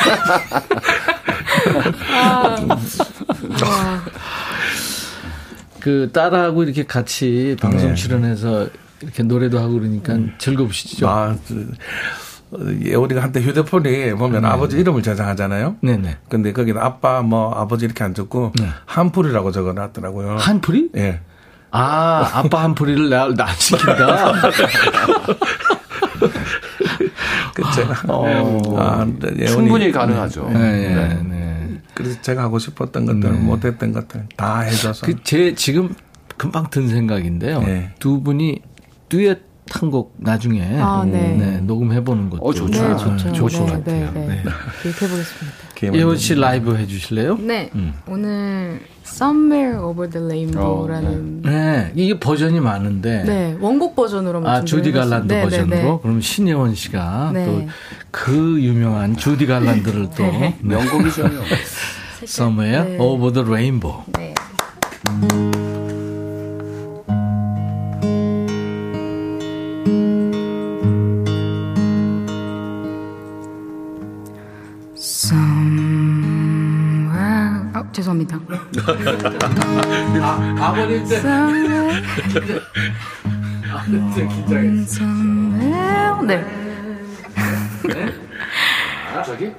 그 5.81 6.11
딸하고 6.13 6.63
이렇게 6.65 6.85
같이 6.85 7.57
방송 7.61 7.91
네. 7.91 7.95
출연해서 7.95 8.67
이렇게 9.03 9.23
노래도 9.23 9.59
하고 9.61 9.75
그러니까 9.75 10.17
즐거우시죠? 10.39 11.09
아, 11.09 11.37
그, 11.47 11.73
어, 12.51 12.59
예원이가 12.85 13.23
한때 13.23 13.41
휴대폰에 13.41 14.15
보면 14.15 14.45
아버지 14.47 14.79
이름을 14.79 15.03
저장하잖아요. 15.03 15.77
네네. 15.83 16.17
근데 16.29 16.53
거기는 16.53 16.81
아빠 16.81 17.23
뭐 17.23 17.53
아버지 17.55 17.85
이렇게 17.85 18.03
안 18.03 18.15
적고 18.15 18.53
네. 18.59 18.69
한풀이라고 18.87 19.53
적어놨더라고요. 19.53 20.37
한풀이? 20.39 20.91
예. 20.97 21.21
아, 21.71 22.31
아빠 22.33 22.63
한풀이를 22.65 23.11
나, 23.11 23.29
나 23.35 23.47
시킨다. 23.55 24.33
그 27.57 27.63
제가 27.75 28.03
어. 28.13 28.77
아, 28.79 29.05
근데 29.05 29.29
예원이- 29.35 29.49
충분히 29.49 29.91
가능하죠. 29.91 30.51
네, 30.53 30.59
네, 30.95 31.23
네. 31.23 31.81
그래서 31.95 32.21
제가 32.21 32.43
하고 32.43 32.59
싶었던 32.59 33.07
것들, 33.07 33.33
못했던 33.33 33.93
것들 33.93 34.27
다 34.37 34.61
해줘서. 34.61 35.07
그 35.07 35.15
제 35.25 35.55
지금 35.55 35.95
금방 36.37 36.69
든 36.69 36.87
생각인데요. 36.89 37.61
네. 37.63 37.91
두 37.99 38.21
분이 38.23 38.61
듀엣 39.09 39.41
한곡 39.71 40.15
나중에 40.19 40.79
아, 40.81 41.05
네. 41.11 41.61
녹음해 41.63 42.05
보는 42.05 42.29
것도 42.31 42.47
어, 42.47 42.53
좋죠. 42.53 42.89
네, 42.89 42.97
좋죠. 42.97 43.33
좋을 43.33 43.51
것 43.51 43.67
네, 43.67 43.73
같아요. 43.73 44.11
네, 44.13 44.21
네. 44.21 44.27
네. 44.45 44.51
기획해 44.83 44.99
보겠습니다. 45.11 45.57
예원 45.83 46.17
씨 46.17 46.35
라이브 46.35 46.77
해 46.77 46.87
주실래요? 46.87 47.37
네. 47.39 47.71
오늘 48.09 48.81
Somewhere 49.05 49.79
Over 49.79 50.11
the 50.11 50.25
Rainbow라는 50.25 51.43
네. 51.43 51.93
이게 51.95 52.19
버전이 52.19 52.61
많은데 52.61 53.23
네, 53.25 53.57
원곡 53.61 53.95
버전으로만 53.95 54.51
아, 54.51 54.65
주디. 54.65 54.93
갈란드 54.93 55.33
네, 55.33 55.39
네, 55.39 55.45
버전으로 55.45 55.77
네. 55.77 55.99
그럼 56.03 56.21
신예원 56.21 56.75
씨가 56.75 57.31
네. 57.33 57.69
또그 58.11 58.61
유명한 58.63 59.17
주디 59.17 59.47
갈란드를 59.47 60.09
또 60.17 60.23
네. 60.25 60.57
명곡이죠. 60.61 61.31
Somewhere 62.25 62.91
네. 62.91 62.99
Over 62.99 63.33
the 63.33 63.47
Rainbow. 63.47 64.03
네. 64.19 64.35
Somewhere 65.09 65.66
합니다. 78.35 78.59
아버님 80.61 81.07
때 81.07 81.17
Somewhere, 81.17 82.03
somewhere 84.85 86.45
네. 87.87 87.91
저기? 89.25 89.53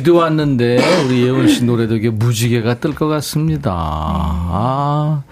비도 0.00 0.16
왔는데 0.16 0.78
우리 1.04 1.24
예원 1.24 1.46
씨 1.46 1.62
노래 1.64 1.86
덕에 1.86 2.08
무지개가 2.08 2.76
뜰 2.76 2.94
것 2.94 3.06
같습니다. 3.08 3.70
아, 3.74 5.22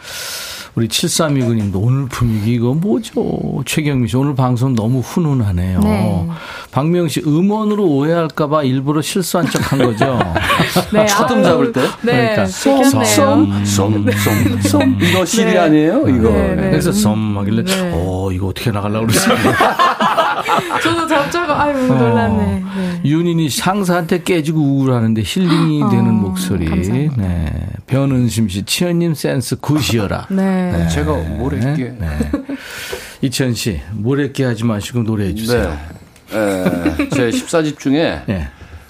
우리 0.75 0.89
7329님도 0.89 1.77
오늘 1.77 2.07
분위기 2.07 2.53
이거 2.53 2.75
뭐죠? 2.75 3.63
최경미 3.65 4.09
씨 4.09 4.17
오늘 4.19 4.35
방송 4.35 4.75
너무 4.75 5.01
훈훈하네요. 5.01 5.81
네. 5.81 6.29
박명 6.71 7.09
씨 7.09 7.21
음원으로 7.27 7.83
오해할까봐 7.87 8.65
일부러 8.65 9.01
실수한 9.01 9.49
척 9.49 9.73
한 9.73 9.79
거죠. 9.79 10.19
네, 10.93 11.01
아유, 11.01 11.07
잡을 11.09 11.73
때? 11.73 11.81
네, 12.03 12.13
그러니까 12.35 12.47
솜, 12.47 12.85
쏨쏨쏨 13.65 14.99
이거 15.01 15.25
시리 15.25 15.53
네. 15.53 15.59
아니에요? 15.59 16.09
이거. 16.09 16.31
네, 16.31 16.55
네. 16.57 16.71
그래서 16.71 16.93
썸 16.93 17.37
하길래 17.39 17.65
네. 17.65 17.93
어 17.95 18.31
이거 18.33 18.49
어떻게 18.49 18.71
나가려고 18.71 19.07
그랬어요. 19.07 19.37
저도 20.83 21.07
잡자고 21.07 21.53
아유 21.53 21.87
놀랐네. 21.87 22.65
네. 22.77 23.01
윤인이 23.05 23.49
상사한테 23.51 24.23
깨지고 24.23 24.61
우울하는데 24.61 25.23
힐링이 25.25 25.83
어, 25.83 25.89
되는 25.91 26.15
목소리. 26.15 26.67
감사합니다. 26.67 27.23
네. 27.23 27.67
변은심 27.87 28.49
씨, 28.49 28.65
치현님 28.65 29.15
센스 29.15 29.57
굿이어라. 29.61 30.27
네. 30.31 30.89
제가 30.89 31.13
모래끼. 31.13 31.85
네. 31.85 32.09
이천 33.23 33.55
씨, 33.55 33.81
모래끼 33.93 34.43
하지 34.43 34.65
마시고 34.65 35.03
노래해 35.03 35.35
주세요. 35.35 35.77
네. 36.31 36.39
에, 36.39 37.09
제 37.09 37.31
14집 37.31 37.79
중에 37.79 38.23
네. 38.27 38.49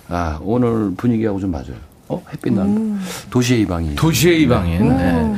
아, 0.09 0.39
오늘 0.43 0.93
분위기하고 0.97 1.39
좀 1.39 1.51
맞아요. 1.51 1.88
어, 2.09 2.23
햇빛 2.33 2.53
나는 2.53 2.99
도시의 3.31 3.61
이방인. 3.63 3.95
도시의 3.95 4.43
이방인. 4.43 4.97
네. 4.97 5.35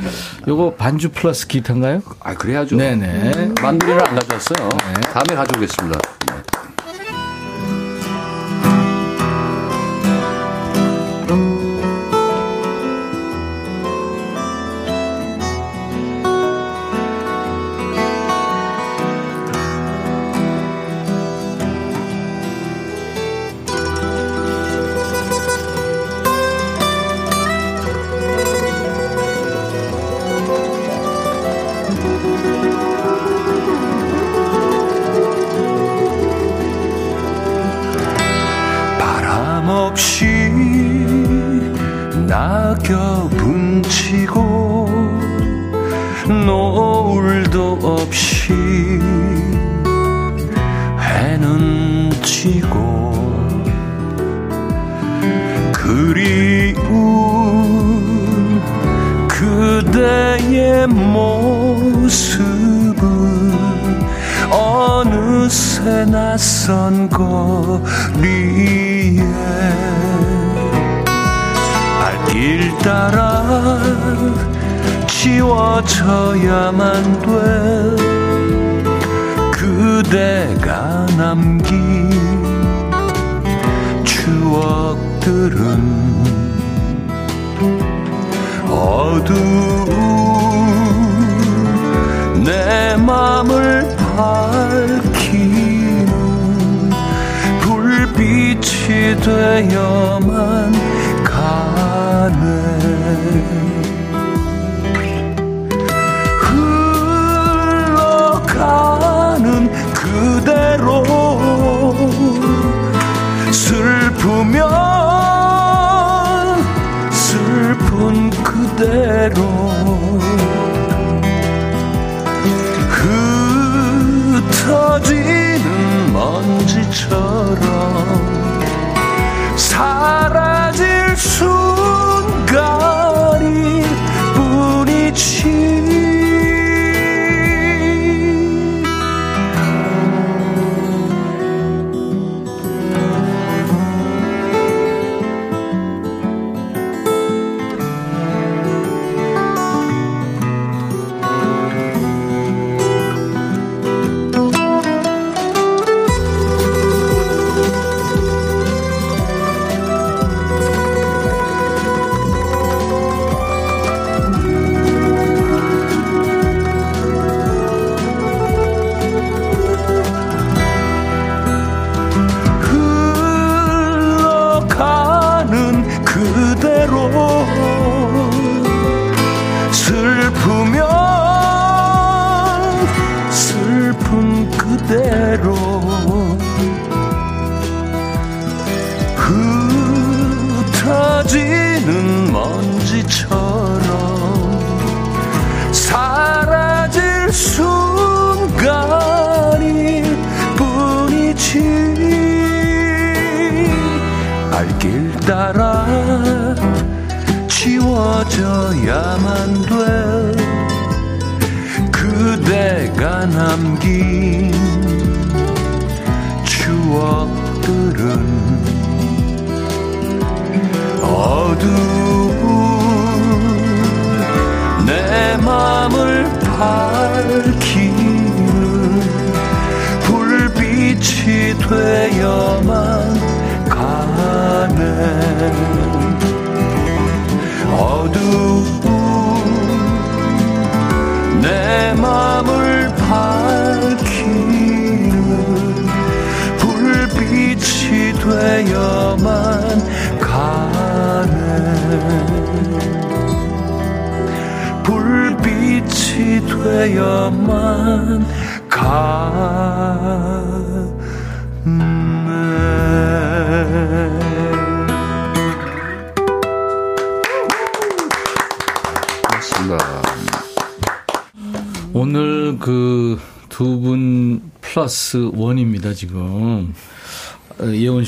요거 0.46 0.74
반주 0.74 1.10
플러스 1.10 1.46
기타인가요? 1.48 2.00
아, 2.20 2.34
그래야죠. 2.34 2.76
네네. 2.76 3.54
만두리를 3.60 4.08
안 4.08 4.14
가져왔어요. 4.14 4.68
다음에 5.12 5.34
가져오겠습니다. 5.34 5.98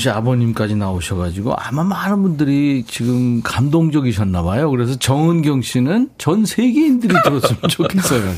씨 0.03 0.09
아버님까지 0.09 0.75
나오셔가지고 0.75 1.55
아마 1.57 1.83
많은 1.83 2.21
분들이 2.21 2.83
지금 2.85 3.41
감동적이셨나 3.41 4.43
봐요. 4.43 4.69
그래서 4.69 4.97
정은경 4.99 5.61
씨는 5.61 6.09
전 6.17 6.45
세계인들이 6.45 7.13
들었으면 7.23 7.61
좋겠어요. 7.69 8.33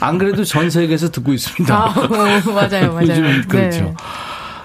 안 0.00 0.18
그래도 0.18 0.44
전 0.44 0.68
세계에서 0.68 1.10
듣고 1.10 1.32
있습니다. 1.32 1.74
아, 1.74 1.86
어, 1.88 2.08
맞아요, 2.52 2.92
맞아요. 2.92 3.08
요즘은 3.08 3.48
그렇죠. 3.48 3.84
네. 3.84 3.94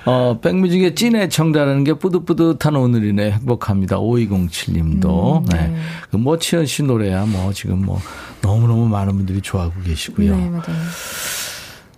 어, 0.06 0.38
백뮤직의 0.42 0.96
찐 0.96 1.16
애청자라는 1.16 1.86
게 1.86 1.94
뿌듯뿌듯한 1.94 2.76
오늘이네. 2.76 3.32
행복합니다. 3.32 4.00
5207님도. 4.00 5.38
음, 5.38 5.46
네. 5.46 5.68
네. 5.68 5.76
그 6.12 6.18
뭐, 6.18 6.38
치현 6.38 6.66
씨 6.66 6.84
노래야 6.84 7.26
뭐, 7.26 7.54
지금 7.54 7.86
뭐, 7.86 8.02
너무너무 8.42 8.90
많은 8.90 9.16
분들이 9.16 9.40
좋아하고 9.40 9.76
계시고요. 9.86 10.36
네, 10.36 10.50
맞아요. 10.50 10.78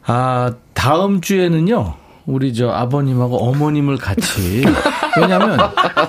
아, 0.05 0.53
다음 0.75 1.19
주에는요. 1.19 2.04
우리 2.25 2.53
저 2.53 2.69
아버님하고 2.69 3.37
어머님을 3.37 3.97
같이 3.97 4.63
왜냐하면 5.19 5.57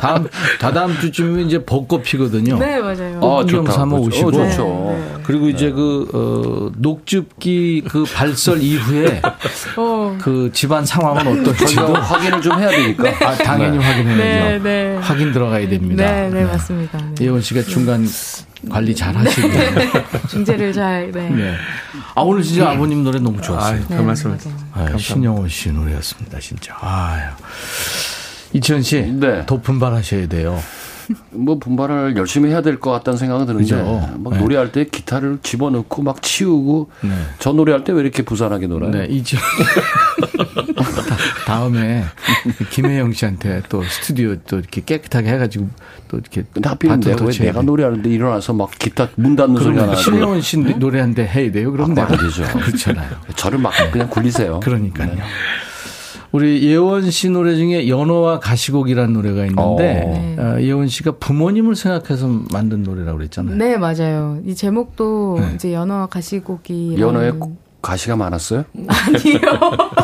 다음 0.00 0.26
다다음 0.58 0.98
주쯤이면 0.98 1.46
이제 1.46 1.64
벚꽃 1.64 2.02
피거든요. 2.02 2.58
네, 2.58 2.80
맞아요. 2.80 3.18
어, 3.20 3.42
아, 3.42 3.46
좋다. 3.46 3.72
삼아 3.72 3.98
그렇죠. 3.98 4.06
오시고 4.08 4.28
어, 4.28 4.32
좋죠. 4.32 5.20
그리고 5.24 5.48
이제 5.48 5.70
그 5.70 6.08
어, 6.14 6.72
녹즙기 6.78 7.84
그 7.88 8.04
발설 8.04 8.62
이후에 8.62 9.20
어. 9.76 10.16
그 10.20 10.50
집안 10.52 10.86
상황은 10.86 11.40
어떨지도 11.40 11.94
확인을 11.94 12.40
좀 12.40 12.58
해야 12.58 12.70
되니까. 12.70 13.10
아, 13.26 13.34
당연히 13.34 13.78
확인해야죠. 13.78 14.62
네, 14.64 14.94
네. 14.94 14.96
확인 14.98 15.32
들어가야 15.32 15.68
됩니다. 15.68 16.04
네, 16.04 16.30
네, 16.30 16.44
맞습니다. 16.44 16.98
네. 16.98 17.24
예원 17.26 17.42
씨가 17.42 17.62
중간 17.62 18.06
관리 18.70 18.94
잘 18.94 19.16
하시고. 19.16 19.48
중재를 20.28 20.72
잘, 20.72 21.10
네. 21.12 21.28
네. 21.30 21.54
아 22.14 22.22
오늘 22.22 22.42
진짜 22.42 22.70
아버님 22.70 23.04
노래 23.04 23.18
너무 23.18 23.40
좋았어요. 23.40 23.82
아, 23.84 23.88
별 23.88 24.04
말씀을. 24.04 24.38
아유, 24.72 24.98
신영원 24.98 25.48
씨 25.48 25.70
노래였습니다, 25.70 26.38
진짜. 26.40 26.76
아유. 26.80 27.30
이치현 28.52 28.82
씨, 28.82 29.02
네. 29.02 29.44
더 29.46 29.60
분발하셔야 29.60 30.26
돼요. 30.28 30.62
뭐 31.30 31.58
분발을 31.58 32.16
열심히 32.16 32.50
해야 32.50 32.62
될 32.62 32.80
것 32.80 32.90
같다는 32.90 33.18
생각은 33.18 33.46
드는데 33.46 33.64
그죠. 33.64 34.10
막 34.18 34.34
네. 34.34 34.40
노래할 34.40 34.72
때 34.72 34.84
기타를 34.84 35.38
집어넣고 35.42 36.02
막 36.02 36.22
치우고 36.22 36.90
네. 37.02 37.10
저 37.38 37.52
노래할 37.52 37.84
때 37.84 37.92
왜 37.92 38.00
이렇게 38.02 38.22
부산하게 38.22 38.66
놀아요? 38.66 38.90
네, 38.90 39.06
이치현. 39.06 39.42
다음에 41.46 42.04
김혜영 42.70 43.12
씨한테 43.12 43.62
또 43.68 43.82
스튜디오 43.84 44.34
또 44.46 44.58
이렇게 44.58 44.82
깨끗하게 44.84 45.30
해가지고 45.30 45.68
또 46.08 46.18
이렇게. 46.18 46.44
근데 46.52 46.68
바톤 46.68 47.00
내가 47.00 47.24
왜 47.24 47.32
내가 47.32 47.60
돼. 47.60 47.66
노래하는데 47.66 48.10
일어나서 48.10 48.52
막 48.52 48.70
기타 48.78 49.08
문 49.16 49.36
닫는 49.36 49.62
소리가 49.62 49.86
나고 49.86 49.96
신영원 49.96 50.40
씨 50.40 50.58
노래한테 50.58 51.26
해야 51.26 51.50
돼요. 51.52 51.70
그럼 51.72 51.92
아, 51.92 51.94
내가 51.94 52.12
안 52.12 52.18
되죠. 52.18 52.42
그렇잖아요. 52.58 53.10
저를 53.36 53.58
막 53.58 53.72
그냥 53.92 54.08
굴리세요. 54.10 54.60
그러니까요. 54.60 55.16
우리 56.32 56.62
예원 56.64 57.10
씨 57.10 57.30
노래 57.30 57.54
중에 57.56 57.88
연어와 57.88 58.40
가시곡이라는 58.40 59.12
노래가 59.12 59.46
있는데 59.46 60.36
어, 60.38 60.60
예원 60.60 60.88
씨가 60.88 61.12
부모님을 61.12 61.74
생각해서 61.76 62.28
만든 62.52 62.82
노래라고 62.82 63.18
그랬잖아요. 63.18 63.56
네, 63.56 63.76
맞아요. 63.76 64.40
이 64.44 64.54
제목도 64.54 65.38
네. 65.40 65.52
이제 65.54 65.72
연어와 65.72 66.06
가시고기. 66.06 66.96
연어에 66.98 67.32
가시가 67.82 68.16
많았어요? 68.16 68.64
아니요. 68.88 69.40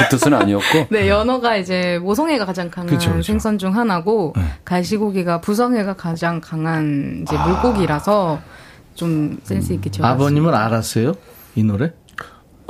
그 0.00 0.08
뜻은 0.16 0.34
아니었고. 0.34 0.86
네, 0.90 1.08
연어가 1.08 1.56
이제 1.56 1.98
모성애가 2.02 2.46
가장 2.46 2.70
강한 2.70 2.88
그쵸, 2.88 3.10
그쵸. 3.12 3.22
생선 3.22 3.58
중 3.58 3.76
하나고 3.76 4.32
네. 4.36 4.42
가시고기가 4.64 5.40
부성애가 5.40 5.94
가장 5.94 6.40
강한 6.40 7.22
이제 7.22 7.36
물고기라서 7.36 8.40
좀 8.94 9.38
센스 9.44 9.72
있게 9.72 9.90
지어봤습니다. 9.90 10.24
아버님은 10.24 10.54
알았어요? 10.54 11.14
이 11.54 11.62
노래? 11.62 11.92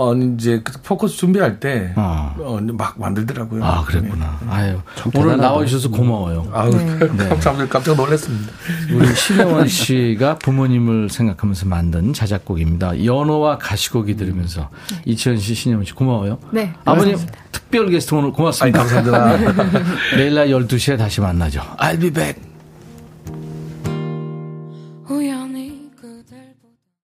어, 0.01 0.15
이제 0.15 0.63
그 0.65 0.73
포커스 0.83 1.15
준비할 1.19 1.61
때, 1.61 1.93
어. 1.95 2.35
어, 2.39 2.59
막 2.73 2.99
만들더라고요. 2.99 3.63
아, 3.63 3.85
그랬구나. 3.85 4.41
아유. 4.49 4.81
오늘 5.05 5.13
대단하다. 5.13 5.43
나와 5.43 5.65
주셔서 5.67 5.91
고마워요. 5.91 6.49
아우, 6.55 6.71
네. 6.71 7.29
깜짝, 7.29 7.69
깜짝 7.69 7.97
놀랐습니다. 7.97 8.51
우리 8.95 9.15
신혜원 9.15 9.69
씨가 9.69 10.39
부모님을 10.39 11.11
생각하면서 11.11 11.67
만든 11.67 12.15
자작곡입니다. 12.15 13.05
연어와 13.05 13.59
가시곡이 13.59 14.17
들으면서 14.17 14.71
이치현 15.05 15.37
씨, 15.37 15.55
신혜원 15.55 15.85
씨 15.85 15.93
고마워요. 15.93 16.39
네. 16.51 16.73
아버님 16.87 17.19
특별 17.53 17.91
게스트 17.91 18.15
오늘 18.15 18.29
아니, 18.29 18.33
고맙습니다. 18.33 18.79
감사합니다. 18.79 19.79
내일 20.17 20.35
날 20.35 20.49
12시에 20.49 20.97
다시 20.97 21.21
만나죠. 21.21 21.61
I'll 21.79 22.01
be 22.01 22.11
back. 22.11 22.50